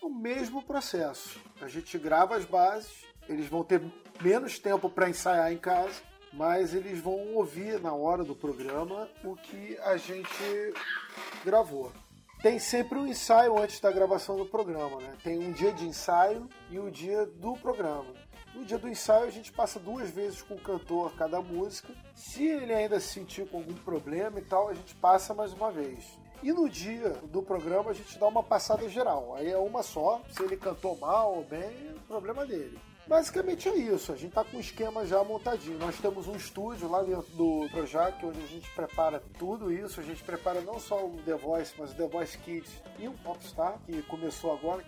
o 0.00 0.08
mesmo 0.08 0.62
processo. 0.62 1.38
A 1.60 1.68
gente 1.68 1.98
grava 1.98 2.34
as 2.34 2.44
bases, 2.44 3.04
eles 3.28 3.46
vão 3.46 3.62
ter 3.62 3.82
menos 4.20 4.58
tempo 4.58 4.88
para 4.88 5.08
ensaiar 5.08 5.52
em 5.52 5.58
casa 5.58 6.11
mas 6.32 6.74
eles 6.74 7.00
vão 7.00 7.34
ouvir 7.34 7.80
na 7.80 7.92
hora 7.92 8.24
do 8.24 8.34
programa 8.34 9.08
o 9.22 9.36
que 9.36 9.78
a 9.84 9.96
gente 9.96 10.74
gravou. 11.44 11.92
Tem 12.42 12.58
sempre 12.58 12.98
um 12.98 13.06
ensaio 13.06 13.56
antes 13.56 13.78
da 13.78 13.92
gravação 13.92 14.36
do 14.36 14.46
programa, 14.46 15.00
né? 15.00 15.16
Tem 15.22 15.38
um 15.38 15.52
dia 15.52 15.72
de 15.72 15.86
ensaio 15.86 16.48
e 16.70 16.78
o 16.78 16.90
dia 16.90 17.24
do 17.24 17.54
programa. 17.54 18.12
No 18.54 18.64
dia 18.64 18.78
do 18.78 18.88
ensaio 18.88 19.26
a 19.26 19.30
gente 19.30 19.52
passa 19.52 19.78
duas 19.78 20.10
vezes 20.10 20.42
com 20.42 20.54
o 20.54 20.60
cantor 20.60 21.14
cada 21.14 21.40
música. 21.40 21.94
Se 22.14 22.44
ele 22.44 22.72
ainda 22.72 22.98
se 22.98 23.08
sentir 23.08 23.48
com 23.48 23.58
algum 23.58 23.74
problema 23.74 24.40
e 24.40 24.42
tal, 24.42 24.68
a 24.68 24.74
gente 24.74 24.94
passa 24.96 25.32
mais 25.32 25.52
uma 25.52 25.70
vez. 25.70 26.18
E 26.42 26.52
no 26.52 26.68
dia 26.68 27.10
do 27.30 27.42
programa 27.42 27.92
a 27.92 27.94
gente 27.94 28.18
dá 28.18 28.26
uma 28.26 28.42
passada 28.42 28.88
geral. 28.88 29.36
Aí 29.36 29.48
é 29.48 29.56
uma 29.56 29.82
só. 29.82 30.20
Se 30.30 30.42
ele 30.42 30.56
cantou 30.56 30.96
mal 30.96 31.36
ou 31.36 31.44
bem, 31.44 31.60
é 31.60 31.94
problema 32.08 32.44
dele. 32.44 32.78
Basicamente 33.06 33.68
é 33.68 33.76
isso, 33.76 34.12
a 34.12 34.16
gente 34.16 34.32
tá 34.32 34.44
com 34.44 34.56
o 34.56 34.60
esquema 34.60 35.04
já 35.04 35.22
montadinho. 35.24 35.78
Nós 35.78 35.98
temos 35.98 36.28
um 36.28 36.36
estúdio 36.36 36.88
lá 36.88 37.02
dentro 37.02 37.30
do 37.32 37.68
Projac, 37.70 38.24
onde 38.24 38.40
a 38.40 38.46
gente 38.46 38.70
prepara 38.70 39.20
tudo 39.38 39.72
isso. 39.72 40.00
A 40.00 40.04
gente 40.04 40.22
prepara 40.22 40.60
não 40.60 40.78
só 40.78 41.04
o 41.04 41.16
The 41.24 41.34
Voice, 41.34 41.74
mas 41.76 41.90
o 41.90 41.94
The 41.94 42.06
Voice 42.06 42.38
Kids 42.38 42.70
e 42.98 43.08
o 43.08 43.12
Popstar, 43.12 43.78
que 43.84 44.02
começou 44.02 44.52
agora. 44.52 44.84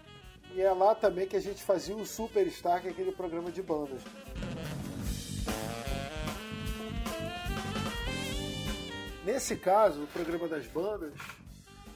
E 0.55 0.61
é 0.61 0.73
lá 0.73 0.95
também 0.95 1.27
que 1.27 1.37
a 1.37 1.41
gente 1.41 1.63
fazia 1.63 1.97
o 1.97 2.07
Superstar, 2.07 2.81
que 2.81 2.87
é 2.87 2.91
aquele 2.93 3.11
programa 3.11 3.51
de 3.51 3.61
bandas. 3.61 4.03
Nesse 9.25 9.57
caso, 9.57 10.05
o 10.05 10.07
programa 10.07 10.47
das 10.47 10.67
bandas, 10.69 11.15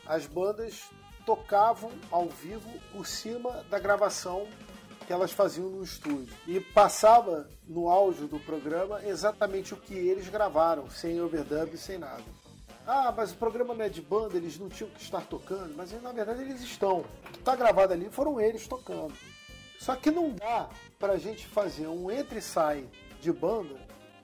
as 0.04 0.26
bandas 0.26 0.90
tocavam 1.24 1.92
ao 2.10 2.26
vivo 2.26 2.68
por 2.90 3.06
cima 3.06 3.64
da 3.70 3.78
gravação 3.78 4.48
que 5.08 5.12
elas 5.14 5.32
faziam 5.32 5.70
no 5.70 5.82
estúdio. 5.82 6.36
E 6.46 6.60
passava 6.60 7.48
no 7.66 7.88
áudio 7.88 8.28
do 8.28 8.38
programa 8.38 9.02
exatamente 9.06 9.72
o 9.72 9.76
que 9.78 9.94
eles 9.94 10.28
gravaram, 10.28 10.90
sem 10.90 11.18
overdub, 11.18 11.78
sem 11.78 11.96
nada. 11.96 12.22
Ah, 12.86 13.10
mas 13.16 13.32
o 13.32 13.36
programa 13.36 13.72
não 13.72 13.86
é 13.86 13.88
de 13.88 14.02
banda, 14.02 14.36
eles 14.36 14.58
não 14.58 14.68
tinham 14.68 14.90
que 14.90 15.00
estar 15.00 15.22
tocando, 15.22 15.74
mas 15.74 15.90
na 16.02 16.12
verdade 16.12 16.42
eles 16.42 16.60
estão. 16.60 17.00
O 17.00 17.32
que 17.32 17.38
está 17.38 17.56
gravado 17.56 17.94
ali 17.94 18.10
foram 18.10 18.38
eles 18.38 18.68
tocando. 18.68 19.14
Só 19.80 19.96
que 19.96 20.10
não 20.10 20.34
dá 20.34 20.68
para 20.98 21.14
a 21.14 21.18
gente 21.18 21.46
fazer 21.46 21.86
um 21.86 22.10
entre 22.10 22.40
e 22.40 22.42
sai 22.42 22.86
de 23.18 23.32
banda 23.32 23.76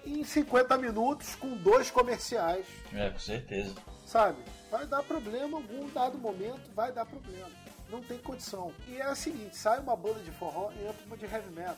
em 0.04 0.22
50 0.22 0.76
minutos 0.76 1.34
com 1.34 1.56
dois 1.56 1.90
comerciais. 1.90 2.66
É, 2.92 3.08
com 3.08 3.18
certeza. 3.18 3.74
Sabe? 4.04 4.36
Vai 4.70 4.86
dar 4.86 5.02
problema 5.02 5.56
algum 5.56 5.88
dado 5.88 6.18
momento, 6.18 6.70
vai 6.74 6.92
dar 6.92 7.06
problema 7.06 7.48
não 7.94 8.02
tem 8.02 8.18
condição. 8.18 8.72
E 8.88 8.96
é 8.96 9.08
o 9.08 9.14
seguinte, 9.14 9.56
sai 9.56 9.78
uma 9.78 9.96
banda 9.96 10.20
de 10.20 10.32
forró 10.32 10.72
e 10.72 10.84
entra 10.84 11.06
uma 11.06 11.16
de 11.16 11.24
heavy 11.26 11.50
metal. 11.54 11.76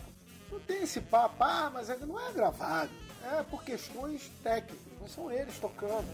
Não 0.51 0.59
tem 0.61 0.83
esse 0.83 1.01
papo, 1.01 1.45
ah, 1.45 1.71
mas 1.73 1.89
não 2.01 2.19
é 2.19 2.33
gravado. 2.33 2.91
É 3.23 3.43
por 3.43 3.63
questões 3.63 4.31
técnicas, 4.43 4.79
não 4.99 5.09
são 5.09 5.31
eles 5.31 5.59
tocando. 5.59 6.07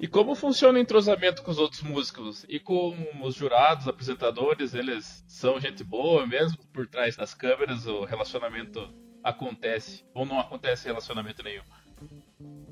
E 0.00 0.08
como 0.08 0.34
funciona 0.34 0.78
o 0.78 0.82
entrosamento 0.82 1.42
com 1.42 1.50
os 1.50 1.58
outros 1.58 1.82
músicos? 1.82 2.44
E 2.48 2.58
com 2.58 2.96
os 3.22 3.34
jurados, 3.34 3.86
apresentadores, 3.86 4.74
eles 4.74 5.24
são 5.28 5.60
gente 5.60 5.84
boa 5.84 6.26
mesmo? 6.26 6.58
Por 6.72 6.86
trás 6.86 7.16
das 7.16 7.34
câmeras 7.34 7.86
o 7.86 8.04
relacionamento 8.04 8.92
acontece? 9.22 10.04
Ou 10.14 10.24
não 10.24 10.40
acontece 10.40 10.86
relacionamento 10.86 11.42
nenhum? 11.42 11.64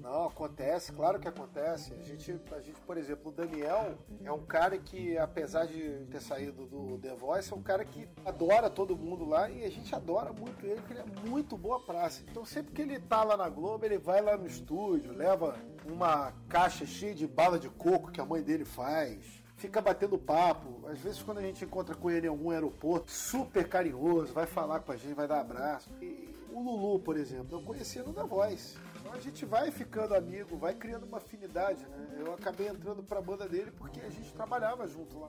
Não, 0.05 0.27
acontece, 0.27 0.93
claro 0.93 1.19
que 1.19 1.27
acontece. 1.27 1.95
A 1.95 2.03
gente, 2.03 2.39
a 2.53 2.61
gente, 2.61 2.79
por 2.83 2.99
exemplo, 2.99 3.33
o 3.33 3.35
Daniel 3.35 3.97
é 4.23 4.31
um 4.31 4.45
cara 4.45 4.77
que, 4.77 5.17
apesar 5.17 5.65
de 5.65 6.05
ter 6.11 6.21
saído 6.21 6.67
do 6.67 6.99
The 6.99 7.15
Voice, 7.15 7.51
é 7.51 7.57
um 7.57 7.63
cara 7.63 7.87
que 7.87 8.07
adora 8.23 8.69
todo 8.69 8.95
mundo 8.95 9.25
lá 9.25 9.49
e 9.49 9.65
a 9.65 9.71
gente 9.71 9.95
adora 9.95 10.31
muito 10.31 10.63
ele, 10.67 10.79
porque 10.83 10.93
ele 10.93 11.01
é 11.01 11.31
muito 11.31 11.57
boa 11.57 11.81
praça. 11.81 12.23
Então 12.31 12.45
sempre 12.45 12.75
que 12.75 12.83
ele 12.83 13.01
tá 13.01 13.25
lá 13.25 13.35
na 13.35 13.49
Globo, 13.49 13.87
ele 13.87 13.97
vai 13.97 14.21
lá 14.21 14.37
no 14.37 14.47
estúdio, 14.47 15.11
leva 15.11 15.57
uma 15.87 16.35
caixa 16.51 16.85
cheia 16.85 17.15
de 17.15 17.27
bala 17.27 17.59
de 17.59 17.71
coco 17.71 18.13
que 18.13 18.21
a 18.21 18.27
mãe 18.27 18.43
dele 18.43 18.67
faz 18.67 19.43
fica 19.57 19.81
batendo 19.81 20.19
papo. 20.19 20.87
Às 20.87 20.99
vezes, 20.99 21.23
quando 21.23 21.39
a 21.39 21.43
gente 21.43 21.65
encontra 21.65 21.95
com 21.95 22.11
ele 22.11 22.27
em 22.27 22.29
algum 22.29 22.51
aeroporto, 22.51 23.11
super 23.11 23.67
carinhoso, 23.67 24.35
vai 24.35 24.45
falar 24.45 24.81
com 24.81 24.93
a 24.93 24.97
gente, 24.99 25.15
vai 25.15 25.27
dar 25.27 25.41
abraço. 25.41 25.91
E 26.03 26.29
o 26.53 26.61
Lulu, 26.61 26.99
por 26.99 27.17
exemplo, 27.17 27.59
eu 27.59 27.63
conheci 27.63 28.01
no 28.01 28.13
The 28.13 28.25
Voice 28.25 28.77
a 29.15 29.21
gente 29.21 29.45
vai 29.45 29.71
ficando 29.71 30.15
amigo, 30.15 30.57
vai 30.57 30.75
criando 30.75 31.05
uma 31.05 31.19
afinidade, 31.19 31.81
né? 31.87 32.17
Eu 32.19 32.35
acabei 32.35 32.69
entrando 32.69 33.03
pra 33.03 33.21
banda 33.21 33.49
dele 33.49 33.71
porque 33.79 34.01
a 34.01 34.11
gente 34.11 34.33
trabalhava 34.33 34.87
junto 34.89 35.19
lá. 35.19 35.29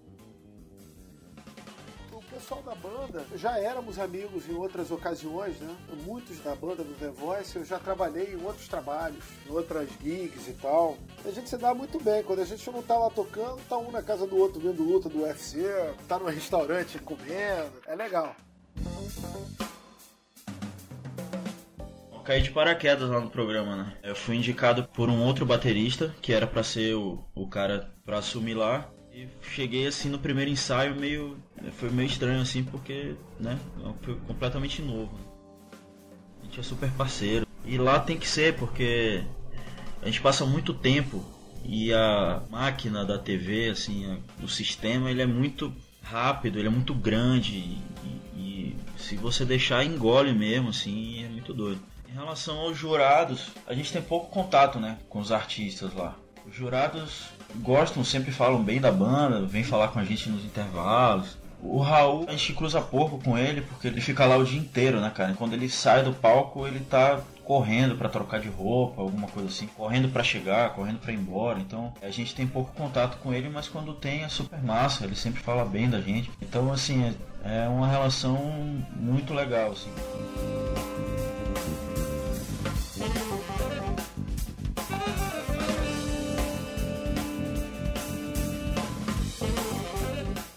O 2.11 2.23
pessoal 2.23 2.63
da 2.63 2.73
banda, 2.73 3.25
já 3.36 3.59
éramos 3.59 3.99
amigos 3.99 4.47
em 4.49 4.53
outras 4.53 4.89
ocasiões, 4.89 5.59
né? 5.59 5.75
Muitos 6.05 6.39
da 6.39 6.55
banda 6.55 6.83
do 6.83 6.93
The 6.97 7.09
Voice, 7.09 7.57
eu 7.57 7.65
já 7.65 7.77
trabalhei 7.77 8.33
em 8.33 8.43
outros 8.43 8.67
trabalhos, 8.67 9.23
em 9.45 9.51
outras 9.51 9.89
gigs 10.01 10.47
e 10.47 10.53
tal. 10.53 10.97
A 11.25 11.31
gente 11.31 11.49
se 11.49 11.57
dá 11.57 11.73
muito 11.73 12.01
bem. 12.01 12.23
Quando 12.23 12.39
a 12.39 12.45
gente 12.45 12.71
não 12.71 12.81
tá 12.81 12.97
lá 12.97 13.09
tocando, 13.09 13.61
tá 13.67 13.77
um 13.77 13.91
na 13.91 14.01
casa 14.01 14.25
do 14.25 14.38
outro 14.38 14.61
vendo 14.61 14.81
luta 14.81 15.09
do 15.09 15.23
UFC, 15.23 15.63
tá 16.07 16.17
no 16.17 16.25
restaurante 16.25 16.97
comendo. 16.99 17.81
É 17.86 17.95
legal 17.95 18.36
caí 22.26 22.41
de 22.41 22.49
paraquedas 22.49 23.09
lá 23.09 23.21
no 23.21 23.30
programa, 23.30 23.76
né? 23.76 23.93
Eu 24.03 24.15
fui 24.15 24.36
indicado 24.36 24.84
por 24.84 25.09
um 25.09 25.21
outro 25.21 25.45
baterista, 25.45 26.13
que 26.21 26.34
era 26.34 26.47
para 26.47 26.63
ser 26.63 26.95
o, 26.95 27.23
o 27.36 27.47
cara 27.47 27.93
para 28.03 28.17
assumir 28.17 28.55
lá. 28.55 28.89
E 29.13 29.28
cheguei 29.41 29.88
assim 29.88 30.09
no 30.09 30.19
primeiro 30.19 30.49
ensaio 30.49 30.95
meio. 30.95 31.38
Foi 31.73 31.89
meio 31.89 32.07
estranho 32.07 32.41
assim, 32.41 32.63
porque, 32.63 33.15
né? 33.39 33.57
Foi 34.01 34.15
completamente 34.28 34.82
novo. 34.82 35.17
A 36.41 36.45
gente 36.45 36.59
é 36.59 36.63
super 36.63 36.89
parceiro. 36.91 37.45
E 37.63 37.78
lá 37.78 37.99
tem 37.99 38.17
que 38.17 38.28
ser, 38.28 38.55
porque 38.55 39.23
a 40.01 40.05
gente 40.07 40.21
passa 40.21 40.45
muito 40.45 40.73
tempo 40.73 41.23
e 41.63 41.93
a 41.93 42.43
máquina 42.49 43.05
da 43.05 43.17
TV, 43.17 43.69
assim, 43.69 44.19
o 44.41 44.47
sistema, 44.47 45.09
ele 45.09 45.21
é 45.21 45.26
muito 45.26 45.73
rápido, 46.03 46.59
ele 46.59 46.67
é 46.67 46.71
muito 46.71 46.93
grande 46.93 47.55
e, 47.55 47.82
e, 48.36 48.76
se 48.97 49.15
você 49.15 49.43
deixar 49.43 49.84
engole 49.84 50.32
mesmo, 50.32 50.69
assim, 50.69 51.23
é 51.23 51.28
muito 51.28 51.53
doido. 51.53 51.82
Em 52.16 52.18
relação 52.18 52.57
aos 52.59 52.78
jurados, 52.78 53.49
a 53.68 53.74
gente 53.74 53.91
tem 53.91 54.01
pouco 54.01 54.28
contato, 54.28 54.80
né, 54.80 54.97
com 55.09 55.20
os 55.20 55.34
artistas 55.34 55.93
lá. 55.93 56.16
Os 56.47 56.55
jurados 56.55 57.26
gostam, 57.55 58.05
sempre 58.05 58.32
falam 58.32 58.63
bem 58.63 58.80
da 58.80 58.89
banda, 58.89 59.45
vêm 59.45 59.66
falar 59.66 59.89
com 59.89 59.99
a 59.99 60.05
gente 60.05 60.30
nos 60.30 60.45
intervalos. 60.45 61.38
O 61.61 61.78
Raul, 61.80 62.24
a 62.30 62.32
gente 62.32 62.53
cruza 62.53 62.80
pouco 62.80 63.22
com 63.22 63.38
ele 63.38 63.59
porque 63.63 63.88
ele 63.88 63.99
fica 63.99 64.26
lá 64.26 64.38
o 64.38 64.45
dia 64.45 64.57
inteiro, 64.57 65.01
né, 65.01 65.11
cara? 65.13 65.34
Quando 65.34 65.51
ele 65.55 65.68
sai 65.68 66.03
do 66.03 66.13
palco, 66.13 66.66
ele 66.66 66.80
tá 66.80 67.20
correndo 67.43 67.97
para 67.97 68.07
trocar 68.07 68.39
de 68.39 68.47
roupa, 68.47 69.01
alguma 69.01 69.28
coisa 69.28 69.49
assim, 69.49 69.68
correndo 69.68 70.07
para 70.07 70.24
chegar, 70.24 70.70
correndo 70.70 70.99
para 70.99 71.11
ir 71.11 71.18
embora. 71.18 71.59
Então 71.59 71.93
a 72.01 72.11
gente 72.11 72.34
tem 72.34 72.47
pouco 72.47 72.72
contato 72.76 73.18
com 73.18 73.34
ele, 73.34 73.49
mas 73.49 73.68
quando 73.68 73.93
tem 73.93 74.24
é 74.24 74.30
super 74.30 74.63
massa, 74.63 75.03
ele 75.03 75.18
sempre 75.18 75.43
fala 75.43 75.66
bem 75.66 75.89
da 75.89 75.99
gente. 75.99 76.32
Então 76.41 76.72
assim, 76.72 77.13
é, 77.43 77.66
é 77.66 77.68
uma 77.68 77.89
relação 77.89 78.38
muito 78.95 79.34
legal, 79.34 79.74
assim. 79.74 79.91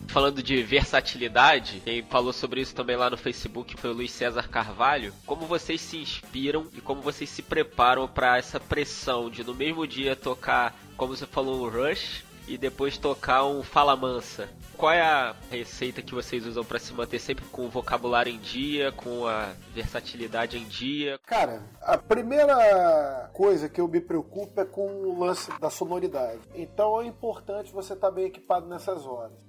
Falando 0.08 0.42
de 0.42 0.62
versatilidade, 0.62 1.82
quem 1.84 2.02
falou 2.02 2.32
sobre 2.32 2.62
isso 2.62 2.74
também 2.74 2.96
lá 2.96 3.10
no 3.10 3.16
Facebook 3.16 3.76
foi 3.76 3.90
o 3.90 3.92
Luiz 3.92 4.10
César 4.10 4.48
Carvalho. 4.48 5.12
Como 5.26 5.46
vocês 5.46 5.80
se 5.80 5.98
inspiram 5.98 6.66
e 6.72 6.80
como 6.80 7.02
vocês 7.02 7.28
se 7.28 7.42
preparam 7.42 8.08
para 8.08 8.38
essa 8.38 8.58
pressão 8.58 9.30
de 9.30 9.44
no 9.44 9.54
mesmo 9.54 9.86
dia 9.86 10.16
tocar, 10.16 10.74
como 10.96 11.14
você 11.14 11.26
falou, 11.26 11.62
um 11.62 11.68
Rush 11.68 12.24
e 12.48 12.56
depois 12.56 12.96
tocar 12.96 13.44
um 13.44 13.62
Fala 13.62 13.94
Mansa? 13.94 14.48
Qual 14.78 14.90
é 14.90 15.02
a 15.02 15.36
receita 15.50 16.00
que 16.00 16.14
vocês 16.14 16.46
usam 16.46 16.64
para 16.64 16.78
se 16.78 16.92
manter 16.94 17.18
sempre 17.18 17.44
com 17.46 17.66
o 17.66 17.68
vocabulário 17.68 18.32
em 18.32 18.38
dia, 18.38 18.90
com 18.92 19.26
a 19.26 19.52
versatilidade 19.74 20.56
em 20.56 20.64
dia? 20.64 21.18
Cara, 21.26 21.62
a 21.82 21.98
primeira 21.98 23.28
coisa 23.34 23.68
que 23.68 23.80
eu 23.80 23.86
me 23.86 24.00
preocupo 24.00 24.58
é 24.60 24.64
com 24.64 24.86
o 24.86 25.18
lance 25.20 25.50
da 25.60 25.68
sonoridade. 25.68 26.40
Então 26.54 27.02
é 27.02 27.06
importante 27.06 27.72
você 27.72 27.92
estar 27.92 28.08
tá 28.08 28.12
bem 28.12 28.26
equipado 28.26 28.66
nessas 28.66 29.04
horas 29.04 29.47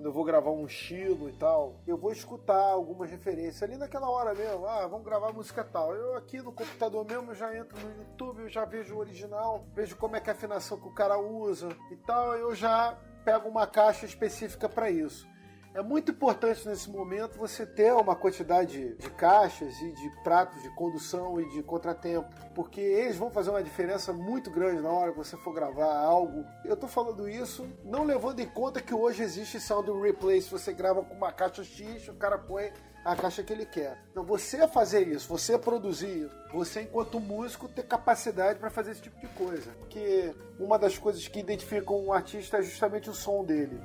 quando 0.00 0.06
eu 0.06 0.12
vou 0.14 0.24
gravar 0.24 0.50
um 0.50 0.64
estilo 0.64 1.28
e 1.28 1.32
tal, 1.34 1.74
eu 1.86 1.94
vou 1.94 2.10
escutar 2.10 2.70
algumas 2.70 3.10
referências 3.10 3.62
ali 3.62 3.76
naquela 3.76 4.08
hora 4.08 4.34
mesmo. 4.34 4.66
Ah, 4.66 4.86
vamos 4.86 5.04
gravar 5.04 5.30
música 5.30 5.62
tal. 5.62 5.94
Eu 5.94 6.16
aqui 6.16 6.38
no 6.38 6.52
computador 6.52 7.04
mesmo 7.04 7.34
já 7.34 7.54
entro 7.54 7.78
no 7.78 7.98
YouTube, 7.98 8.40
eu 8.40 8.48
já 8.48 8.64
vejo 8.64 8.94
o 8.94 8.98
original, 8.98 9.66
vejo 9.74 9.98
como 9.98 10.16
é 10.16 10.20
que 10.20 10.30
é 10.30 10.32
a 10.32 10.34
afinação 10.34 10.80
que 10.80 10.88
o 10.88 10.94
cara 10.94 11.18
usa 11.18 11.68
e 11.90 11.96
tal. 11.96 12.34
Eu 12.34 12.54
já 12.54 12.98
pego 13.26 13.46
uma 13.46 13.66
caixa 13.66 14.06
específica 14.06 14.70
para 14.70 14.90
isso. 14.90 15.28
É 15.72 15.82
muito 15.82 16.10
importante 16.10 16.66
nesse 16.66 16.90
momento 16.90 17.38
você 17.38 17.64
ter 17.64 17.92
uma 17.92 18.16
quantidade 18.16 18.96
de 18.96 19.10
caixas 19.10 19.80
e 19.80 19.92
de 19.92 20.10
pratos 20.24 20.60
de 20.62 20.68
condução 20.74 21.40
e 21.40 21.48
de 21.50 21.62
contratempo, 21.62 22.28
porque 22.56 22.80
eles 22.80 23.16
vão 23.16 23.30
fazer 23.30 23.50
uma 23.50 23.62
diferença 23.62 24.12
muito 24.12 24.50
grande 24.50 24.82
na 24.82 24.90
hora 24.90 25.12
que 25.12 25.18
você 25.18 25.36
for 25.36 25.54
gravar 25.54 25.96
algo. 25.96 26.44
Eu 26.64 26.76
tô 26.76 26.88
falando 26.88 27.28
isso 27.28 27.68
não 27.84 28.02
levando 28.02 28.40
em 28.40 28.48
conta 28.48 28.80
que 28.80 28.92
hoje 28.92 29.22
existe 29.22 29.60
sound 29.60 29.88
replay, 30.02 30.40
se 30.40 30.50
você 30.50 30.72
grava 30.72 31.04
com 31.04 31.14
uma 31.14 31.30
caixa 31.30 31.62
X, 31.62 32.08
o 32.08 32.14
cara 32.14 32.36
põe 32.36 32.72
a 33.04 33.14
caixa 33.14 33.44
que 33.44 33.52
ele 33.52 33.64
quer. 33.64 33.96
Então 34.10 34.24
você 34.24 34.66
fazer 34.66 35.06
isso, 35.06 35.28
você 35.28 35.56
produzir, 35.56 36.28
você 36.52 36.82
enquanto 36.82 37.20
músico 37.20 37.68
ter 37.68 37.84
capacidade 37.84 38.58
para 38.58 38.70
fazer 38.70 38.90
esse 38.90 39.02
tipo 39.02 39.20
de 39.20 39.28
coisa, 39.28 39.70
porque 39.78 40.34
uma 40.58 40.76
das 40.76 40.98
coisas 40.98 41.28
que 41.28 41.38
identificam 41.38 42.04
um 42.04 42.12
artista 42.12 42.58
é 42.58 42.62
justamente 42.62 43.08
o 43.08 43.14
som 43.14 43.44
dele. 43.44 43.80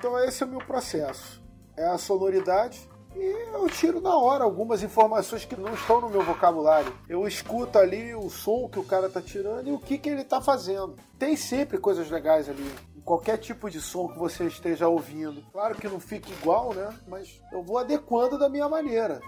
Então 0.00 0.18
esse 0.24 0.42
é 0.42 0.46
o 0.46 0.48
meu 0.48 0.60
processo. 0.60 1.42
É 1.76 1.86
a 1.86 1.98
sonoridade 1.98 2.88
e 3.14 3.48
eu 3.52 3.68
tiro 3.68 4.00
na 4.00 4.16
hora 4.16 4.44
algumas 4.44 4.82
informações 4.82 5.44
que 5.44 5.54
não 5.54 5.74
estão 5.74 6.00
no 6.00 6.08
meu 6.08 6.22
vocabulário. 6.22 6.90
Eu 7.06 7.28
escuto 7.28 7.78
ali 7.78 8.14
o 8.14 8.30
som 8.30 8.66
que 8.66 8.78
o 8.78 8.84
cara 8.84 9.08
está 9.08 9.20
tirando 9.20 9.68
e 9.68 9.72
o 9.72 9.78
que, 9.78 9.98
que 9.98 10.08
ele 10.08 10.22
está 10.22 10.40
fazendo. 10.40 10.96
Tem 11.18 11.36
sempre 11.36 11.76
coisas 11.76 12.10
legais 12.10 12.48
ali. 12.48 12.66
Em 12.96 13.00
qualquer 13.02 13.36
tipo 13.36 13.68
de 13.68 13.78
som 13.78 14.08
que 14.08 14.18
você 14.18 14.46
esteja 14.46 14.88
ouvindo. 14.88 15.42
Claro 15.52 15.74
que 15.74 15.86
não 15.86 16.00
fica 16.00 16.30
igual, 16.30 16.72
né? 16.72 16.98
Mas 17.06 17.38
eu 17.52 17.62
vou 17.62 17.76
adequando 17.76 18.38
da 18.38 18.48
minha 18.48 18.70
maneira. 18.70 19.20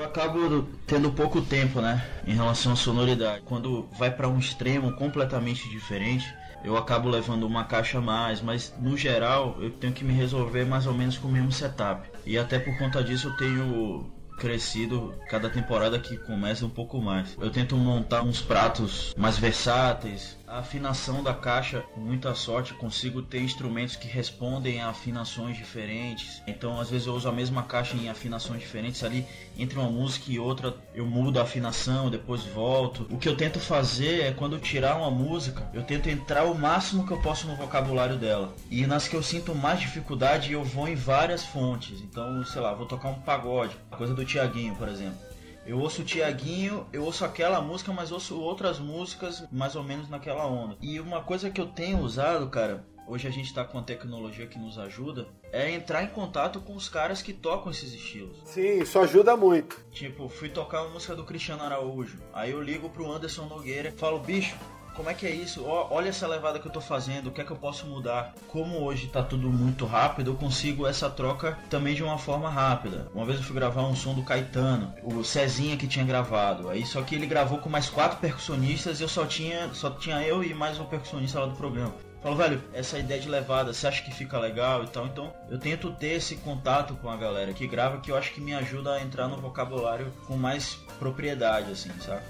Eu 0.00 0.06
acabo 0.06 0.66
tendo 0.86 1.12
pouco 1.12 1.42
tempo, 1.42 1.82
né, 1.82 2.02
em 2.26 2.32
relação 2.32 2.72
à 2.72 2.76
sonoridade. 2.76 3.42
Quando 3.44 3.86
vai 3.92 4.10
para 4.10 4.26
um 4.26 4.38
extremo 4.38 4.92
completamente 4.92 5.68
diferente, 5.68 6.34
eu 6.64 6.74
acabo 6.74 7.06
levando 7.06 7.46
uma 7.46 7.64
caixa 7.64 7.98
a 7.98 8.00
mais, 8.00 8.40
mas 8.40 8.72
no 8.80 8.96
geral 8.96 9.58
eu 9.60 9.70
tenho 9.70 9.92
que 9.92 10.02
me 10.02 10.14
resolver 10.14 10.64
mais 10.64 10.86
ou 10.86 10.94
menos 10.94 11.18
com 11.18 11.28
o 11.28 11.30
mesmo 11.30 11.52
setup. 11.52 12.08
E 12.24 12.38
até 12.38 12.58
por 12.58 12.78
conta 12.78 13.04
disso 13.04 13.28
eu 13.28 13.32
tenho 13.32 14.10
crescido 14.38 15.14
cada 15.28 15.50
temporada 15.50 15.98
que 15.98 16.16
começa 16.16 16.64
um 16.64 16.70
pouco 16.70 16.98
mais. 16.98 17.36
Eu 17.38 17.50
tento 17.50 17.76
montar 17.76 18.22
uns 18.22 18.40
pratos 18.40 19.14
mais 19.18 19.36
versáteis, 19.36 20.34
a 20.50 20.58
afinação 20.58 21.22
da 21.22 21.32
caixa, 21.32 21.84
com 21.94 22.00
muita 22.00 22.34
sorte, 22.34 22.74
consigo 22.74 23.22
ter 23.22 23.40
instrumentos 23.40 23.94
que 23.94 24.08
respondem 24.08 24.80
a 24.80 24.88
afinações 24.88 25.56
diferentes. 25.56 26.42
Então, 26.44 26.80
às 26.80 26.90
vezes, 26.90 27.06
eu 27.06 27.14
uso 27.14 27.28
a 27.28 27.32
mesma 27.32 27.62
caixa 27.62 27.96
em 27.96 28.08
afinações 28.08 28.60
diferentes 28.60 29.04
ali. 29.04 29.24
Entre 29.56 29.78
uma 29.78 29.88
música 29.88 30.24
e 30.28 30.40
outra, 30.40 30.74
eu 30.92 31.06
mudo 31.06 31.38
a 31.38 31.44
afinação, 31.44 32.10
depois 32.10 32.42
volto. 32.42 33.06
O 33.10 33.16
que 33.16 33.28
eu 33.28 33.36
tento 33.36 33.60
fazer 33.60 34.22
é, 34.22 34.32
quando 34.32 34.56
eu 34.56 34.60
tirar 34.60 34.96
uma 34.96 35.10
música, 35.10 35.70
eu 35.72 35.84
tento 35.84 36.10
entrar 36.10 36.44
o 36.44 36.58
máximo 36.58 37.06
que 37.06 37.12
eu 37.12 37.22
posso 37.22 37.46
no 37.46 37.54
vocabulário 37.54 38.16
dela. 38.16 38.52
E 38.68 38.84
nas 38.86 39.06
que 39.06 39.14
eu 39.14 39.22
sinto 39.22 39.54
mais 39.54 39.78
dificuldade, 39.78 40.52
eu 40.52 40.64
vou 40.64 40.88
em 40.88 40.96
várias 40.96 41.44
fontes. 41.44 42.00
Então, 42.00 42.44
sei 42.44 42.60
lá, 42.60 42.74
vou 42.74 42.86
tocar 42.86 43.10
um 43.10 43.20
pagode, 43.20 43.76
a 43.90 43.96
coisa 43.96 44.14
do 44.14 44.24
Tiaguinho, 44.24 44.74
por 44.74 44.88
exemplo 44.88 45.29
eu 45.66 45.78
ouço 45.78 46.02
o 46.02 46.04
Tiaguinho, 46.04 46.86
eu 46.92 47.04
ouço 47.04 47.24
aquela 47.24 47.60
música, 47.60 47.92
mas 47.92 48.10
ouço 48.10 48.40
outras 48.40 48.78
músicas 48.78 49.44
mais 49.52 49.76
ou 49.76 49.82
menos 49.82 50.08
naquela 50.08 50.46
onda. 50.46 50.76
E 50.80 50.98
uma 51.00 51.22
coisa 51.22 51.50
que 51.50 51.60
eu 51.60 51.66
tenho 51.66 51.98
usado, 52.00 52.48
cara, 52.48 52.84
hoje 53.06 53.26
a 53.26 53.30
gente 53.30 53.46
está 53.46 53.64
com 53.64 53.78
a 53.78 53.82
tecnologia 53.82 54.46
que 54.46 54.58
nos 54.58 54.78
ajuda, 54.78 55.26
é 55.52 55.70
entrar 55.70 56.02
em 56.02 56.08
contato 56.08 56.60
com 56.60 56.74
os 56.74 56.88
caras 56.88 57.20
que 57.22 57.32
tocam 57.32 57.70
esses 57.70 57.92
estilos. 57.92 58.36
Sim, 58.44 58.80
isso 58.80 58.98
ajuda 58.98 59.36
muito. 59.36 59.84
Tipo, 59.90 60.28
fui 60.28 60.48
tocar 60.48 60.82
uma 60.82 60.94
música 60.94 61.14
do 61.14 61.24
Cristiano 61.24 61.62
Araújo, 61.62 62.18
aí 62.32 62.52
eu 62.52 62.62
ligo 62.62 62.88
pro 62.88 63.10
Anderson 63.10 63.46
Nogueira, 63.46 63.92
falo, 63.96 64.18
bicho, 64.18 64.56
como 64.94 65.08
é 65.08 65.14
que 65.14 65.26
é 65.26 65.30
isso? 65.30 65.64
olha 65.64 66.08
essa 66.08 66.26
levada 66.26 66.58
que 66.58 66.66
eu 66.66 66.72
tô 66.72 66.80
fazendo, 66.80 67.28
o 67.28 67.30
que 67.30 67.40
é 67.40 67.44
que 67.44 67.50
eu 67.50 67.56
posso 67.56 67.86
mudar? 67.86 68.34
Como 68.48 68.82
hoje 68.82 69.08
tá 69.08 69.22
tudo 69.22 69.50
muito 69.50 69.86
rápido, 69.86 70.30
eu 70.30 70.34
consigo 70.34 70.86
essa 70.86 71.08
troca 71.08 71.58
também 71.68 71.94
de 71.94 72.02
uma 72.02 72.18
forma 72.18 72.50
rápida. 72.50 73.08
Uma 73.14 73.24
vez 73.24 73.38
eu 73.38 73.44
fui 73.44 73.54
gravar 73.54 73.82
um 73.82 73.96
som 73.96 74.14
do 74.14 74.22
Caetano, 74.22 74.92
o 75.02 75.24
Cezinha 75.24 75.76
que 75.76 75.86
tinha 75.86 76.04
gravado. 76.04 76.68
Aí 76.68 76.84
só 76.84 77.02
que 77.02 77.14
ele 77.14 77.26
gravou 77.26 77.58
com 77.58 77.68
mais 77.68 77.88
quatro 77.88 78.18
percussionistas 78.18 79.00
e 79.00 79.02
eu 79.02 79.08
só 79.08 79.26
tinha, 79.26 79.72
só 79.72 79.90
tinha 79.90 80.22
eu 80.22 80.42
e 80.42 80.54
mais 80.54 80.78
um 80.78 80.84
percussionista 80.84 81.40
lá 81.40 81.46
do 81.46 81.56
programa. 81.56 81.94
Falo, 82.22 82.36
velho, 82.36 82.62
essa 82.74 82.98
ideia 82.98 83.18
de 83.18 83.28
levada, 83.30 83.72
você 83.72 83.86
acha 83.86 84.02
que 84.02 84.12
fica 84.12 84.38
legal 84.38 84.84
e 84.84 84.88
tal? 84.88 85.06
Então 85.06 85.32
eu 85.48 85.58
tento 85.58 85.90
ter 85.92 86.14
esse 86.14 86.36
contato 86.36 86.94
com 86.96 87.08
a 87.08 87.16
galera 87.16 87.54
que 87.54 87.66
grava 87.66 88.00
que 88.00 88.10
eu 88.10 88.16
acho 88.16 88.34
que 88.34 88.40
me 88.42 88.54
ajuda 88.54 88.92
a 88.92 89.02
entrar 89.02 89.26
no 89.26 89.38
vocabulário 89.38 90.12
com 90.26 90.36
mais 90.36 90.74
propriedade, 90.98 91.72
assim, 91.72 91.90
sabe? 92.00 92.22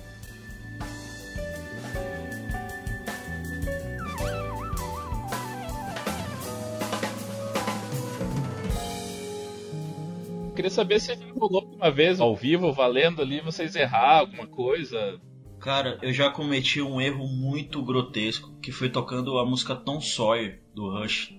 Queria 10.60 10.70
saber 10.70 11.00
se 11.00 11.14
rolou 11.38 11.74
uma 11.74 11.90
vez 11.90 12.20
ao 12.20 12.36
vivo, 12.36 12.70
valendo 12.70 13.22
ali, 13.22 13.40
vocês 13.40 13.74
errar 13.74 14.18
alguma 14.18 14.46
coisa. 14.46 15.18
Cara, 15.58 15.98
eu 16.02 16.12
já 16.12 16.30
cometi 16.30 16.82
um 16.82 17.00
erro 17.00 17.26
muito 17.26 17.82
grotesco, 17.82 18.54
que 18.60 18.70
foi 18.70 18.90
tocando 18.90 19.38
a 19.38 19.46
música 19.46 19.74
Tom 19.74 20.02
Sawyer, 20.02 20.62
do 20.74 20.90
Rush. 20.90 21.34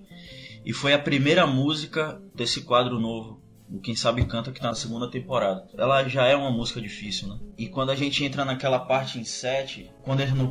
E 0.64 0.72
foi 0.72 0.92
a 0.92 0.98
primeira 0.98 1.46
música 1.46 2.20
desse 2.34 2.62
quadro 2.62 2.98
novo, 2.98 3.40
o 3.70 3.78
Quem 3.78 3.94
Sabe 3.94 4.26
Canta, 4.26 4.50
que 4.50 4.60
tá 4.60 4.68
na 4.68 4.74
segunda 4.74 5.08
temporada. 5.08 5.68
Ela 5.78 6.08
já 6.08 6.26
é 6.26 6.34
uma 6.34 6.50
música 6.50 6.80
difícil, 6.80 7.28
né? 7.28 7.38
E 7.56 7.68
quando 7.68 7.90
a 7.90 7.96
gente 7.96 8.24
entra 8.24 8.44
naquela 8.44 8.80
parte 8.80 9.20
em 9.20 9.24
7, 9.24 9.88
quando 10.02 10.20
entra 10.20 10.34
no 10.34 10.48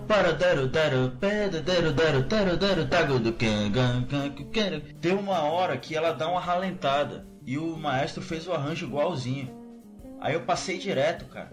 tem 5.01 5.13
uma 5.13 5.43
hora 5.43 5.78
que 5.78 5.93
ela 5.93 6.13
dá 6.13 6.30
uma 6.30 6.39
ralentada 6.39 7.31
e 7.46 7.58
o 7.58 7.76
maestro 7.78 8.22
fez 8.22 8.48
o 8.48 8.54
arranjo 8.54 8.86
igualzinho. 8.86 9.50
Aí 10.20 10.34
eu 10.34 10.42
passei 10.42 10.78
direto, 10.78 11.26
cara. 11.26 11.52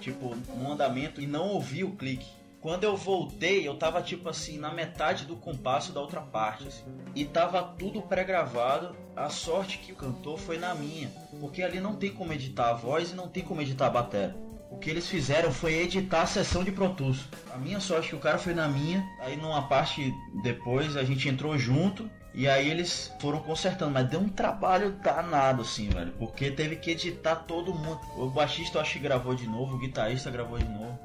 Tipo, 0.00 0.36
no 0.56 0.72
andamento 0.72 1.20
e 1.20 1.26
não 1.26 1.48
ouvi 1.48 1.84
o 1.84 1.92
clique. 1.92 2.26
Quando 2.60 2.82
eu 2.82 2.96
voltei, 2.96 3.66
eu 3.66 3.76
tava 3.76 4.02
tipo 4.02 4.28
assim, 4.28 4.58
na 4.58 4.72
metade 4.72 5.24
do 5.24 5.36
compasso 5.36 5.92
da 5.92 6.00
outra 6.00 6.20
parte. 6.20 6.66
Assim. 6.66 6.82
E 7.14 7.24
tava 7.24 7.62
tudo 7.62 8.02
pré-gravado. 8.02 8.96
A 9.14 9.28
sorte 9.28 9.78
que 9.78 9.92
o 9.92 9.96
cantor 9.96 10.36
foi 10.36 10.58
na 10.58 10.74
minha. 10.74 11.08
Porque 11.38 11.62
ali 11.62 11.80
não 11.80 11.94
tem 11.94 12.10
como 12.10 12.32
editar 12.32 12.70
a 12.70 12.74
voz 12.74 13.12
e 13.12 13.14
não 13.14 13.28
tem 13.28 13.44
como 13.44 13.62
editar 13.62 13.86
a 13.86 13.90
bateria. 13.90 14.36
O 14.68 14.78
que 14.78 14.90
eles 14.90 15.06
fizeram 15.06 15.52
foi 15.52 15.74
editar 15.74 16.22
a 16.22 16.26
sessão 16.26 16.64
de 16.64 16.72
Pro 16.72 16.90
Tools. 16.90 17.24
A 17.54 17.56
minha 17.56 17.78
sorte 17.78 18.08
é 18.08 18.10
que 18.10 18.16
o 18.16 18.20
cara 18.20 18.36
foi 18.36 18.52
na 18.52 18.66
minha. 18.66 19.06
Aí 19.20 19.36
numa 19.36 19.68
parte 19.68 20.12
depois 20.42 20.96
a 20.96 21.04
gente 21.04 21.28
entrou 21.28 21.56
junto. 21.56 22.10
E 22.36 22.46
aí 22.46 22.70
eles 22.70 23.12
foram 23.18 23.40
consertando, 23.40 23.92
mas 23.92 24.08
deu 24.08 24.20
um 24.20 24.28
trabalho 24.28 24.92
danado 25.02 25.62
assim, 25.62 25.88
velho. 25.88 26.12
Porque 26.12 26.50
teve 26.50 26.76
que 26.76 26.92
editar 26.92 27.34
todo 27.34 27.74
mundo. 27.74 27.98
O 28.14 28.28
baixista 28.28 28.78
eu 28.78 28.82
acho 28.82 28.92
que 28.92 28.98
gravou 29.00 29.34
de 29.34 29.48
novo, 29.48 29.74
o 29.74 29.78
guitarrista 29.78 30.30
gravou 30.30 30.58
de 30.58 30.68
novo 30.68 30.96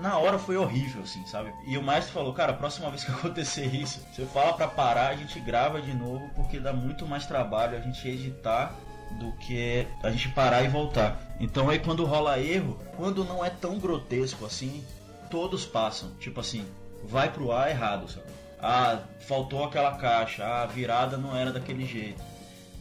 na 0.00 0.16
hora 0.18 0.38
foi 0.38 0.56
horrível, 0.56 1.02
assim, 1.02 1.24
sabe? 1.26 1.52
E 1.66 1.76
o 1.76 1.82
maestro 1.82 2.14
falou, 2.14 2.32
cara, 2.32 2.52
próxima 2.52 2.88
vez 2.88 3.04
que 3.04 3.12
acontecer 3.12 3.66
isso, 3.66 4.00
você 4.12 4.24
fala 4.26 4.54
para 4.54 4.66
parar, 4.66 5.08
a 5.08 5.16
gente 5.16 5.38
grava 5.40 5.80
de 5.80 5.94
novo, 5.94 6.30
porque 6.34 6.58
dá 6.58 6.72
muito 6.72 7.06
mais 7.06 7.26
trabalho 7.26 7.76
a 7.76 7.80
gente 7.80 8.08
editar 8.08 8.74
do 9.18 9.32
que 9.32 9.86
a 10.02 10.10
gente 10.10 10.28
parar 10.30 10.62
e 10.62 10.68
voltar. 10.68 11.20
Então 11.38 11.68
aí 11.68 11.78
quando 11.78 12.04
rola 12.04 12.38
erro, 12.38 12.78
quando 12.96 13.24
não 13.24 13.44
é 13.44 13.50
tão 13.50 13.78
grotesco 13.78 14.44
assim, 14.46 14.84
todos 15.28 15.66
passam. 15.66 16.10
Tipo 16.18 16.40
assim, 16.40 16.64
vai 17.04 17.30
pro 17.30 17.52
ar 17.52 17.70
errado, 17.70 18.08
sabe? 18.08 18.26
Ah, 18.62 19.02
faltou 19.20 19.64
aquela 19.64 19.96
caixa, 19.96 20.44
ah, 20.44 20.62
a 20.62 20.66
virada 20.66 21.16
não 21.16 21.34
era 21.34 21.52
daquele 21.52 21.86
jeito. 21.86 22.22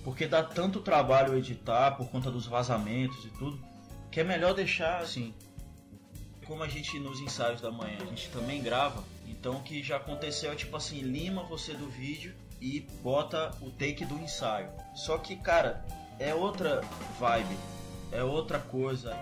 Porque 0.04 0.28
dá 0.28 0.44
tanto 0.44 0.82
trabalho 0.82 1.38
editar 1.38 1.92
por 1.92 2.10
conta 2.10 2.30
dos 2.32 2.46
vazamentos 2.46 3.24
e 3.26 3.30
tudo, 3.30 3.60
que 4.12 4.20
é 4.20 4.24
melhor 4.24 4.54
deixar 4.54 5.02
assim, 5.02 5.34
como 6.46 6.64
a 6.64 6.68
gente 6.68 7.00
nos 7.00 7.20
ensaios 7.20 7.62
da 7.62 7.72
manhã, 7.72 7.98
a 8.02 8.06
gente 8.06 8.30
também 8.30 8.62
grava, 8.62 9.04
então 9.28 9.58
o 9.58 9.64
que 9.64 9.84
já 9.84 9.98
aconteceu 9.98 10.52
é 10.52 10.56
tipo 10.56 10.76
assim, 10.76 11.00
lima 11.00 11.44
você 11.44 11.74
do 11.74 11.88
vídeo 11.88 12.34
e 12.60 12.82
bota 13.02 13.56
o 13.62 13.70
take 13.70 14.04
do 14.04 14.18
ensaio. 14.20 14.70
Só 14.96 15.18
que, 15.18 15.36
cara, 15.36 15.86
é 16.18 16.34
outra 16.34 16.82
vibe, 17.20 17.58
é 18.12 18.24
outra 18.24 18.60
coisa. 18.60 19.16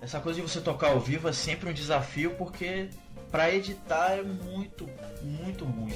Essa 0.00 0.20
coisa 0.20 0.40
de 0.40 0.48
você 0.48 0.60
tocar 0.60 0.90
ao 0.90 1.00
vivo 1.00 1.28
é 1.28 1.32
sempre 1.32 1.70
um 1.70 1.72
desafio 1.72 2.34
porque 2.36 2.90
para 3.32 3.50
editar 3.50 4.10
é 4.10 4.22
muito, 4.22 4.86
muito 5.22 5.64
ruim. 5.64 5.94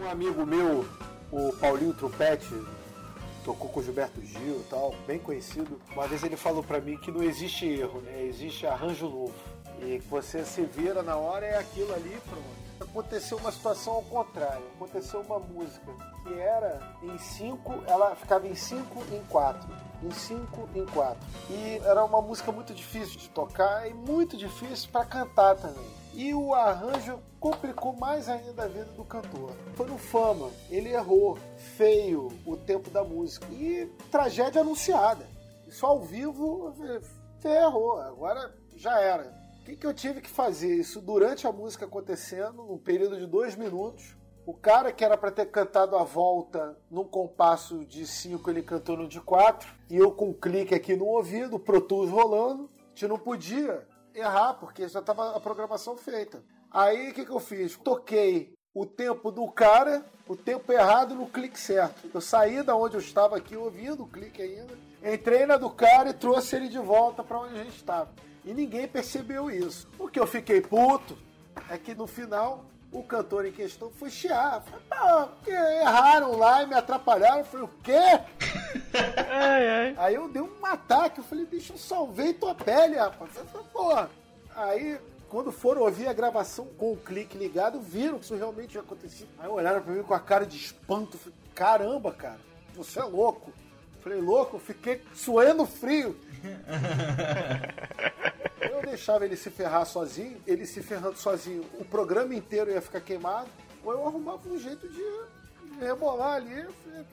Um 0.00 0.08
amigo 0.08 0.46
meu, 0.46 0.88
o 1.32 1.52
Paulinho 1.54 1.92
Trupete, 1.92 2.54
tocou 3.44 3.68
com 3.68 3.80
o 3.80 3.82
Gilberto 3.82 4.24
Gil 4.24 4.60
e 4.60 4.66
tal, 4.70 4.94
bem 5.08 5.18
conhecido. 5.18 5.80
Uma 5.92 6.06
vez 6.06 6.22
ele 6.22 6.36
falou 6.36 6.62
para 6.62 6.80
mim 6.80 6.96
que 6.98 7.10
não 7.10 7.20
existe 7.20 7.66
erro, 7.66 8.00
né? 8.00 8.22
Existe 8.22 8.64
arranjo 8.64 9.08
novo. 9.08 9.34
E 9.80 9.98
você 10.08 10.44
se 10.44 10.62
vira 10.62 11.02
na 11.02 11.16
hora 11.16 11.44
é 11.44 11.58
aquilo 11.58 11.92
ali, 11.92 12.16
pronto. 12.30 12.56
Aconteceu 12.80 13.38
uma 13.38 13.50
situação 13.50 13.94
ao 13.94 14.02
contrário. 14.02 14.62
Aconteceu 14.76 15.20
uma 15.20 15.40
música 15.40 15.92
que 16.22 16.34
era 16.34 16.80
em 17.02 17.18
5, 17.18 17.82
ela 17.88 18.14
ficava 18.14 18.46
em 18.46 18.54
5 18.54 19.04
em 19.12 19.22
4. 19.24 19.85
Em 20.02 20.10
5 20.10 20.68
em 20.74 20.84
4. 20.86 21.18
E 21.50 21.80
era 21.84 22.04
uma 22.04 22.20
música 22.20 22.52
muito 22.52 22.74
difícil 22.74 23.18
de 23.18 23.28
tocar 23.30 23.88
e 23.88 23.94
muito 23.94 24.36
difícil 24.36 24.88
para 24.92 25.04
cantar 25.04 25.56
também. 25.56 25.86
E 26.12 26.32
o 26.32 26.54
arranjo 26.54 27.18
complicou 27.38 27.94
mais 27.94 28.28
ainda 28.28 28.64
a 28.64 28.68
vida 28.68 28.86
do 28.96 29.04
cantor. 29.04 29.52
Foi 29.74 29.86
no 29.86 29.98
Fama, 29.98 30.50
ele 30.70 30.88
errou 30.88 31.38
feio 31.76 32.32
o 32.46 32.56
tempo 32.56 32.88
da 32.88 33.04
música. 33.04 33.46
E 33.52 33.86
tragédia 34.10 34.62
anunciada. 34.62 35.26
Isso 35.68 35.84
ao 35.84 36.00
vivo, 36.00 36.72
você 36.72 37.48
errou, 37.48 38.00
agora 38.00 38.54
já 38.76 38.98
era. 38.98 39.30
O 39.60 39.64
que, 39.64 39.76
que 39.76 39.86
eu 39.86 39.92
tive 39.92 40.22
que 40.22 40.30
fazer? 40.30 40.74
Isso 40.74 41.00
durante 41.02 41.46
a 41.46 41.52
música 41.52 41.84
acontecendo, 41.84 42.62
num 42.62 42.78
período 42.78 43.18
de 43.18 43.26
dois 43.26 43.54
minutos. 43.54 44.15
O 44.46 44.54
cara 44.54 44.92
que 44.92 45.04
era 45.04 45.16
para 45.16 45.32
ter 45.32 45.46
cantado 45.46 45.96
a 45.96 46.04
volta 46.04 46.78
num 46.88 47.02
compasso 47.02 47.84
de 47.84 48.06
5, 48.06 48.48
ele 48.48 48.62
cantou 48.62 48.96
no 48.96 49.08
de 49.08 49.20
4. 49.20 49.68
E 49.90 49.96
eu 49.96 50.12
com 50.12 50.28
um 50.28 50.32
clique 50.32 50.72
aqui 50.72 50.94
no 50.94 51.04
ouvido, 51.04 51.58
Pro 51.58 51.80
Tools 51.80 52.08
rolando. 52.08 52.70
A 52.78 52.88
gente 52.90 53.08
não 53.08 53.18
podia 53.18 53.84
errar, 54.14 54.54
porque 54.54 54.86
já 54.86 55.00
estava 55.00 55.36
a 55.36 55.40
programação 55.40 55.96
feita. 55.96 56.44
Aí 56.70 57.10
o 57.10 57.14
que, 57.14 57.24
que 57.24 57.32
eu 57.32 57.40
fiz? 57.40 57.76
Toquei 57.76 58.54
o 58.72 58.86
tempo 58.86 59.32
do 59.32 59.50
cara, 59.50 60.06
o 60.28 60.36
tempo 60.36 60.72
errado 60.72 61.16
no 61.16 61.26
clique 61.26 61.58
certo. 61.58 62.08
Eu 62.14 62.20
saí 62.20 62.62
da 62.62 62.76
onde 62.76 62.94
eu 62.94 63.00
estava 63.00 63.36
aqui 63.36 63.56
ouvindo 63.56 64.04
o 64.04 64.08
clique 64.08 64.40
ainda, 64.40 64.78
entrei 65.02 65.44
na 65.44 65.56
do 65.56 65.70
cara 65.70 66.10
e 66.10 66.14
trouxe 66.14 66.54
ele 66.54 66.68
de 66.68 66.78
volta 66.78 67.24
para 67.24 67.40
onde 67.40 67.58
a 67.58 67.64
gente 67.64 67.74
estava. 67.74 68.10
E 68.44 68.54
ninguém 68.54 68.86
percebeu 68.86 69.50
isso. 69.50 69.88
O 69.98 70.06
que 70.06 70.20
eu 70.20 70.26
fiquei 70.26 70.60
puto 70.60 71.18
é 71.68 71.76
que 71.76 71.96
no 71.96 72.06
final 72.06 72.64
o 72.98 73.02
cantor 73.02 73.46
em 73.46 73.52
questão 73.52 73.90
foi 73.90 74.10
chiar. 74.10 74.62
Falei, 74.62 75.28
porque 75.34 75.50
erraram 75.50 76.36
lá 76.36 76.62
e 76.62 76.66
me 76.66 76.74
atrapalharam. 76.74 77.38
Eu 77.38 77.44
falei, 77.44 77.66
o 77.66 77.70
quê? 77.82 77.92
ai, 79.30 79.68
ai. 79.68 79.94
Aí 79.98 80.14
eu 80.14 80.28
dei 80.28 80.42
um 80.42 80.64
ataque. 80.64 81.18
Eu 81.18 81.24
falei, 81.24 81.44
bicho, 81.44 81.74
eu 81.74 81.78
salvei 81.78 82.32
tua 82.32 82.54
pele, 82.54 82.96
rapaz. 82.96 83.30
Falei, 83.32 83.66
porra. 83.72 84.10
Aí, 84.54 84.98
quando 85.28 85.52
foram 85.52 85.82
ouvir 85.82 86.08
a 86.08 86.12
gravação 86.12 86.66
com 86.78 86.92
o 86.92 86.96
clique 86.96 87.36
ligado, 87.36 87.80
viram 87.80 88.18
que 88.18 88.24
isso 88.24 88.34
realmente 88.34 88.70
tinha 88.70 88.82
acontecido. 88.82 89.28
Aí 89.38 89.48
olharam 89.48 89.82
pra 89.82 89.92
mim 89.92 90.02
com 90.02 90.14
a 90.14 90.20
cara 90.20 90.46
de 90.46 90.56
espanto. 90.56 91.18
Falei, 91.18 91.38
caramba, 91.54 92.12
cara, 92.12 92.40
você 92.74 92.98
é 92.98 93.04
louco. 93.04 93.52
Falei, 94.06 94.20
louco, 94.20 94.60
fiquei 94.60 95.02
suando 95.12 95.66
frio. 95.66 96.16
eu 98.62 98.80
deixava 98.82 99.24
ele 99.24 99.36
se 99.36 99.50
ferrar 99.50 99.84
sozinho, 99.84 100.40
ele 100.46 100.64
se 100.64 100.80
ferrando 100.80 101.18
sozinho, 101.18 101.64
o 101.74 101.84
programa 101.84 102.32
inteiro 102.32 102.70
ia 102.70 102.80
ficar 102.80 103.00
queimado, 103.00 103.48
ou 103.82 103.92
eu 103.92 104.06
arrumava 104.06 104.48
um 104.48 104.56
jeito 104.56 104.88
de 104.88 105.02
rebolar 105.80 106.36
ali, 106.36 106.68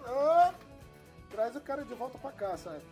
ah, 0.05 0.53
traz 1.31 1.55
o 1.55 1.61
cara 1.61 1.83
de 1.83 1.95
volta 1.95 2.19
pra 2.19 2.31
cá, 2.31 2.55
sabe? 2.57 2.83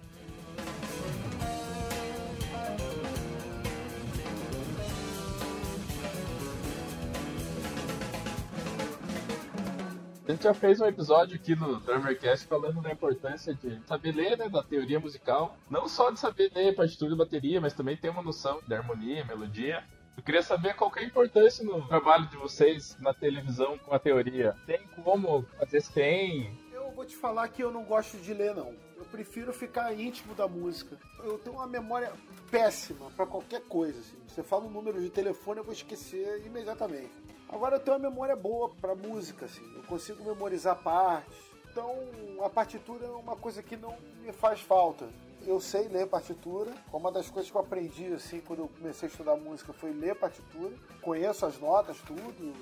A 10.28 10.32
gente 10.32 10.44
já 10.44 10.54
fez 10.54 10.80
um 10.80 10.86
episódio 10.86 11.36
aqui 11.36 11.56
no 11.56 11.80
Drummercast 11.80 12.46
falando 12.46 12.80
da 12.80 12.92
importância 12.92 13.56
de 13.56 13.82
saber 13.88 14.12
ler, 14.14 14.38
né, 14.38 14.48
da 14.48 14.62
teoria 14.62 15.00
musical. 15.00 15.58
Não 15.68 15.88
só 15.88 16.12
de 16.12 16.20
saber 16.20 16.52
ler 16.54 16.76
partitura 16.76 17.10
de 17.10 17.18
bateria, 17.18 17.60
mas 17.60 17.74
também 17.74 17.98
ter 17.98 18.10
uma 18.10 18.22
noção 18.22 18.62
de 18.68 18.74
harmonia, 18.74 19.26
melodia. 19.26 19.84
Eu 20.16 20.22
queria 20.22 20.44
saber 20.44 20.76
qual 20.76 20.92
que 20.92 21.00
é 21.00 21.02
a 21.02 21.06
importância 21.06 21.66
no 21.66 21.88
trabalho 21.88 22.28
de 22.28 22.38
vocês 22.38 22.96
na 23.00 23.16
televisão 23.16 23.80
com 23.80 23.96
a 23.96 24.00
teoria. 24.00 24.56
Tem 24.68 24.80
como? 25.04 25.44
Às 25.60 25.72
vezes 25.72 25.90
tem. 25.90 26.56
Eu 26.72 26.92
vou 26.92 27.04
te 27.04 27.16
falar 27.16 27.48
que 27.48 27.64
eu 27.64 27.72
não 27.72 27.84
gosto 27.84 28.18
de 28.18 28.32
ler, 28.32 28.54
não. 28.54 28.76
Eu 28.98 29.06
prefiro 29.06 29.52
ficar 29.52 29.92
íntimo 29.92 30.36
da 30.36 30.48
música. 30.48 31.00
Eu 31.24 31.40
tenho 31.40 31.56
uma 31.56 31.66
memória 31.66 32.14
péssima 32.52 33.10
para 33.18 33.26
qualquer 33.26 33.62
coisa. 33.62 34.00
Assim. 34.00 34.18
Você 34.28 34.44
fala 34.44 34.66
um 34.66 34.72
número 34.72 35.02
de 35.02 35.10
telefone, 35.10 35.60
eu 35.60 35.64
vou 35.64 35.74
esquecer 35.74 36.46
imediatamente. 36.46 37.12
Agora 37.52 37.76
eu 37.76 37.80
tenho 37.80 37.98
uma 37.98 38.10
memória 38.10 38.36
boa 38.36 38.70
para 38.70 38.96
música, 38.96 39.46
assim. 39.46 39.62
Eu 39.76 39.84
consigo 39.84 40.24
memorizar 40.24 40.76
partes. 40.82 41.38
Então 41.70 41.96
a 42.44 42.50
partitura 42.50 43.06
é 43.06 43.10
uma 43.10 43.36
coisa 43.36 43.62
que 43.62 43.76
não 43.76 43.96
me 44.22 44.32
faz 44.32 44.62
falta. 44.62 45.10
Eu 45.46 45.60
sei 45.60 45.88
ler 45.88 46.08
partitura. 46.08 46.72
Uma 46.94 47.12
das 47.12 47.30
coisas 47.30 47.52
que 47.52 47.58
eu 47.58 47.62
aprendi 47.62 48.14
assim 48.14 48.40
quando 48.40 48.60
eu 48.60 48.68
comecei 48.70 49.08
a 49.08 49.12
estudar 49.12 49.36
música 49.36 49.74
foi 49.74 49.92
ler 49.92 50.16
partitura. 50.16 50.74
Conheço 51.02 51.46
as 51.46 51.60
notas, 51.60 51.98
tudo, 52.00 52.54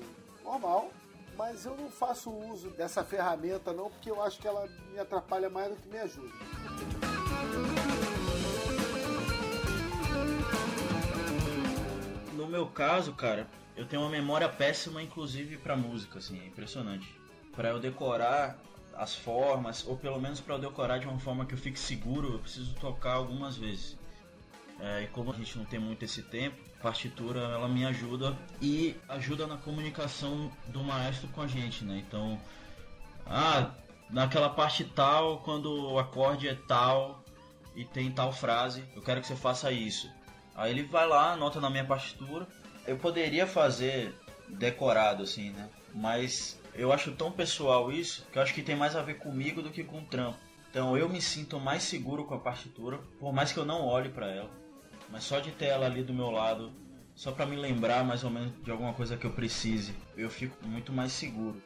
normal. 0.43 0.89
Mas 1.37 1.65
eu 1.65 1.75
não 1.77 1.89
faço 1.89 2.31
uso 2.31 2.69
dessa 2.71 3.03
ferramenta 3.03 3.71
não, 3.71 3.89
porque 3.89 4.11
eu 4.11 4.21
acho 4.21 4.39
que 4.39 4.47
ela 4.47 4.67
me 4.91 4.99
atrapalha 4.99 5.49
mais 5.49 5.69
do 5.69 5.75
que 5.77 5.87
me 5.87 5.99
ajuda. 5.99 6.33
No 12.33 12.47
meu 12.47 12.67
caso, 12.67 13.13
cara, 13.13 13.47
eu 13.80 13.86
tenho 13.86 14.01
uma 14.01 14.11
memória 14.11 14.49
péssima, 14.49 15.01
inclusive 15.01 15.55
para 15.55 15.73
música, 15.73 16.19
assim, 16.19 16.38
é 16.38 16.45
impressionante. 16.45 17.07
Para 17.55 17.69
eu 17.69 17.80
decorar 17.80 18.59
as 18.93 19.15
formas, 19.15 19.88
ou 19.88 19.95
pelo 19.95 20.19
menos 20.19 20.41
para 20.41 20.55
eu 20.55 20.59
decorar 20.59 20.97
de 20.97 21.07
uma 21.07 21.17
forma 21.17 21.45
que 21.45 21.53
eu 21.53 21.57
fique 21.57 21.80
seguro, 21.80 22.34
eu 22.34 22.39
preciso 22.39 22.75
tocar 22.75 23.13
algumas 23.13 23.55
vezes. 23.55 23.97
É, 24.82 25.03
e 25.03 25.07
como 25.07 25.32
a 25.32 25.34
gente 25.34 25.57
não 25.57 25.63
tem 25.63 25.80
muito 25.80 26.03
esse 26.03 26.21
tempo, 26.23 26.57
a 26.77 26.84
partitura 26.84 27.39
ela 27.39 27.69
me 27.69 27.86
ajuda 27.86 28.38
e 28.61 28.97
ajuda 29.07 29.47
na 29.47 29.55
comunicação 29.55 30.51
do 30.67 30.84
maestro 30.84 31.30
com 31.30 31.41
a 31.41 31.47
gente, 31.47 31.86
né? 31.86 32.03
Então, 32.05 32.38
ah, 33.25 33.71
naquela 34.09 34.49
parte 34.49 34.84
tal, 34.84 35.38
quando 35.39 35.93
o 35.93 35.97
acorde 35.97 36.49
é 36.49 36.55
tal 36.67 37.23
e 37.73 37.86
tem 37.86 38.11
tal 38.11 38.34
frase, 38.34 38.84
eu 38.93 39.01
quero 39.01 39.21
que 39.21 39.27
você 39.27 39.38
faça 39.38 39.71
isso. 39.71 40.11
Aí 40.53 40.69
ele 40.69 40.84
vai 40.84 41.07
lá, 41.07 41.32
anota 41.32 41.61
na 41.61 41.69
minha 41.69 41.86
partitura 41.86 42.45
eu 42.89 42.97
poderia 42.97 43.45
fazer 43.45 44.15
decorado, 44.47 45.21
assim, 45.21 45.51
né? 45.51 45.69
Mas 45.93 46.59
eu 46.73 46.91
acho 46.91 47.11
tão 47.11 47.31
pessoal 47.31 47.91
isso 47.91 48.25
que 48.31 48.37
eu 48.37 48.41
acho 48.41 48.53
que 48.53 48.63
tem 48.63 48.75
mais 48.75 48.95
a 48.95 49.01
ver 49.03 49.19
comigo 49.19 49.61
do 49.61 49.69
que 49.69 49.83
com 49.83 49.99
o 49.99 50.05
trampo. 50.05 50.39
Então 50.71 50.97
eu 50.97 51.07
me 51.07 51.21
sinto 51.21 51.59
mais 51.59 51.83
seguro 51.83 52.25
com 52.25 52.33
a 52.33 52.39
partitura, 52.39 52.99
por 53.19 53.31
mais 53.31 53.51
que 53.51 53.59
eu 53.59 53.65
não 53.65 53.85
olhe 53.85 54.09
para 54.09 54.31
ela. 54.31 54.49
Mas 55.09 55.23
só 55.23 55.39
de 55.39 55.51
ter 55.51 55.65
ela 55.65 55.85
ali 55.85 56.03
do 56.03 56.13
meu 56.13 56.31
lado, 56.31 56.71
só 57.15 57.31
para 57.31 57.45
me 57.45 57.55
lembrar 57.55 58.03
mais 58.03 58.23
ou 58.23 58.31
menos 58.31 58.53
de 58.63 58.71
alguma 58.71 58.93
coisa 58.93 59.17
que 59.17 59.25
eu 59.25 59.31
precise, 59.31 59.93
eu 60.17 60.29
fico 60.29 60.55
muito 60.67 60.91
mais 60.91 61.11
seguro. 61.11 61.61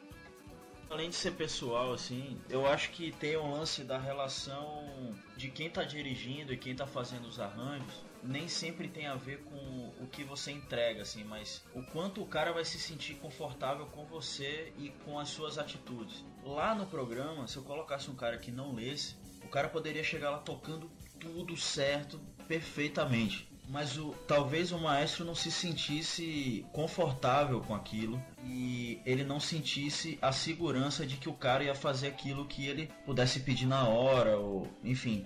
Além 0.90 1.08
de 1.08 1.16
ser 1.16 1.32
pessoal, 1.32 1.92
assim, 1.92 2.38
eu 2.50 2.66
acho 2.66 2.90
que 2.90 3.10
tem 3.12 3.34
o 3.36 3.50
lance 3.50 3.82
da 3.82 3.98
relação 3.98 5.14
de 5.36 5.48
quem 5.48 5.70
tá 5.70 5.84
dirigindo 5.84 6.52
e 6.52 6.56
quem 6.56 6.74
tá 6.74 6.86
fazendo 6.86 7.26
os 7.26 7.40
arranjos 7.40 8.13
nem 8.24 8.48
sempre 8.48 8.88
tem 8.88 9.06
a 9.06 9.14
ver 9.14 9.40
com 9.44 9.92
o 10.00 10.06
que 10.10 10.24
você 10.24 10.50
entrega, 10.50 11.02
assim, 11.02 11.22
mas 11.24 11.62
o 11.74 11.82
quanto 11.82 12.22
o 12.22 12.26
cara 12.26 12.52
vai 12.52 12.64
se 12.64 12.78
sentir 12.78 13.14
confortável 13.16 13.86
com 13.86 14.04
você 14.06 14.72
e 14.78 14.88
com 15.04 15.18
as 15.18 15.28
suas 15.28 15.58
atitudes. 15.58 16.24
Lá 16.42 16.74
no 16.74 16.86
programa, 16.86 17.46
se 17.46 17.56
eu 17.56 17.62
colocasse 17.62 18.10
um 18.10 18.14
cara 18.14 18.38
que 18.38 18.50
não 18.50 18.74
lesse, 18.74 19.14
o 19.44 19.48
cara 19.48 19.68
poderia 19.68 20.02
chegar 20.02 20.30
lá 20.30 20.38
tocando 20.38 20.90
tudo 21.20 21.56
certo, 21.56 22.18
perfeitamente. 22.48 23.48
Mas 23.68 23.96
o, 23.96 24.10
talvez 24.26 24.72
o 24.72 24.78
maestro 24.78 25.24
não 25.24 25.34
se 25.34 25.50
sentisse 25.50 26.66
confortável 26.72 27.60
com 27.62 27.74
aquilo 27.74 28.22
e 28.44 29.00
ele 29.06 29.24
não 29.24 29.40
sentisse 29.40 30.18
a 30.20 30.32
segurança 30.32 31.06
de 31.06 31.16
que 31.16 31.30
o 31.30 31.34
cara 31.34 31.64
ia 31.64 31.74
fazer 31.74 32.08
aquilo 32.08 32.46
que 32.46 32.66
ele 32.66 32.90
pudesse 33.06 33.40
pedir 33.40 33.66
na 33.66 33.88
hora, 33.88 34.38
ou 34.38 34.68
enfim. 34.82 35.24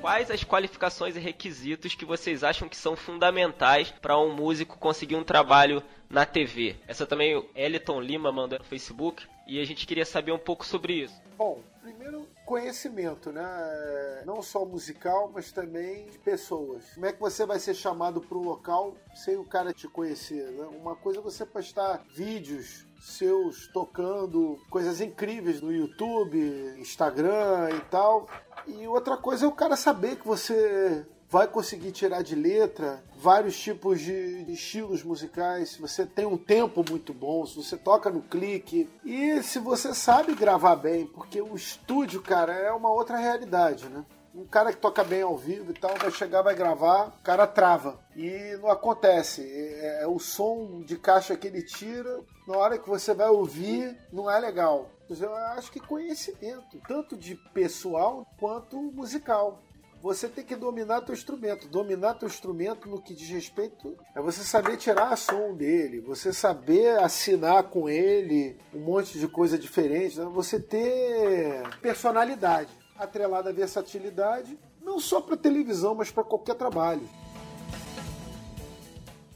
Quais 0.00 0.30
as 0.30 0.42
qualificações 0.42 1.14
e 1.14 1.20
requisitos 1.20 1.94
que 1.94 2.04
vocês 2.04 2.42
acham 2.42 2.68
que 2.68 2.76
são 2.76 2.96
fundamentais 2.96 3.90
para 3.90 4.18
um 4.18 4.34
músico 4.34 4.78
conseguir 4.78 5.14
um 5.14 5.24
trabalho 5.24 5.82
na 6.08 6.24
TV? 6.24 6.76
Essa 6.88 7.06
também 7.06 7.36
o 7.36 7.48
Eliton 7.54 8.00
Lima 8.00 8.32
mandou 8.32 8.58
no 8.58 8.64
Facebook 8.64 9.26
e 9.46 9.60
a 9.60 9.64
gente 9.64 9.86
queria 9.86 10.06
saber 10.06 10.32
um 10.32 10.38
pouco 10.38 10.64
sobre 10.64 10.94
isso. 10.94 11.20
Bom, 11.36 11.62
primeiro 11.82 12.26
conhecimento, 12.46 13.30
né? 13.30 14.22
Não 14.24 14.42
só 14.42 14.64
musical, 14.64 15.30
mas 15.32 15.52
também 15.52 16.06
de 16.06 16.18
pessoas. 16.18 16.94
Como 16.94 17.06
é 17.06 17.12
que 17.12 17.20
você 17.20 17.46
vai 17.46 17.58
ser 17.58 17.74
chamado 17.74 18.20
para 18.20 18.38
um 18.38 18.42
local 18.42 18.94
sem 19.14 19.36
o 19.36 19.44
cara 19.44 19.72
te 19.72 19.86
conhecer? 19.86 20.50
Né? 20.50 20.64
Uma 20.66 20.96
coisa 20.96 21.20
é 21.20 21.22
você 21.22 21.44
postar 21.44 22.02
vídeos 22.10 22.86
seus 23.00 23.66
tocando 23.68 24.58
coisas 24.68 25.00
incríveis 25.00 25.60
no 25.60 25.72
YouTube, 25.72 26.38
Instagram 26.78 27.70
e 27.76 27.80
tal. 27.90 28.28
E 28.66 28.86
outra 28.86 29.16
coisa 29.16 29.46
é 29.46 29.48
o 29.48 29.52
cara 29.52 29.74
saber 29.74 30.16
que 30.16 30.26
você 30.26 31.04
vai 31.30 31.46
conseguir 31.46 31.92
tirar 31.92 32.22
de 32.22 32.34
letra 32.34 33.02
vários 33.16 33.58
tipos 33.58 34.00
de, 34.00 34.44
de, 34.44 34.52
estilos 34.52 35.04
musicais, 35.04 35.70
se 35.70 35.80
você 35.80 36.04
tem 36.04 36.26
um 36.26 36.36
tempo 36.36 36.84
muito 36.88 37.14
bom, 37.14 37.46
se 37.46 37.54
você 37.54 37.76
toca 37.76 38.10
no 38.10 38.20
clique 38.20 38.88
e 39.04 39.40
se 39.42 39.60
você 39.60 39.94
sabe 39.94 40.34
gravar 40.34 40.74
bem, 40.74 41.06
porque 41.06 41.40
o 41.40 41.54
estúdio, 41.54 42.20
cara, 42.20 42.52
é 42.52 42.72
uma 42.72 42.90
outra 42.90 43.16
realidade, 43.16 43.88
né? 43.88 44.04
Um 44.34 44.44
cara 44.44 44.72
que 44.72 44.78
toca 44.78 45.02
bem 45.02 45.22
ao 45.22 45.36
vivo 45.36 45.72
e 45.72 45.74
tal, 45.74 45.96
vai 45.96 46.10
chegar, 46.10 46.42
vai 46.42 46.54
gravar, 46.54 47.08
o 47.08 47.22
cara 47.22 47.46
trava. 47.46 47.98
E 48.14 48.56
não 48.62 48.70
acontece. 48.70 49.42
É, 49.42 50.02
é 50.02 50.06
o 50.06 50.18
som 50.18 50.82
de 50.82 50.96
caixa 50.96 51.36
que 51.36 51.48
ele 51.48 51.62
tira, 51.62 52.20
na 52.46 52.56
hora 52.56 52.78
que 52.78 52.88
você 52.88 53.12
vai 53.12 53.28
ouvir, 53.28 53.96
não 54.12 54.30
é 54.30 54.38
legal. 54.38 54.88
Eu 55.08 55.34
acho 55.34 55.72
que 55.72 55.80
conhecimento, 55.80 56.80
tanto 56.86 57.16
de 57.16 57.34
pessoal 57.52 58.24
quanto 58.38 58.76
musical. 58.80 59.60
Você 60.02 60.28
tem 60.28 60.44
que 60.44 60.56
dominar 60.56 61.02
teu 61.02 61.14
instrumento. 61.14 61.68
Dominar 61.68 62.14
teu 62.14 62.26
instrumento 62.26 62.88
no 62.88 63.02
que 63.02 63.12
diz 63.12 63.28
respeito 63.28 63.96
é 64.14 64.20
você 64.20 64.42
saber 64.42 64.76
tirar 64.78 65.14
som 65.16 65.54
dele, 65.54 66.00
você 66.00 66.32
saber 66.32 66.98
assinar 67.00 67.64
com 67.64 67.88
ele 67.88 68.56
um 68.72 68.80
monte 68.80 69.18
de 69.18 69.28
coisa 69.28 69.58
diferente, 69.58 70.18
né? 70.18 70.24
você 70.32 70.58
ter 70.58 71.62
personalidade 71.82 72.79
atrelada 73.04 73.50
à 73.50 73.52
versatilidade, 73.52 74.58
não 74.82 75.00
só 75.00 75.20
para 75.20 75.36
televisão, 75.36 75.94
mas 75.94 76.10
para 76.10 76.24
qualquer 76.24 76.54
trabalho. 76.54 77.08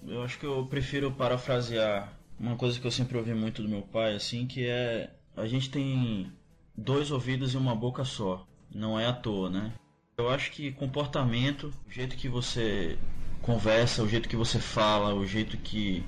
Eu 0.06 0.22
acho 0.22 0.38
que 0.38 0.46
eu 0.46 0.66
prefiro 0.66 1.10
parafrasear 1.12 2.12
uma 2.38 2.56
coisa 2.56 2.78
que 2.78 2.86
eu 2.86 2.90
sempre 2.90 3.16
ouvi 3.16 3.32
muito 3.34 3.62
do 3.62 3.68
meu 3.68 3.82
pai, 3.82 4.14
assim, 4.14 4.46
que 4.46 4.66
é 4.66 5.10
a 5.36 5.46
gente 5.46 5.70
tem 5.70 6.32
dois 6.76 7.10
ouvidos 7.10 7.54
e 7.54 7.56
uma 7.56 7.74
boca 7.74 8.04
só. 8.04 8.46
Não 8.72 8.98
é 8.98 9.06
à 9.06 9.12
toa, 9.12 9.50
né? 9.50 9.72
Eu 10.16 10.28
acho 10.28 10.52
que 10.52 10.72
comportamento, 10.72 11.72
o 11.86 11.90
jeito 11.90 12.16
que 12.16 12.28
você 12.28 12.98
conversa, 13.42 14.02
o 14.02 14.08
jeito 14.08 14.28
que 14.28 14.36
você 14.36 14.58
fala, 14.58 15.14
o 15.14 15.26
jeito 15.26 15.56
que 15.56 16.04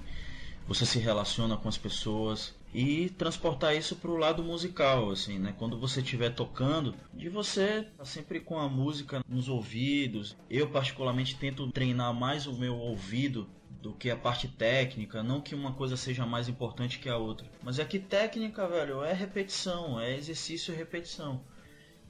você 0.67 0.87
se 0.87 0.99
relaciona 0.99 1.57
com 1.57 1.69
as 1.69 1.79
pessoas, 1.79 2.55
e 2.77 3.09
transportar 3.09 3.75
isso 3.75 3.97
para 3.97 4.11
o 4.11 4.19
lado 4.19 4.43
musical, 4.43 5.11
assim, 5.11 5.39
né? 5.39 5.55
Quando 5.59 5.81
você 5.81 6.03
estiver 6.03 6.35
tocando, 6.35 6.95
de 7.15 7.31
você 7.31 7.89
tá 7.97 8.05
sempre 8.05 8.39
com 8.39 8.59
a 8.59 8.69
música 8.69 9.25
nos 9.27 9.49
ouvidos. 9.49 10.37
Eu 10.51 10.69
particularmente 10.69 11.37
tento 11.37 11.73
treinar 11.73 12.13
mais 12.13 12.47
o 12.47 12.53
meu 12.53 12.77
ouvido 12.77 13.49
do 13.81 13.95
que 13.95 14.11
a 14.11 14.17
parte 14.17 14.47
técnica, 14.47 15.23
não 15.23 15.41
que 15.41 15.55
uma 15.55 15.73
coisa 15.73 15.97
seja 15.97 16.27
mais 16.27 16.51
importante 16.51 16.99
que 16.99 17.09
a 17.09 17.17
outra, 17.17 17.47
mas 17.63 17.79
é 17.79 17.85
que 17.87 17.99
técnica, 17.99 18.69
velho, 18.69 19.03
é 19.03 19.15
repetição, 19.15 19.99
é 19.99 20.15
exercício 20.15 20.75
e 20.75 20.77
repetição. 20.77 21.41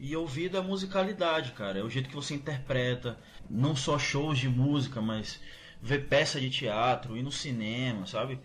E 0.00 0.16
ouvido 0.16 0.56
é 0.56 0.60
musicalidade, 0.60 1.52
cara, 1.52 1.78
é 1.78 1.82
o 1.84 1.90
jeito 1.90 2.08
que 2.08 2.14
você 2.16 2.34
interpreta, 2.34 3.16
não 3.48 3.76
só 3.76 4.00
shows 4.00 4.36
de 4.36 4.48
música, 4.48 5.00
mas 5.00 5.40
ver 5.80 6.08
peça 6.08 6.40
de 6.40 6.50
teatro, 6.50 7.16
ir 7.16 7.22
no 7.22 7.30
cinema, 7.30 8.04
sabe? 8.04 8.40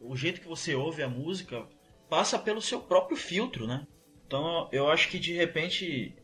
O 0.00 0.16
jeito 0.16 0.40
que 0.40 0.48
você 0.48 0.74
ouve 0.74 1.02
a 1.02 1.08
música 1.08 1.66
passa 2.08 2.38
pelo 2.38 2.62
seu 2.62 2.80
próprio 2.80 3.16
filtro, 3.16 3.66
né? 3.66 3.86
Então 4.26 4.68
eu 4.72 4.90
acho 4.90 5.08
que 5.08 5.18
de 5.18 5.32
repente 5.32 6.14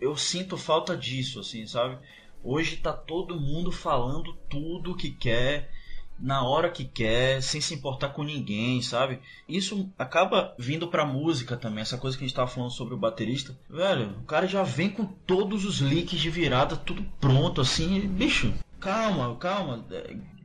eu 0.00 0.16
sinto 0.16 0.56
falta 0.56 0.96
disso, 0.96 1.40
assim, 1.40 1.66
sabe? 1.66 1.98
Hoje 2.42 2.76
tá 2.76 2.92
todo 2.92 3.40
mundo 3.40 3.72
falando 3.72 4.34
tudo 4.48 4.96
que 4.96 5.10
quer, 5.10 5.70
na 6.18 6.46
hora 6.46 6.70
que 6.70 6.84
quer, 6.84 7.42
sem 7.42 7.60
se 7.60 7.74
importar 7.74 8.10
com 8.10 8.22
ninguém, 8.22 8.80
sabe? 8.80 9.20
Isso 9.48 9.90
acaba 9.98 10.54
vindo 10.58 10.88
pra 10.88 11.04
música 11.04 11.56
também, 11.56 11.82
essa 11.82 11.98
coisa 11.98 12.16
que 12.16 12.24
a 12.24 12.26
gente 12.26 12.36
tava 12.36 12.50
falando 12.50 12.70
sobre 12.70 12.94
o 12.94 12.98
baterista. 12.98 13.58
Velho, 13.68 14.18
o 14.20 14.24
cara 14.24 14.46
já 14.46 14.62
vem 14.62 14.90
com 14.90 15.04
todos 15.04 15.64
os 15.64 15.80
leaks 15.80 16.20
de 16.20 16.30
virada, 16.30 16.76
tudo 16.76 17.02
pronto, 17.20 17.60
assim, 17.60 18.00
bicho. 18.00 18.52
Calma, 18.80 19.36
calma 19.36 19.84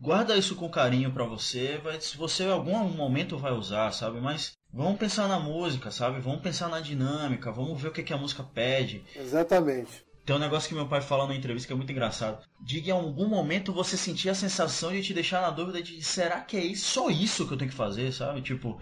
guarda 0.01 0.35
isso 0.35 0.55
com 0.55 0.67
carinho 0.67 1.11
para 1.11 1.23
você, 1.23 1.77
vai, 1.77 2.01
se 2.01 2.17
você 2.17 2.43
em 2.43 2.51
algum 2.51 2.77
momento 2.89 3.37
vai 3.37 3.51
usar, 3.51 3.91
sabe? 3.91 4.19
Mas 4.19 4.57
vamos 4.73 4.97
pensar 4.97 5.27
na 5.27 5.39
música, 5.39 5.91
sabe? 5.91 6.19
Vamos 6.19 6.41
pensar 6.41 6.67
na 6.67 6.79
dinâmica, 6.79 7.51
vamos 7.51 7.79
ver 7.79 7.89
o 7.89 7.91
que, 7.91 8.01
que 8.01 8.13
a 8.13 8.17
música 8.17 8.43
pede. 8.43 9.03
Exatamente. 9.15 10.03
Tem 10.25 10.35
um 10.35 10.39
negócio 10.39 10.69
que 10.69 10.75
meu 10.75 10.87
pai 10.87 11.01
fala 11.01 11.27
na 11.27 11.35
entrevista 11.35 11.67
que 11.67 11.73
é 11.73 11.75
muito 11.75 11.91
engraçado. 11.91 12.43
Diga 12.59 12.89
em 12.89 12.93
algum 12.93 13.27
momento 13.27 13.73
você 13.73 13.95
sentir 13.95 14.29
a 14.29 14.35
sensação 14.35 14.91
de 14.91 15.03
te 15.03 15.13
deixar 15.13 15.41
na 15.41 15.49
dúvida 15.51 15.81
de 15.81 16.01
será 16.01 16.41
que 16.41 16.57
é 16.57 16.63
isso, 16.65 16.85
só 16.85 17.09
isso 17.09 17.47
que 17.47 17.53
eu 17.53 17.57
tenho 17.57 17.71
que 17.71 17.77
fazer, 17.77 18.11
sabe? 18.11 18.41
Tipo, 18.41 18.79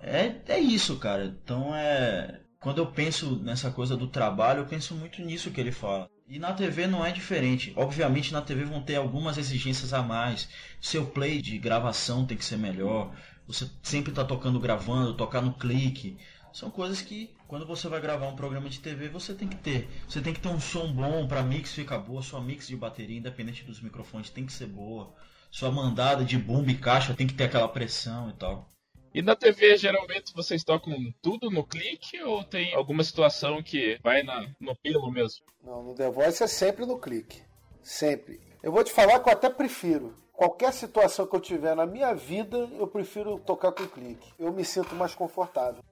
é, 0.00 0.36
é 0.46 0.58
isso, 0.58 0.96
cara. 0.98 1.24
Então 1.24 1.74
é. 1.74 2.40
Quando 2.60 2.78
eu 2.78 2.86
penso 2.86 3.36
nessa 3.36 3.70
coisa 3.70 3.96
do 3.96 4.08
trabalho, 4.08 4.60
eu 4.60 4.66
penso 4.66 4.94
muito 4.94 5.22
nisso 5.22 5.50
que 5.50 5.60
ele 5.60 5.70
fala. 5.70 6.10
E 6.30 6.38
na 6.38 6.52
TV 6.52 6.86
não 6.86 7.04
é 7.04 7.10
diferente. 7.10 7.72
Obviamente 7.74 8.34
na 8.34 8.42
TV 8.42 8.64
vão 8.64 8.82
ter 8.82 8.96
algumas 8.96 9.38
exigências 9.38 9.94
a 9.94 10.02
mais. 10.02 10.46
Seu 10.78 11.06
play 11.06 11.40
de 11.40 11.58
gravação 11.58 12.26
tem 12.26 12.36
que 12.36 12.44
ser 12.44 12.58
melhor. 12.58 13.14
Você 13.46 13.68
sempre 13.82 14.10
está 14.10 14.22
tocando 14.22 14.60
gravando, 14.60 15.14
tocar 15.14 15.40
no 15.40 15.54
clique. 15.54 16.18
São 16.52 16.70
coisas 16.70 17.00
que 17.00 17.34
quando 17.46 17.66
você 17.66 17.88
vai 17.88 17.98
gravar 17.98 18.26
um 18.28 18.36
programa 18.36 18.68
de 18.68 18.78
TV 18.78 19.08
você 19.08 19.32
tem 19.32 19.48
que 19.48 19.56
ter. 19.56 19.88
Você 20.06 20.20
tem 20.20 20.34
que 20.34 20.40
ter 20.40 20.48
um 20.48 20.60
som 20.60 20.92
bom 20.92 21.26
para 21.26 21.42
mix 21.42 21.72
ficar 21.72 21.98
boa. 21.98 22.20
Sua 22.20 22.42
mix 22.42 22.68
de 22.68 22.76
bateria, 22.76 23.16
independente 23.16 23.64
dos 23.64 23.80
microfones, 23.80 24.28
tem 24.28 24.44
que 24.44 24.52
ser 24.52 24.66
boa. 24.66 25.14
Sua 25.50 25.70
mandada 25.70 26.26
de 26.26 26.36
boom 26.36 26.68
e 26.68 26.74
caixa 26.74 27.14
tem 27.14 27.26
que 27.26 27.32
ter 27.32 27.44
aquela 27.44 27.68
pressão 27.68 28.28
e 28.28 28.34
tal. 28.34 28.70
E 29.14 29.22
na 29.22 29.34
TV, 29.34 29.76
geralmente, 29.76 30.34
vocês 30.34 30.62
tocam 30.62 30.94
tudo 31.22 31.50
no 31.50 31.66
clique 31.66 32.22
ou 32.22 32.44
tem 32.44 32.74
alguma 32.74 33.02
situação 33.02 33.62
que 33.62 33.98
vai 34.02 34.22
na, 34.22 34.46
no 34.60 34.76
pelo 34.76 35.10
mesmo? 35.10 35.44
Não, 35.62 35.82
no 35.82 35.94
The 35.94 36.10
Voice 36.10 36.42
é 36.42 36.46
sempre 36.46 36.84
no 36.84 36.98
clique. 36.98 37.42
Sempre. 37.82 38.40
Eu 38.62 38.70
vou 38.70 38.84
te 38.84 38.92
falar 38.92 39.20
que 39.20 39.28
eu 39.28 39.32
até 39.32 39.48
prefiro. 39.48 40.14
Qualquer 40.32 40.72
situação 40.72 41.26
que 41.26 41.34
eu 41.34 41.40
tiver 41.40 41.74
na 41.74 41.86
minha 41.86 42.14
vida, 42.14 42.68
eu 42.78 42.86
prefiro 42.86 43.38
tocar 43.40 43.72
com 43.72 43.86
clique. 43.86 44.32
Eu 44.38 44.52
me 44.52 44.64
sinto 44.64 44.94
mais 44.94 45.14
confortável. 45.14 45.82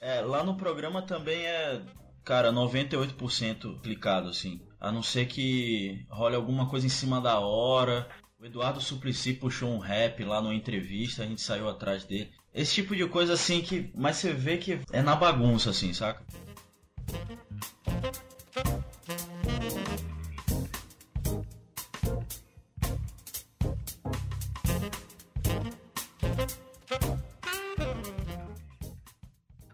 É, 0.00 0.20
lá 0.22 0.42
no 0.42 0.56
programa 0.56 1.02
também 1.02 1.44
é, 1.46 1.82
cara, 2.24 2.50
98% 2.50 3.80
clicado, 3.82 4.30
assim. 4.30 4.66
A 4.80 4.90
não 4.90 5.02
ser 5.02 5.26
que 5.26 6.06
role 6.08 6.34
alguma 6.34 6.68
coisa 6.68 6.86
em 6.86 6.90
cima 6.90 7.20
da 7.20 7.38
hora 7.38 8.08
O 8.40 8.46
Eduardo 8.46 8.80
Suplicy 8.80 9.34
puxou 9.34 9.68
um 9.68 9.78
rap 9.78 10.24
lá 10.24 10.40
numa 10.40 10.54
entrevista, 10.54 11.22
a 11.22 11.26
gente 11.26 11.42
saiu 11.42 11.68
atrás 11.68 12.04
dele. 12.04 12.32
Esse 12.54 12.76
tipo 12.76 12.96
de 12.96 13.06
coisa 13.06 13.34
assim 13.34 13.60
que. 13.60 13.92
Mas 13.94 14.16
você 14.16 14.32
vê 14.32 14.56
que 14.56 14.80
é 14.90 15.02
na 15.02 15.14
bagunça, 15.14 15.68
assim, 15.68 15.92
saca? 15.92 16.24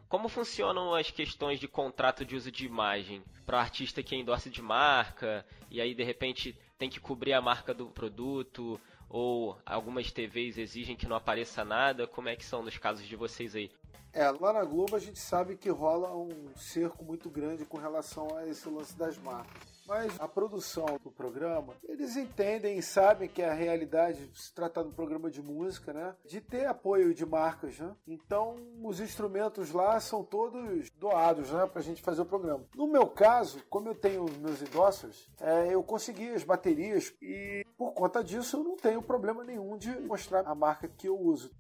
Como 0.09 0.29
funcionam 0.29 0.93
as 0.93 1.09
questões 1.09 1.61
de 1.61 1.69
contrato 1.69 2.25
de 2.25 2.35
uso 2.35 2.51
de 2.51 2.67
imagem 2.67 3.23
para 3.45 3.61
artista 3.61 4.03
que 4.03 4.17
endorse 4.17 4.51
de 4.51 4.61
marca 4.61 5.47
e 5.71 5.81
aí 5.81 5.95
de 5.95 6.03
repente 6.03 6.59
tem 6.79 6.91
que 6.91 7.01
cobrir 7.01 7.33
a 7.33 7.41
marca 7.41 7.73
do 7.73 7.87
produto 7.87 8.81
ou 9.09 9.57
algumas 9.65 10.11
TVs 10.11 10.59
exigem 10.59 10.97
que 10.97 11.07
não 11.07 11.17
apareça 11.17 11.65
nada? 11.65 12.07
Como 12.07 12.29
é 12.29 12.37
que 12.37 12.45
são 12.45 12.63
nos 12.63 12.77
casos 12.77 13.07
de 13.07 13.17
vocês 13.17 13.55
aí? 13.55 13.71
É, 14.13 14.31
lá 14.31 14.53
na 14.53 14.65
Globo 14.65 14.97
a 14.97 14.99
gente 14.99 15.19
sabe 15.19 15.57
que 15.57 15.69
rola 15.69 16.15
um 16.17 16.49
cerco 16.57 17.05
muito 17.05 17.29
grande 17.29 17.65
com 17.65 17.77
relação 17.77 18.35
a 18.37 18.47
esse 18.47 18.69
lance 18.69 18.97
das 18.97 19.19
marcas. 19.19 19.76
Mas 19.87 20.19
a 20.19 20.27
produção 20.27 20.99
do 21.03 21.11
programa, 21.11 21.75
eles 21.85 22.17
entendem 22.17 22.79
e 22.79 22.83
sabem 22.83 23.29
que 23.29 23.43
a 23.43 23.55
realidade, 23.55 24.31
se 24.35 24.53
tratar 24.53 24.83
de 24.83 24.89
um 24.89 24.93
programa 24.93 25.31
de 25.31 25.41
música, 25.41 25.93
né? 25.93 26.15
De 26.25 26.41
ter 26.41 26.67
apoio 26.67 27.15
de 27.15 27.25
marcas, 27.25 27.79
né? 27.79 27.95
Então, 28.07 28.57
os 28.83 29.01
instrumentos 29.01 29.71
lá 29.71 29.99
são 30.01 30.25
todos 30.25 30.91
doados, 30.91 31.51
né? 31.51 31.67
Pra 31.67 31.83
gente 31.83 32.03
fazer 32.03 32.23
o 32.23 32.27
programa. 32.27 32.65
No 32.75 32.89
meu 32.89 33.07
caso, 33.07 33.63
como 33.71 33.89
eu 33.89 33.95
tenho 33.95 34.27
meus 34.41 34.61
endossers, 34.61 35.31
é, 35.41 35.73
eu 35.73 35.83
consegui 35.83 36.31
as 36.31 36.43
baterias 36.43 37.15
e 37.23 37.65
por 37.79 37.93
conta 37.93 38.25
disso 38.25 38.57
eu 38.57 38.65
não 38.65 38.77
tenho 38.77 39.03
problema 39.03 39.45
nenhum 39.45 39.77
de 39.77 39.91
mostrar 40.01 40.41
a 40.47 40.55
marca 40.55 40.89
que 40.89 41.09
eu 41.09 41.19
uso. 41.19 41.51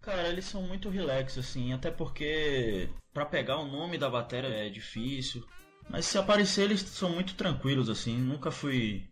Cara, 0.00 0.28
eles 0.28 0.44
são 0.44 0.62
muito 0.62 0.88
relax, 0.88 1.36
assim, 1.36 1.72
até 1.72 1.90
porque 1.90 2.88
para 3.12 3.26
pegar 3.26 3.58
o 3.58 3.66
nome 3.66 3.98
da 3.98 4.08
bateria 4.08 4.50
é 4.50 4.68
difícil. 4.68 5.44
Mas 5.88 6.06
se 6.06 6.18
aparecer, 6.18 6.62
eles 6.62 6.80
são 6.80 7.10
muito 7.10 7.34
tranquilos, 7.34 7.88
assim. 7.88 8.16
Nunca 8.16 8.50
fui. 8.50 9.04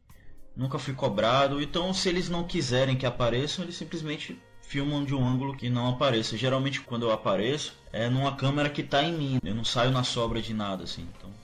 Nunca 0.56 0.78
fui 0.78 0.94
cobrado. 0.94 1.62
Então, 1.62 1.92
se 1.92 2.08
eles 2.08 2.28
não 2.28 2.44
quiserem 2.44 2.96
que 2.96 3.06
apareçam, 3.06 3.64
eles 3.64 3.76
simplesmente 3.76 4.40
filmam 4.62 5.04
de 5.04 5.14
um 5.14 5.26
ângulo 5.26 5.56
que 5.56 5.68
não 5.68 5.88
apareça. 5.88 6.36
Geralmente, 6.36 6.80
quando 6.80 7.04
eu 7.04 7.12
apareço, 7.12 7.74
é 7.92 8.08
numa 8.08 8.36
câmera 8.36 8.70
que 8.70 8.82
tá 8.82 9.02
em 9.02 9.12
mim. 9.12 9.38
Eu 9.44 9.54
não 9.54 9.64
saio 9.64 9.90
na 9.90 10.04
sobra 10.04 10.40
de 10.40 10.52
nada, 10.54 10.84
assim. 10.84 11.08
Então. 11.16 11.43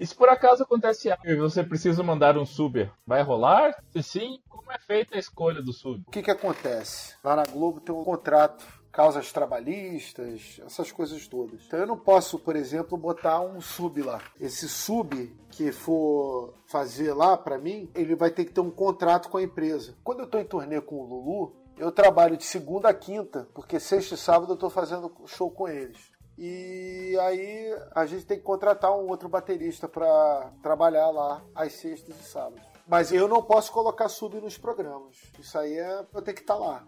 E 0.00 0.06
se 0.06 0.14
por 0.14 0.30
acaso 0.30 0.62
acontece 0.62 1.10
algo 1.10 1.28
e 1.28 1.36
você 1.36 1.62
precisa 1.62 2.02
mandar 2.02 2.38
um 2.38 2.46
sub, 2.46 2.90
vai 3.06 3.22
rolar? 3.22 3.76
Se 3.92 4.02
sim, 4.02 4.40
como 4.48 4.72
é 4.72 4.78
feita 4.78 5.14
a 5.14 5.18
escolha 5.18 5.60
do 5.60 5.74
sub? 5.74 6.02
O 6.08 6.10
que, 6.10 6.22
que 6.22 6.30
acontece? 6.30 7.14
Lá 7.22 7.36
na 7.36 7.44
Globo 7.44 7.82
tem 7.82 7.94
um 7.94 8.02
contrato 8.02 8.64
causas 8.90 9.30
trabalhistas, 9.30 10.60
essas 10.64 10.90
coisas 10.90 11.28
todas. 11.28 11.64
Então 11.66 11.78
eu 11.78 11.86
não 11.86 11.98
posso, 11.98 12.38
por 12.38 12.56
exemplo, 12.56 12.96
botar 12.96 13.40
um 13.40 13.60
sub 13.60 14.02
lá. 14.02 14.20
Esse 14.40 14.68
sub 14.68 15.36
que 15.50 15.70
for 15.70 16.54
fazer 16.66 17.12
lá 17.12 17.36
para 17.36 17.58
mim, 17.58 17.90
ele 17.94 18.14
vai 18.14 18.30
ter 18.30 18.46
que 18.46 18.52
ter 18.52 18.60
um 18.60 18.70
contrato 18.70 19.28
com 19.28 19.36
a 19.36 19.42
empresa. 19.42 19.94
Quando 20.02 20.20
eu 20.20 20.24
estou 20.24 20.40
em 20.40 20.44
turnê 20.44 20.80
com 20.80 20.96
o 20.96 21.06
Lulu, 21.06 21.56
eu 21.76 21.92
trabalho 21.92 22.36
de 22.36 22.44
segunda 22.44 22.88
a 22.88 22.94
quinta, 22.94 23.48
porque 23.54 23.78
sexta 23.78 24.14
e 24.14 24.18
sábado 24.18 24.52
eu 24.52 24.54
estou 24.54 24.70
fazendo 24.70 25.12
show 25.26 25.50
com 25.50 25.68
eles. 25.68 26.10
E 26.42 27.18
aí 27.20 27.76
a 27.94 28.06
gente 28.06 28.24
tem 28.24 28.38
que 28.38 28.42
contratar 28.42 28.90
um 28.92 29.06
outro 29.08 29.28
baterista 29.28 29.86
para 29.86 30.50
trabalhar 30.62 31.10
lá 31.10 31.44
às 31.54 31.74
sextas 31.74 32.18
e 32.18 32.22
sábados. 32.24 32.62
Mas 32.88 33.12
eu 33.12 33.28
não 33.28 33.42
posso 33.42 33.70
colocar 33.70 34.08
sub 34.08 34.40
nos 34.40 34.56
programas. 34.56 35.18
Isso 35.38 35.58
aí 35.58 35.74
é 35.74 36.02
eu 36.14 36.22
tenho 36.22 36.34
que 36.34 36.40
estar 36.40 36.54
tá 36.54 36.58
lá. 36.58 36.86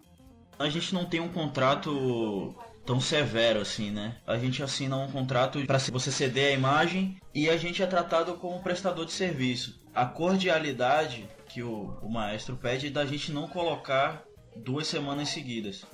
A 0.59 0.71
gente 0.71 0.95
não 0.95 1.05
tem 1.05 1.21
um 1.21 1.31
contrato 1.31 2.55
tão 2.87 2.99
severo 2.99 3.61
assim, 3.61 3.91
né? 3.91 4.17
A 4.27 4.39
gente 4.39 4.63
assina 4.63 4.97
um 4.97 5.13
contrato 5.13 5.65
para 5.67 5.79
você 5.79 6.11
ceder 6.11 6.49
a 6.49 6.57
imagem 6.57 7.19
e 7.35 7.51
a 7.51 7.57
gente 7.59 7.83
é 7.83 7.87
tratado 7.87 8.35
como 8.37 8.63
prestador 8.63 9.05
de 9.05 9.13
serviço. 9.13 9.79
A 9.95 10.07
cordialidade 10.07 11.29
que 11.47 11.63
o, 11.63 11.95
o 12.01 12.11
maestro 12.11 12.57
pede 12.57 12.87
é 12.87 12.91
da 12.91 13.05
gente 13.05 13.31
não 13.31 13.47
colocar 13.47 14.25
duas 14.57 14.87
semanas 14.87 15.29
seguidas. 15.29 15.85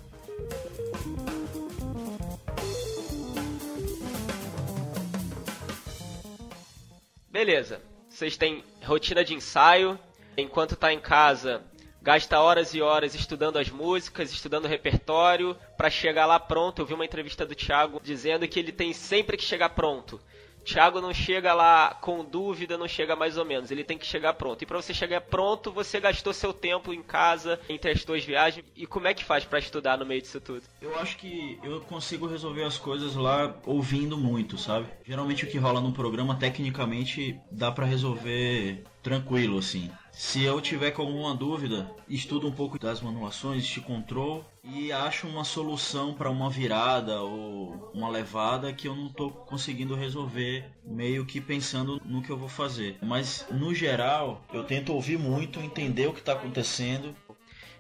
Beleza. 7.31 7.83
Vocês 8.09 8.37
têm 8.37 8.65
rotina 8.83 9.25
de 9.25 9.35
ensaio. 9.35 9.99
Enquanto 10.37 10.77
tá 10.77 10.93
em 10.93 11.01
casa, 11.01 11.63
gasta 12.01 12.41
horas 12.41 12.73
e 12.73 12.81
horas 12.81 13.15
estudando 13.15 13.59
as 13.59 13.69
músicas, 13.69 14.33
estudando 14.33 14.67
o 14.67 14.69
repertório, 14.69 15.57
para 15.77 15.91
chegar 15.91 16.27
lá 16.27 16.39
pronto. 16.39 16.81
Eu 16.81 16.87
vi 16.87 16.95
uma 16.95 17.05
entrevista 17.05 17.45
do 17.45 17.55
Thiago 17.55 18.01
dizendo 18.03 18.47
que 18.47 18.59
ele 18.59 18.73
tem 18.73 18.93
sempre 18.93 19.37
que 19.37 19.43
chegar 19.43 19.71
pronto. 19.71 20.21
Thiago 20.69 21.01
não 21.01 21.15
chega 21.15 21.55
lá 21.55 21.95
com 21.95 22.23
dúvida, 22.23 22.77
não 22.77 22.87
chega 22.87 23.17
mais 23.17 23.39
ou 23.39 23.45
menos. 23.45 23.71
Ele 23.71 23.83
tem 23.83 23.97
que 23.97 24.05
chegar 24.05 24.35
pronto. 24.35 24.61
E 24.61 24.67
para 24.67 24.77
você 24.77 24.93
chegar 24.93 25.23
pronto, 25.23 25.73
você 25.73 25.99
gastou 25.99 26.35
seu 26.35 26.53
tempo 26.53 26.93
em 26.93 27.03
casa, 27.03 27.59
entre 27.71 27.91
as 27.91 28.03
suas 28.03 28.23
viagens. 28.23 28.67
E 28.77 28.87
como 28.87 29.09
é 29.09 29.15
que 29.15 29.25
faz 29.25 29.47
para 29.47 29.59
estudar 29.59 29.97
no 29.97 30.05
meio 30.05 30.21
disso 30.21 30.39
tudo? 30.43 30.63
Eu 30.83 30.99
acho 30.99 31.17
que 31.17 31.59
eu 31.63 31.81
consigo 31.81 32.27
resolver 32.27 32.65
as 32.65 32.77
coisas 32.77 33.15
lá 33.15 33.57
ouvindo 33.65 34.19
muito, 34.19 34.59
sabe? 34.59 34.87
Geralmente 35.07 35.47
o 35.47 35.51
que 35.51 35.57
rola 35.57 35.81
no 35.81 35.93
programa, 35.93 36.35
tecnicamente, 36.37 37.41
dá 37.51 37.73
para 37.73 37.87
resolver 37.87 38.85
tranquilo, 39.03 39.57
assim. 39.57 39.91
Se 40.19 40.43
eu 40.43 40.61
tiver 40.61 40.91
com 40.91 41.03
alguma 41.03 41.33
dúvida, 41.33 41.89
estudo 42.09 42.49
um 42.49 42.53
pouco 42.53 42.77
das 42.77 43.01
manuações 43.01 43.65
de 43.65 43.81
control 43.81 44.45
e 44.65 44.91
acho 44.91 45.29
uma 45.29 45.45
solução 45.45 46.13
para 46.13 46.29
uma 46.29 46.51
virada 46.51 47.23
ou 47.23 47.93
uma 47.95 48.09
levada 48.09 48.73
que 48.73 48.89
eu 48.89 48.97
não 48.97 49.07
estou 49.07 49.31
conseguindo 49.31 49.95
resolver, 49.95 50.65
meio 50.85 51.25
que 51.25 51.41
pensando 51.41 52.03
no 52.05 52.21
que 52.21 52.31
eu 52.31 52.37
vou 52.37 52.49
fazer. 52.49 52.99
Mas 53.01 53.47
no 53.49 53.73
geral, 53.73 54.43
eu 54.53 54.65
tento 54.65 54.93
ouvir 54.93 55.17
muito, 55.17 55.61
entender 55.61 56.09
o 56.09 56.13
que 56.13 56.19
está 56.19 56.33
acontecendo 56.33 57.15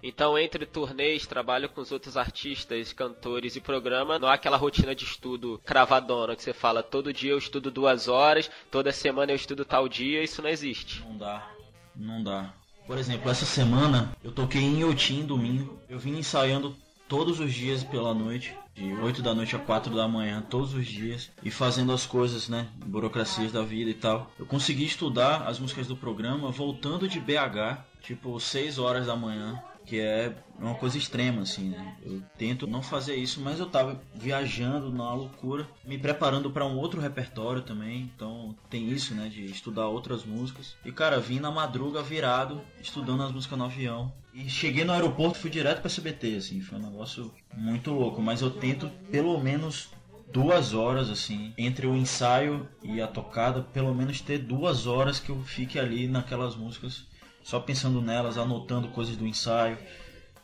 então, 0.01 0.39
entre 0.39 0.64
turnês, 0.64 1.26
trabalho 1.26 1.68
com 1.68 1.80
os 1.80 1.91
outros 1.91 2.16
artistas, 2.16 2.93
cantores 2.93 3.57
e 3.57 3.61
programa, 3.61 4.16
não 4.16 4.28
há 4.28 4.34
aquela 4.34 4.57
rotina 4.57 4.95
de 4.95 5.03
estudo 5.03 5.61
cravadona 5.64 6.36
que 6.36 6.43
você 6.45 6.53
fala 6.53 6.84
todo 6.84 7.12
dia 7.12 7.32
eu 7.32 7.39
estudo 7.39 7.68
duas 7.68 8.07
horas, 8.07 8.49
toda 8.70 8.93
semana 8.93 9.32
eu 9.32 9.36
estudo 9.36 9.64
tal 9.64 9.89
dia, 9.89 10.22
isso 10.22 10.41
não 10.41 10.49
existe. 10.49 11.01
Não 11.01 11.18
dá. 11.18 11.58
Não 11.99 12.22
dá. 12.22 12.55
Por 12.86 12.96
exemplo, 12.96 13.28
essa 13.28 13.44
semana 13.44 14.16
eu 14.22 14.30
toquei 14.30 14.62
em 14.62 14.80
Yotin 14.82 15.26
domingo. 15.26 15.78
Eu 15.88 15.99
vim 15.99 16.16
ensaiando 16.16 16.76
todos 17.09 17.40
os 17.40 17.53
dias 17.53 17.82
pela 17.82 18.14
noite, 18.14 18.55
de 18.74 18.92
8 18.94 19.20
da 19.20 19.34
noite 19.34 19.57
a 19.57 19.59
4 19.59 19.94
da 19.94 20.07
manhã, 20.07 20.40
todos 20.49 20.74
os 20.74 20.86
dias, 20.86 21.30
e 21.42 21.51
fazendo 21.51 21.92
as 21.92 22.07
coisas, 22.07 22.49
né? 22.49 22.68
Burocracias 22.86 23.51
da 23.51 23.62
vida 23.62 23.90
e 23.90 23.94
tal. 23.94 24.30
Eu 24.38 24.46
consegui 24.46 24.84
estudar 24.84 25.49
as 25.49 25.59
músicas 25.59 25.88
do 25.88 25.96
programa 25.96 26.51
voltando 26.53 27.09
de 27.09 27.18
BH, 27.18 27.82
tipo 28.01 28.38
6 28.38 28.78
horas 28.78 29.07
da 29.07 29.16
manhã 29.16 29.61
que 29.89 29.99
é 29.99 30.34
uma 30.59 30.74
coisa 30.74 30.99
extrema, 30.99 31.43
assim, 31.43 31.70
né? 31.70 31.97
Eu 32.05 32.22
tento 32.36 32.66
não 32.66 32.82
fazer 32.82 33.16
isso, 33.16 33.41
mas 33.41 33.59
eu 33.59 33.64
tava 33.64 33.99
viajando 34.14 34.93
na 34.93 35.14
loucura, 35.14 35.66
me 35.82 35.97
preparando 35.97 36.51
para 36.51 36.66
um 36.66 36.76
outro 36.76 37.01
repertório 37.01 37.62
também, 37.62 38.03
então 38.14 38.55
tem 38.68 38.91
isso, 38.91 39.14
né, 39.14 39.28
de 39.28 39.47
estudar 39.47 39.89
outras 39.89 40.26
músicas. 40.26 40.76
E 40.84 40.93
cara, 40.93 41.18
vim 41.18 41.41
na 41.41 41.51
madruga 41.51 42.03
virado, 42.03 42.61
estudando 42.82 43.22
as 43.22 43.32
músicas 43.32 43.59
no 43.59 43.64
avião. 43.64 44.12
E 44.34 44.51
cheguei 44.51 44.84
no 44.84 44.93
aeroporto, 44.93 45.39
fui 45.39 45.51
direto 45.51 45.80
para 45.80 45.91
CBT, 45.91 46.36
assim, 46.36 46.61
foi 46.61 46.78
um 46.78 46.82
negócio 46.82 47.32
muito 47.57 47.91
louco, 47.91 48.20
mas 48.20 48.43
eu 48.43 48.51
tento 48.51 48.91
pelo 49.11 49.41
menos 49.41 49.89
duas 50.30 50.74
horas 50.74 51.09
assim 51.09 51.55
entre 51.57 51.86
o 51.86 51.97
ensaio 51.97 52.68
e 52.82 53.01
a 53.01 53.07
tocada 53.07 53.62
pelo 53.62 53.95
menos 53.95 54.20
ter 54.20 54.36
duas 54.36 54.86
horas 54.86 55.18
que 55.18 55.30
eu 55.30 55.43
fique 55.43 55.78
ali 55.78 56.07
naquelas 56.07 56.55
músicas 56.55 57.08
só 57.49 57.59
pensando 57.59 58.03
nelas, 58.03 58.36
anotando 58.36 58.88
coisas 58.88 59.16
do 59.16 59.26
ensaio 59.26 59.78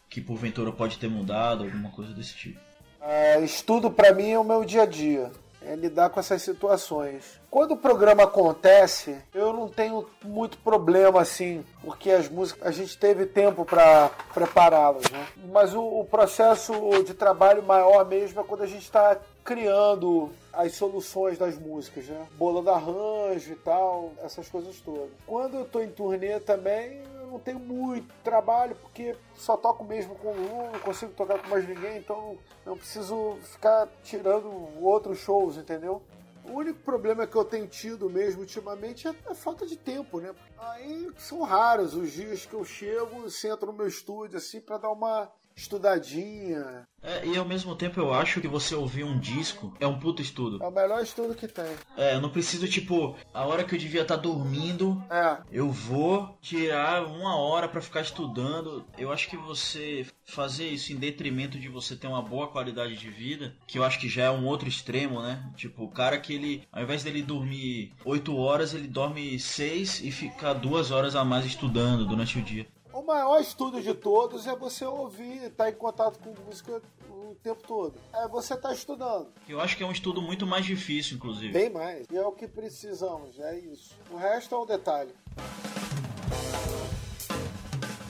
que 0.08 0.22
porventura 0.22 0.72
pode 0.72 0.96
ter 0.96 1.10
mudado, 1.10 1.64
alguma 1.64 1.90
coisa 1.90 2.14
desse 2.14 2.34
tipo. 2.34 2.58
É, 2.98 3.38
estudo 3.40 3.90
para 3.90 4.14
mim 4.14 4.30
é 4.30 4.38
o 4.38 4.44
meu 4.44 4.64
dia 4.64 4.84
a 4.84 4.86
dia, 4.86 5.30
é 5.60 5.76
lidar 5.76 6.08
com 6.08 6.18
essas 6.18 6.40
situações. 6.40 7.38
Quando 7.50 7.72
o 7.72 7.76
programa 7.76 8.22
acontece, 8.22 9.18
eu 9.34 9.52
não 9.52 9.68
tenho 9.68 10.08
muito 10.24 10.56
problema 10.56 11.20
assim, 11.20 11.62
porque 11.82 12.10
as 12.10 12.26
músicas 12.26 12.66
a 12.66 12.70
gente 12.70 12.96
teve 12.96 13.26
tempo 13.26 13.66
para 13.66 14.08
prepará-las, 14.32 15.10
né? 15.10 15.26
Mas 15.52 15.74
o, 15.74 15.82
o 15.82 16.06
processo 16.06 16.72
de 17.04 17.12
trabalho 17.12 17.62
maior 17.62 18.06
mesmo 18.06 18.40
é 18.40 18.44
quando 18.44 18.62
a 18.62 18.66
gente 18.66 18.84
está 18.84 19.18
criando 19.44 20.30
as 20.52 20.72
soluções 20.72 21.36
das 21.36 21.58
músicas, 21.58 22.06
né? 22.06 22.26
Bola 22.38 22.62
da 22.62 22.72
arranjo 22.72 23.52
e 23.52 23.56
tal, 23.56 24.12
essas 24.22 24.48
coisas 24.48 24.80
todas. 24.80 25.10
Quando 25.26 25.58
eu 25.58 25.64
tô 25.66 25.80
em 25.80 25.90
turnê 25.90 26.40
também, 26.40 27.02
eu 27.20 27.26
não 27.26 27.38
tenho 27.38 27.58
muito 27.58 28.12
trabalho, 28.24 28.74
porque 28.76 29.14
só 29.34 29.56
toco 29.56 29.84
mesmo 29.84 30.14
com 30.16 30.32
um, 30.32 30.72
não 30.72 30.80
consigo 30.80 31.12
tocar 31.12 31.42
com 31.42 31.48
mais 31.48 31.68
ninguém, 31.68 31.98
então 31.98 32.38
não 32.64 32.76
preciso 32.76 33.36
ficar 33.42 33.86
tirando 34.02 34.48
outros 34.82 35.18
shows, 35.18 35.58
entendeu? 35.58 36.02
O 36.46 36.52
único 36.52 36.80
problema 36.80 37.26
que 37.26 37.36
eu 37.36 37.44
tenho 37.44 37.66
tido 37.66 38.08
mesmo 38.08 38.40
ultimamente 38.40 39.08
é 39.08 39.14
a 39.26 39.34
falta 39.34 39.66
de 39.66 39.76
tempo, 39.76 40.20
né? 40.20 40.34
Aí 40.58 41.10
são 41.18 41.42
raros 41.42 41.94
os 41.94 42.12
dias 42.12 42.46
que 42.46 42.54
eu 42.54 42.64
chego, 42.64 43.30
sento 43.30 43.66
no 43.66 43.72
meu 43.72 43.86
estúdio 43.86 44.38
assim 44.38 44.60
para 44.60 44.78
dar 44.78 44.90
uma 44.90 45.30
estudadinha. 45.56 46.86
É, 47.02 47.26
e 47.26 47.36
ao 47.36 47.44
mesmo 47.44 47.76
tempo 47.76 48.00
eu 48.00 48.14
acho 48.14 48.40
que 48.40 48.48
você 48.48 48.74
ouvir 48.74 49.04
um 49.04 49.18
disco 49.18 49.74
é 49.78 49.86
um 49.86 49.98
puto 49.98 50.22
estudo. 50.22 50.62
É 50.62 50.66
o 50.66 50.70
melhor 50.70 51.02
estudo 51.02 51.34
que 51.34 51.46
tem. 51.46 51.66
É, 51.96 52.14
eu 52.14 52.20
não 52.20 52.30
preciso, 52.30 52.66
tipo, 52.66 53.14
a 53.32 53.44
hora 53.44 53.62
que 53.62 53.74
eu 53.74 53.78
devia 53.78 54.02
estar 54.02 54.16
tá 54.16 54.22
dormindo, 54.22 55.02
é. 55.10 55.36
eu 55.52 55.70
vou 55.70 56.36
tirar 56.40 57.04
uma 57.04 57.36
hora 57.36 57.68
para 57.68 57.82
ficar 57.82 58.00
estudando. 58.00 58.84
Eu 58.96 59.12
acho 59.12 59.28
que 59.28 59.36
você 59.36 60.06
fazer 60.24 60.68
isso 60.68 60.92
em 60.92 60.96
detrimento 60.96 61.58
de 61.58 61.68
você 61.68 61.94
ter 61.94 62.06
uma 62.06 62.22
boa 62.22 62.48
qualidade 62.48 62.96
de 62.96 63.10
vida, 63.10 63.54
que 63.66 63.78
eu 63.78 63.84
acho 63.84 63.98
que 64.00 64.08
já 64.08 64.24
é 64.24 64.30
um 64.30 64.46
outro 64.46 64.66
extremo, 64.66 65.20
né? 65.20 65.44
Tipo, 65.54 65.84
o 65.84 65.90
cara 65.90 66.18
que 66.18 66.32
ele, 66.32 66.66
ao 66.72 66.82
invés 66.82 67.04
dele 67.04 67.22
dormir 67.22 67.92
8 68.04 68.34
horas, 68.34 68.72
ele 68.72 68.88
dorme 68.88 69.38
6 69.38 70.02
e 70.02 70.10
fica 70.10 70.54
duas 70.54 70.90
horas 70.90 71.14
a 71.14 71.22
mais 71.22 71.44
estudando 71.44 72.06
durante 72.06 72.38
o 72.38 72.42
dia. 72.42 72.66
O 73.04 73.06
maior 73.06 73.38
estudo 73.38 73.82
de 73.82 73.92
todos 73.92 74.46
é 74.46 74.56
você 74.56 74.82
ouvir, 74.82 75.44
estar 75.44 75.64
tá 75.64 75.68
em 75.68 75.74
contato 75.74 76.18
com 76.20 76.34
música 76.46 76.80
o 77.10 77.34
tempo 77.34 77.60
todo. 77.68 78.00
É 78.14 78.26
você 78.26 78.54
estar 78.54 78.70
tá 78.70 78.74
estudando. 78.74 79.28
Eu 79.46 79.60
acho 79.60 79.76
que 79.76 79.82
é 79.82 79.86
um 79.86 79.92
estudo 79.92 80.22
muito 80.22 80.46
mais 80.46 80.64
difícil, 80.64 81.16
inclusive. 81.16 81.52
Bem 81.52 81.68
mais. 81.68 82.06
E 82.10 82.16
é 82.16 82.26
o 82.26 82.32
que 82.32 82.48
precisamos, 82.48 83.38
é 83.38 83.58
isso. 83.58 83.94
O 84.10 84.16
resto 84.16 84.54
é 84.54 84.58
um 84.58 84.64
detalhe. 84.64 85.12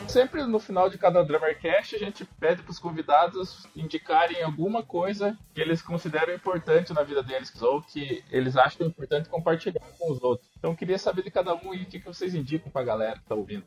Sempre 0.06 0.44
no 0.44 0.60
final 0.60 0.88
de 0.88 0.96
cada 0.96 1.24
Drummercast 1.24 1.96
a 1.96 1.98
gente 1.98 2.24
pede 2.38 2.62
para 2.62 2.70
os 2.70 2.78
convidados 2.78 3.66
indicarem 3.74 4.44
alguma 4.44 4.84
coisa 4.84 5.36
que 5.52 5.60
eles 5.60 5.82
consideram 5.82 6.32
importante 6.32 6.92
na 6.92 7.02
vida 7.02 7.20
deles 7.20 7.52
ou 7.60 7.82
que 7.82 8.22
eles 8.30 8.56
acham 8.56 8.86
importante 8.86 9.28
compartilhar 9.28 9.82
com 9.98 10.12
os 10.12 10.22
outros. 10.22 10.48
Então 10.56 10.70
eu 10.70 10.76
queria 10.76 10.98
saber 10.98 11.24
de 11.24 11.32
cada 11.32 11.52
um 11.52 11.74
e 11.74 11.82
o 11.82 11.86
que 11.86 11.98
vocês 11.98 12.32
indicam 12.32 12.70
para 12.70 12.82
a 12.82 12.84
galera 12.84 13.16
que 13.16 13.22
está 13.22 13.34
ouvindo. 13.34 13.64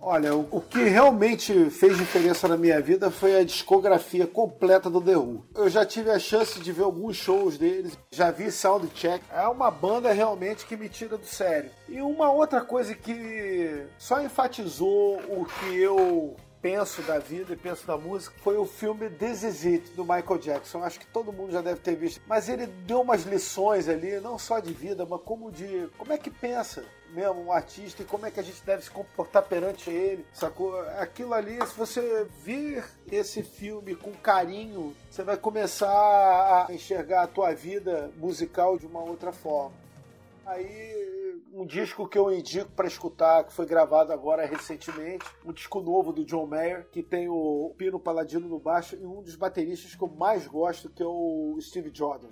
Olha, 0.00 0.34
o, 0.36 0.60
que 0.60 0.84
realmente 0.84 1.70
fez 1.70 1.96
diferença 1.96 2.46
na 2.46 2.58
minha 2.58 2.80
vida 2.80 3.10
foi 3.10 3.38
a 3.38 3.44
discografia 3.44 4.26
completa 4.26 4.90
do 4.90 5.00
The 5.00 5.16
Who. 5.16 5.44
Eu 5.54 5.68
já 5.70 5.86
tive 5.86 6.10
a 6.10 6.18
chance 6.18 6.60
de 6.60 6.72
ver 6.72 6.82
alguns 6.82 7.16
shows 7.16 7.56
deles, 7.56 7.96
já 8.10 8.30
vi 8.30 8.52
Soundcheck. 8.52 9.24
É 9.32 9.46
uma 9.48 9.70
banda 9.70 10.12
realmente 10.12 10.66
que 10.66 10.76
me 10.76 10.90
tira 10.90 11.16
do 11.16 11.24
sério. 11.24 11.70
E 11.88 12.02
uma 12.02 12.30
outra 12.30 12.60
coisa 12.60 12.94
que 12.94 13.86
só 13.96 14.20
enfatizou 14.20 15.16
o 15.28 15.46
que 15.46 15.74
eu 15.76 16.36
penso 16.64 17.02
da 17.02 17.18
vida 17.18 17.52
e 17.52 17.56
penso 17.56 17.86
da 17.86 17.98
música 17.98 18.34
foi 18.40 18.56
o 18.56 18.64
filme 18.64 19.10
This 19.10 19.42
Is 19.42 19.66
It, 19.66 19.90
do 19.90 20.02
Michael 20.02 20.38
Jackson. 20.38 20.82
Acho 20.82 20.98
que 20.98 21.04
todo 21.04 21.30
mundo 21.30 21.52
já 21.52 21.60
deve 21.60 21.78
ter 21.80 21.94
visto. 21.94 22.22
Mas 22.26 22.48
ele 22.48 22.66
deu 22.66 23.02
umas 23.02 23.24
lições 23.24 23.86
ali, 23.86 24.18
não 24.18 24.38
só 24.38 24.60
de 24.60 24.72
vida, 24.72 25.04
mas 25.04 25.20
como 25.20 25.52
de 25.52 25.90
como 25.98 26.14
é 26.14 26.16
que 26.16 26.30
pensa 26.30 26.82
mesmo 27.10 27.44
um 27.44 27.52
artista 27.52 28.00
e 28.00 28.06
como 28.06 28.24
é 28.24 28.30
que 28.30 28.40
a 28.40 28.42
gente 28.42 28.64
deve 28.64 28.82
se 28.82 28.90
comportar 28.90 29.42
perante 29.42 29.90
ele, 29.90 30.24
sacou? 30.32 30.80
Aquilo 30.98 31.34
ali, 31.34 31.58
se 31.66 31.76
você 31.76 32.26
vir 32.42 32.82
esse 33.12 33.42
filme 33.42 33.94
com 33.94 34.12
carinho, 34.12 34.96
você 35.10 35.22
vai 35.22 35.36
começar 35.36 35.86
a 35.86 36.72
enxergar 36.72 37.24
a 37.24 37.26
tua 37.26 37.52
vida 37.52 38.10
musical 38.16 38.78
de 38.78 38.86
uma 38.86 39.02
outra 39.02 39.32
forma. 39.32 39.74
Aí 40.46 41.23
um 41.52 41.66
disco 41.66 42.08
que 42.08 42.18
eu 42.18 42.32
indico 42.32 42.70
para 42.72 42.86
escutar, 42.86 43.44
que 43.44 43.52
foi 43.52 43.66
gravado 43.66 44.12
agora 44.12 44.46
recentemente, 44.46 45.24
um 45.44 45.52
disco 45.52 45.80
novo 45.80 46.12
do 46.12 46.24
John 46.24 46.46
Mayer, 46.46 46.88
que 46.90 47.02
tem 47.02 47.28
o 47.28 47.74
Pino 47.76 47.98
Paladino 48.00 48.48
no 48.48 48.58
baixo 48.58 48.96
e 48.96 49.04
um 49.04 49.22
dos 49.22 49.36
bateristas 49.36 49.94
que 49.94 50.02
eu 50.02 50.08
mais 50.08 50.46
gosto, 50.46 50.90
que 50.90 51.02
é 51.02 51.06
o 51.06 51.56
Steve 51.60 51.90
Jordan. 51.92 52.30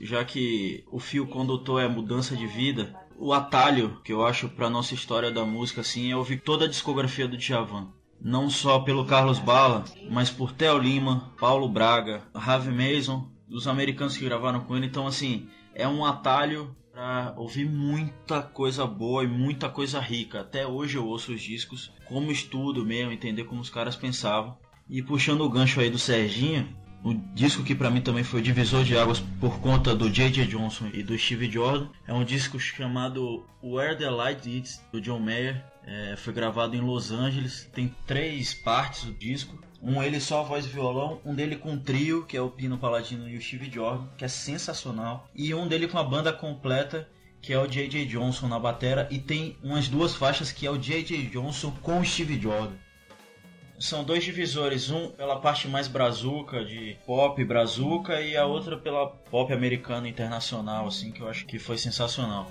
Já 0.00 0.24
que 0.24 0.84
o 0.90 0.98
fio 0.98 1.26
condutor 1.28 1.80
é 1.80 1.88
mudança 1.88 2.36
de 2.36 2.46
vida, 2.46 2.94
o 3.16 3.32
atalho 3.32 4.00
que 4.02 4.12
eu 4.12 4.26
acho 4.26 4.48
para 4.48 4.68
nossa 4.68 4.94
história 4.94 5.30
da 5.30 5.44
música 5.44 5.82
assim 5.82 6.10
é 6.10 6.16
ouvir 6.16 6.40
toda 6.40 6.64
a 6.64 6.68
discografia 6.68 7.28
do 7.28 7.36
Djavan 7.36 7.92
não 8.24 8.48
só 8.48 8.80
pelo 8.80 9.04
Carlos 9.04 9.38
Bala, 9.38 9.84
mas 10.10 10.30
por 10.30 10.50
Theo 10.52 10.78
Lima, 10.78 11.30
Paulo 11.38 11.68
Braga, 11.68 12.22
Ravi 12.34 12.70
Mason, 12.72 13.28
os 13.50 13.68
americanos 13.68 14.16
que 14.16 14.24
gravaram 14.24 14.60
com 14.60 14.74
ele. 14.74 14.86
Então, 14.86 15.06
assim, 15.06 15.46
é 15.74 15.86
um 15.86 16.04
atalho 16.06 16.74
para 16.94 17.34
ouvir 17.36 17.68
muita 17.68 18.40
coisa 18.40 18.86
boa 18.86 19.24
e 19.24 19.26
muita 19.26 19.68
coisa 19.68 19.98
rica. 19.98 20.42
Até 20.42 20.64
hoje 20.64 20.96
eu 20.96 21.04
ouço 21.04 21.32
os 21.32 21.42
discos 21.42 21.92
como 22.06 22.30
estudo 22.30 22.86
mesmo, 22.86 23.10
entender 23.10 23.44
como 23.44 23.60
os 23.60 23.68
caras 23.68 23.96
pensavam. 23.96 24.56
E 24.88 25.02
puxando 25.02 25.40
o 25.40 25.50
gancho 25.50 25.80
aí 25.80 25.90
do 25.90 25.98
Serginho, 25.98 26.68
o 27.04 27.12
disco 27.34 27.62
que 27.62 27.74
para 27.74 27.90
mim 27.90 28.00
também 28.00 28.24
foi 28.24 28.40
divisor 28.40 28.82
de 28.82 28.96
águas 28.96 29.20
por 29.38 29.60
conta 29.60 29.94
do 29.94 30.10
J.J. 30.10 30.46
Johnson 30.46 30.88
e 30.94 31.02
do 31.02 31.16
Steve 31.18 31.50
Jordan, 31.50 31.88
é 32.08 32.14
um 32.14 32.24
disco 32.24 32.58
chamado 32.58 33.44
Where 33.62 33.94
the 33.94 34.08
Light 34.08 34.48
Is, 34.48 34.82
do 34.90 35.02
John 35.02 35.20
Mayer. 35.20 35.62
É, 35.86 36.16
foi 36.16 36.32
gravado 36.32 36.74
em 36.74 36.80
Los 36.80 37.10
Angeles, 37.10 37.68
tem 37.74 37.94
três 38.06 38.54
partes 38.54 39.04
do 39.04 39.12
disco. 39.12 39.62
Um 39.82 40.02
ele 40.02 40.18
só 40.18 40.42
voz 40.42 40.64
e 40.64 40.68
violão, 40.70 41.20
um 41.26 41.34
dele 41.34 41.56
com 41.56 41.78
trio, 41.78 42.24
que 42.24 42.38
é 42.38 42.40
o 42.40 42.48
Pino 42.48 42.78
Paladino 42.78 43.28
e 43.28 43.36
o 43.36 43.42
Steve 43.42 43.70
Jordan, 43.70 44.06
que 44.16 44.24
é 44.24 44.28
sensacional, 44.28 45.28
e 45.34 45.54
um 45.54 45.68
dele 45.68 45.86
com 45.86 45.98
a 45.98 46.04
banda 46.04 46.32
completa, 46.32 47.06
que 47.42 47.52
é 47.52 47.58
o 47.58 47.66
J.J. 47.66 48.06
Johnson 48.06 48.48
na 48.48 48.58
batera, 48.58 49.06
e 49.10 49.18
tem 49.18 49.58
umas 49.62 49.88
duas 49.88 50.14
faixas 50.14 50.50
que 50.50 50.66
é 50.66 50.70
o 50.70 50.78
J.J. 50.78 51.26
Johnson 51.26 51.70
com 51.82 52.00
o 52.00 52.04
Steve 52.04 52.40
Jordan. 52.40 52.76
São 53.78 54.04
dois 54.04 54.24
divisores, 54.24 54.90
um 54.90 55.10
pela 55.10 55.40
parte 55.40 55.68
mais 55.68 55.88
brazuca, 55.88 56.64
de 56.64 56.96
pop 57.04 57.44
brazuca, 57.44 58.20
e 58.20 58.36
a 58.36 58.46
outra 58.46 58.76
pela 58.76 59.06
pop 59.06 59.52
americana 59.52 60.08
internacional, 60.08 60.86
assim, 60.86 61.10
que 61.10 61.20
eu 61.20 61.28
acho 61.28 61.44
que 61.46 61.58
foi 61.58 61.76
sensacional. 61.76 62.50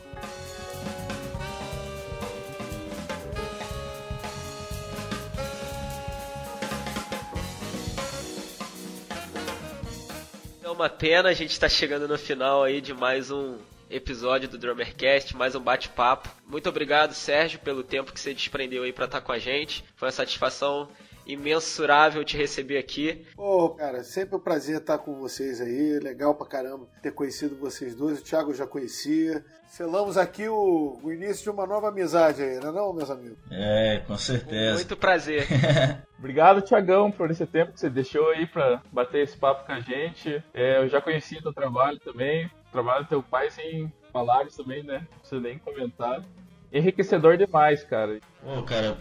uma 10.83 10.89
pena, 10.89 11.29
a 11.29 11.33
gente 11.33 11.51
está 11.51 11.69
chegando 11.69 12.07
no 12.07 12.17
final 12.17 12.63
aí 12.63 12.81
de 12.81 12.93
mais 12.93 13.29
um 13.29 13.57
episódio 13.89 14.49
do 14.49 14.57
Drummercast, 14.57 15.33
mais 15.37 15.55
um 15.55 15.61
bate-papo. 15.61 16.27
Muito 16.45 16.67
obrigado, 16.67 17.13
Sérgio, 17.13 17.59
pelo 17.59 17.83
tempo 17.83 18.11
que 18.11 18.19
você 18.19 18.33
desprendeu 18.33 18.83
aí 18.83 18.91
para 18.91 19.05
estar 19.05 19.21
tá 19.21 19.25
com 19.25 19.31
a 19.31 19.37
gente. 19.37 19.81
Foi 19.95 20.07
uma 20.07 20.11
satisfação 20.11 20.89
imensurável 21.25 22.23
te 22.23 22.37
receber 22.37 22.77
aqui. 22.77 23.25
Pô, 23.35 23.65
oh, 23.65 23.69
cara, 23.69 24.03
sempre 24.03 24.35
um 24.35 24.39
prazer 24.39 24.77
estar 24.77 24.97
com 24.97 25.15
vocês 25.15 25.61
aí. 25.61 25.99
Legal 25.99 26.35
pra 26.35 26.47
caramba 26.47 26.87
ter 27.01 27.11
conhecido 27.11 27.55
vocês 27.55 27.95
dois. 27.95 28.19
O 28.19 28.23
Thiago 28.23 28.51
eu 28.51 28.55
já 28.55 28.67
conhecia. 28.67 29.43
Selamos 29.67 30.17
aqui 30.17 30.47
o, 30.47 30.99
o 31.01 31.11
início 31.11 31.43
de 31.43 31.49
uma 31.49 31.65
nova 31.65 31.87
amizade 31.87 32.43
aí, 32.43 32.59
não 32.59 32.69
é 32.69 32.71
não, 32.71 32.93
meus 32.93 33.09
amigos? 33.09 33.39
É, 33.49 34.03
com 34.05 34.15
certeza. 34.15 34.75
Muito 34.75 34.95
prazer. 34.95 35.47
Obrigado, 36.19 36.61
Tiagão, 36.61 37.11
por 37.11 37.31
esse 37.31 37.45
tempo 37.47 37.73
que 37.73 37.79
você 37.79 37.89
deixou 37.89 38.29
aí 38.29 38.45
pra 38.45 38.81
bater 38.91 39.23
esse 39.23 39.35
papo 39.35 39.65
com 39.65 39.71
a 39.71 39.79
gente. 39.79 40.43
É, 40.53 40.77
eu 40.77 40.87
já 40.87 41.01
conhecia 41.01 41.41
teu 41.41 41.51
trabalho 41.51 41.99
também. 41.99 42.45
O 42.45 42.71
trabalho 42.71 43.03
do 43.05 43.09
teu 43.09 43.23
pai 43.23 43.49
sem 43.49 43.91
falar 44.11 44.45
também, 44.55 44.83
né? 44.83 45.07
Não 45.11 45.19
precisa 45.19 45.41
nem 45.41 45.57
comentar. 45.57 46.23
Enriquecedor 46.71 47.35
demais, 47.35 47.83
cara. 47.83 48.19
Ô, 48.43 48.61
cara, 48.63 48.97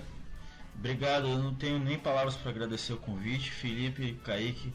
Obrigado, 0.83 1.28
eu 1.28 1.39
não 1.39 1.55
tenho 1.55 1.78
nem 1.78 1.97
palavras 1.97 2.35
para 2.35 2.51
agradecer 2.51 2.93
o 2.93 2.97
convite. 2.97 3.53
Felipe, 3.53 4.14
Kaique, 4.24 4.74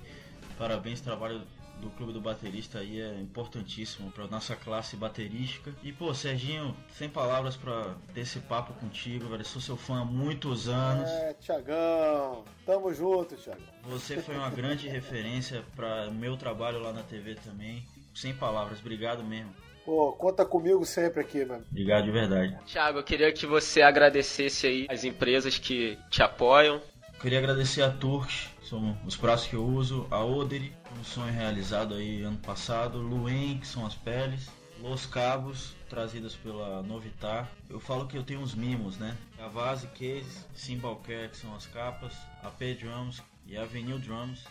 parabéns, 0.57 1.01
trabalho 1.01 1.41
do 1.81 1.89
Clube 1.89 2.13
do 2.13 2.21
Baterista 2.21 2.79
aí 2.79 3.01
é 3.01 3.19
importantíssimo 3.19 4.09
para 4.11 4.25
nossa 4.25 4.55
classe 4.55 4.95
baterística. 4.95 5.75
E 5.83 5.91
pô, 5.91 6.13
Serginho, 6.13 6.73
sem 6.93 7.09
palavras 7.09 7.57
para 7.57 7.93
ter 8.13 8.21
esse 8.21 8.39
papo 8.39 8.73
contigo, 8.75 9.27
velho. 9.27 9.43
Sou 9.43 9.61
seu 9.61 9.75
fã 9.75 9.99
há 9.99 10.05
muitos 10.05 10.69
anos. 10.69 11.09
É, 11.09 11.33
Tiagão, 11.33 12.45
tamo 12.65 12.93
junto, 12.93 13.35
Tiagão. 13.35 13.65
Você 13.83 14.21
foi 14.21 14.37
uma 14.37 14.49
grande 14.49 14.87
referência 14.87 15.61
para 15.75 16.09
meu 16.09 16.37
trabalho 16.37 16.79
lá 16.79 16.93
na 16.93 17.03
TV 17.03 17.35
também. 17.35 17.85
Sem 18.15 18.33
palavras, 18.33 18.79
obrigado 18.79 19.25
mesmo. 19.25 19.53
Pô, 19.87 20.11
conta 20.11 20.43
comigo 20.45 20.85
sempre 20.85 21.21
aqui, 21.21 21.45
mano. 21.45 21.63
Obrigado 21.71 22.03
de 22.03 22.11
verdade. 22.11 22.57
Thiago, 22.65 22.99
eu 22.99 23.03
queria 23.05 23.31
que 23.31 23.45
você 23.45 23.81
agradecesse 23.81 24.67
aí 24.67 24.85
as 24.89 25.05
empresas 25.05 25.57
que 25.57 25.97
te 26.09 26.21
apoiam. 26.21 26.81
Queria 27.21 27.39
agradecer 27.39 27.81
a 27.81 27.89
Turks, 27.89 28.49
são 28.65 28.97
os 29.05 29.15
pratos 29.15 29.47
que 29.47 29.53
eu 29.53 29.63
uso, 29.63 30.05
a 30.11 30.21
Oderi, 30.21 30.73
um 30.99 31.05
sonho 31.05 31.31
realizado 31.31 31.93
aí 31.93 32.21
ano 32.21 32.37
passado, 32.39 32.97
Luen, 32.97 33.59
que 33.59 33.65
são 33.65 33.85
as 33.85 33.95
peles, 33.95 34.49
Los 34.81 35.05
Cabos, 35.05 35.73
trazidas 35.89 36.35
pela 36.35 36.83
Novitar. 36.83 37.49
Eu 37.69 37.79
falo 37.79 38.07
que 38.07 38.17
eu 38.17 38.23
tenho 38.23 38.41
uns 38.41 38.53
mimos, 38.53 38.97
né? 38.97 39.15
Cavazzi 39.37 39.87
Case, 39.87 40.45
Cymbal 40.53 40.97
Care, 40.97 41.29
que 41.29 41.37
são 41.37 41.55
as 41.55 41.65
capas, 41.65 42.11
AP 42.43 42.77
Drums 42.77 43.23
e 43.45 43.55
Avenue 43.57 43.99
Drums. 43.99 44.43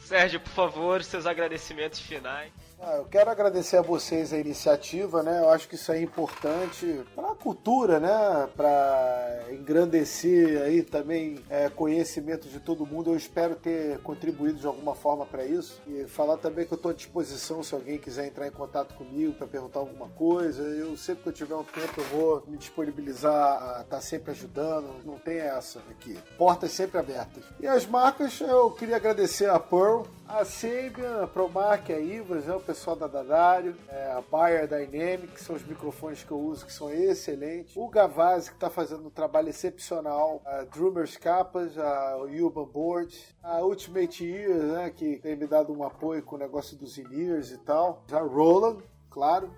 Sérgio, 0.00 0.40
por 0.40 0.50
favor, 0.50 1.04
seus 1.04 1.24
agradecimentos 1.24 2.00
finais. 2.00 2.52
Ah, 2.84 2.96
eu 2.96 3.04
quero 3.04 3.30
agradecer 3.30 3.76
a 3.76 3.80
vocês 3.80 4.32
a 4.32 4.38
iniciativa, 4.38 5.22
né? 5.22 5.38
Eu 5.38 5.50
acho 5.50 5.68
que 5.68 5.76
isso 5.76 5.92
é 5.92 6.02
importante 6.02 7.00
para 7.14 7.30
a 7.30 7.34
cultura, 7.36 8.00
né? 8.00 8.48
Para 8.56 9.44
engrandecer 9.52 10.60
aí 10.62 10.82
também 10.82 11.38
é, 11.48 11.68
conhecimento 11.68 12.48
de 12.48 12.58
todo 12.58 12.84
mundo. 12.84 13.10
Eu 13.10 13.16
espero 13.16 13.54
ter 13.54 14.00
contribuído 14.00 14.58
de 14.58 14.66
alguma 14.66 14.96
forma 14.96 15.24
para 15.24 15.44
isso 15.44 15.80
e 15.86 16.08
falar 16.08 16.38
também 16.38 16.66
que 16.66 16.72
eu 16.72 16.76
estou 16.76 16.90
à 16.90 16.94
disposição 16.94 17.62
se 17.62 17.72
alguém 17.72 17.98
quiser 17.98 18.26
entrar 18.26 18.48
em 18.48 18.50
contato 18.50 18.94
comigo 18.94 19.34
para 19.34 19.46
perguntar 19.46 19.78
alguma 19.78 20.08
coisa. 20.08 20.64
Eu 20.64 20.96
sempre 20.96 21.22
que 21.22 21.28
eu 21.28 21.32
tiver 21.32 21.54
um 21.54 21.62
tempo 21.62 22.00
eu 22.00 22.04
vou 22.06 22.42
me 22.48 22.56
disponibilizar 22.56 23.32
a 23.32 23.82
estar 23.82 23.84
tá 23.84 24.00
sempre 24.00 24.32
ajudando. 24.32 24.88
Não 25.04 25.20
tem 25.20 25.38
essa 25.38 25.78
aqui. 25.88 26.18
Portas 26.36 26.72
sempre 26.72 26.98
abertas. 26.98 27.44
E 27.60 27.66
as 27.68 27.86
marcas, 27.86 28.40
eu 28.40 28.72
queria 28.72 28.96
agradecer 28.96 29.48
a 29.48 29.60
Pearl 29.60 30.02
a 30.32 30.46
Sabian, 30.46 31.22
a 31.22 31.26
Promark, 31.26 31.90
a 31.90 31.98
Ivas, 31.98 32.46
né, 32.46 32.54
o 32.54 32.60
pessoal 32.60 32.96
da 32.96 33.06
Dadário, 33.06 33.76
é, 33.88 34.12
a 34.12 34.22
Bayer 34.22 34.66
Dynamic, 34.66 35.28
que 35.28 35.42
são 35.42 35.54
os 35.54 35.62
microfones 35.62 36.24
que 36.24 36.30
eu 36.30 36.40
uso, 36.40 36.64
que 36.64 36.72
são 36.72 36.90
excelentes. 36.90 37.76
O 37.76 37.86
Gavazzi, 37.88 38.48
que 38.48 38.56
está 38.56 38.70
fazendo 38.70 39.06
um 39.06 39.10
trabalho 39.10 39.50
excepcional. 39.50 40.40
A 40.46 40.64
Drummers 40.64 41.18
Capas, 41.18 41.76
a 41.76 42.16
Urban 42.16 42.64
Board. 42.64 43.14
A 43.42 43.60
Ultimate 43.60 44.24
Ears, 44.24 44.72
né, 44.72 44.90
que 44.90 45.18
tem 45.18 45.36
me 45.36 45.46
dado 45.46 45.72
um 45.72 45.84
apoio 45.84 46.22
com 46.22 46.36
o 46.36 46.38
negócio 46.38 46.78
dos 46.78 46.96
in-ears 46.96 47.50
e 47.50 47.58
tal. 47.58 48.02
A 48.10 48.18
Roland, 48.20 48.78
claro. 49.10 49.50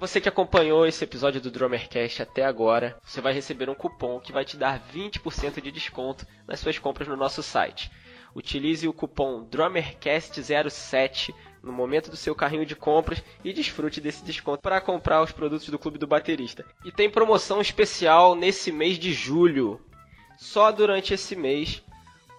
Você 0.00 0.20
que 0.20 0.28
acompanhou 0.28 0.86
esse 0.86 1.02
episódio 1.02 1.40
do 1.40 1.50
Drummercast 1.50 2.22
até 2.22 2.44
agora, 2.44 2.96
você 3.02 3.20
vai 3.20 3.32
receber 3.32 3.68
um 3.68 3.74
cupom 3.74 4.20
que 4.20 4.32
vai 4.32 4.44
te 4.44 4.56
dar 4.56 4.80
20% 4.94 5.60
de 5.60 5.72
desconto 5.72 6.24
nas 6.46 6.60
suas 6.60 6.78
compras 6.78 7.08
no 7.08 7.16
nosso 7.16 7.42
site. 7.42 7.90
Utilize 8.32 8.86
o 8.86 8.92
cupom 8.92 9.42
DRUMMERCAST07 9.42 11.34
no 11.64 11.72
momento 11.72 12.12
do 12.12 12.16
seu 12.16 12.32
carrinho 12.32 12.64
de 12.64 12.76
compras 12.76 13.24
e 13.42 13.52
desfrute 13.52 14.00
desse 14.00 14.24
desconto 14.24 14.62
para 14.62 14.80
comprar 14.80 15.20
os 15.20 15.32
produtos 15.32 15.68
do 15.68 15.80
Clube 15.80 15.98
do 15.98 16.06
Baterista. 16.06 16.64
E 16.84 16.92
tem 16.92 17.10
promoção 17.10 17.60
especial 17.60 18.36
nesse 18.36 18.70
mês 18.70 19.00
de 19.00 19.12
julho. 19.12 19.80
Só 20.38 20.70
durante 20.70 21.12
esse 21.12 21.34
mês, 21.34 21.82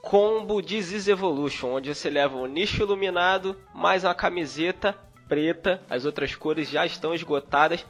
combo 0.01 0.61
Disease 0.61 1.11
Evolution, 1.11 1.73
onde 1.73 1.93
você 1.93 2.09
leva 2.09 2.37
um 2.37 2.45
nicho 2.45 2.81
iluminado, 2.81 3.59
mais 3.75 4.05
uma 4.05 4.15
camiseta 4.15 4.97
preta, 5.29 5.81
as 5.89 6.03
outras 6.03 6.35
cores 6.35 6.69
já 6.69 6.85
estão 6.85 7.13
esgotadas, 7.13 7.85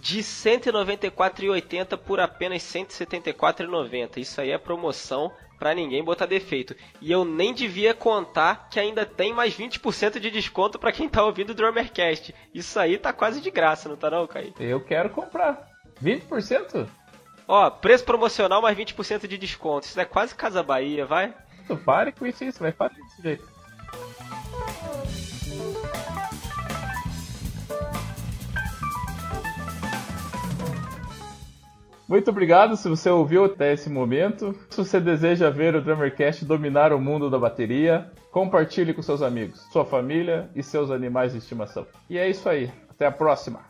de 0.00 0.18
R$ 0.18 0.22
194,80 0.22 1.96
por 1.96 2.20
apenas 2.20 2.74
R$ 2.74 2.84
174,90. 2.84 4.18
Isso 4.18 4.40
aí 4.40 4.50
é 4.50 4.58
promoção 4.58 5.32
para 5.58 5.74
ninguém 5.74 6.04
botar 6.04 6.26
defeito. 6.26 6.76
E 7.00 7.10
eu 7.10 7.24
nem 7.24 7.54
devia 7.54 7.94
contar 7.94 8.68
que 8.68 8.78
ainda 8.78 9.06
tem 9.06 9.32
mais 9.32 9.56
20% 9.56 10.20
de 10.20 10.30
desconto 10.30 10.78
para 10.78 10.92
quem 10.92 11.08
tá 11.08 11.24
ouvindo 11.24 11.50
o 11.50 11.54
Drummercast. 11.54 12.34
Isso 12.52 12.78
aí 12.78 12.98
tá 12.98 13.12
quase 13.14 13.40
de 13.40 13.50
graça, 13.50 13.88
não 13.88 13.96
tá 13.96 14.10
não, 14.10 14.26
Caí? 14.26 14.52
Eu 14.60 14.80
quero 14.80 15.08
comprar. 15.08 15.70
20%? 16.02 16.86
Ó, 17.48 17.70
preço 17.70 18.04
promocional 18.04 18.60
mais 18.60 18.76
20% 18.76 19.26
de 19.26 19.38
desconto. 19.38 19.86
Isso 19.86 19.98
é 19.98 20.04
quase 20.04 20.34
Casa 20.34 20.62
Bahia, 20.62 21.06
vai? 21.06 21.34
Pare 21.84 22.12
com 22.12 22.26
isso, 22.26 22.44
isso 22.44 22.60
vai 22.60 22.72
fazer 22.72 22.96
desse 22.96 23.22
jeito. 23.22 23.54
Muito 32.06 32.30
obrigado 32.30 32.76
se 32.76 32.88
você 32.88 33.08
ouviu 33.08 33.44
até 33.44 33.72
esse 33.72 33.88
momento. 33.88 34.54
Se 34.68 34.76
você 34.76 35.00
deseja 35.00 35.48
ver 35.48 35.74
o 35.74 35.80
Drummercast 35.80 36.44
dominar 36.44 36.92
o 36.92 37.00
mundo 37.00 37.30
da 37.30 37.38
bateria, 37.38 38.10
compartilhe 38.30 38.92
com 38.92 39.00
seus 39.00 39.22
amigos, 39.22 39.60
sua 39.72 39.84
família 39.84 40.50
e 40.54 40.62
seus 40.62 40.90
animais 40.90 41.32
de 41.32 41.38
estimação. 41.38 41.86
E 42.10 42.18
é 42.18 42.28
isso 42.28 42.48
aí. 42.48 42.70
Até 42.90 43.06
a 43.06 43.12
próxima. 43.12 43.60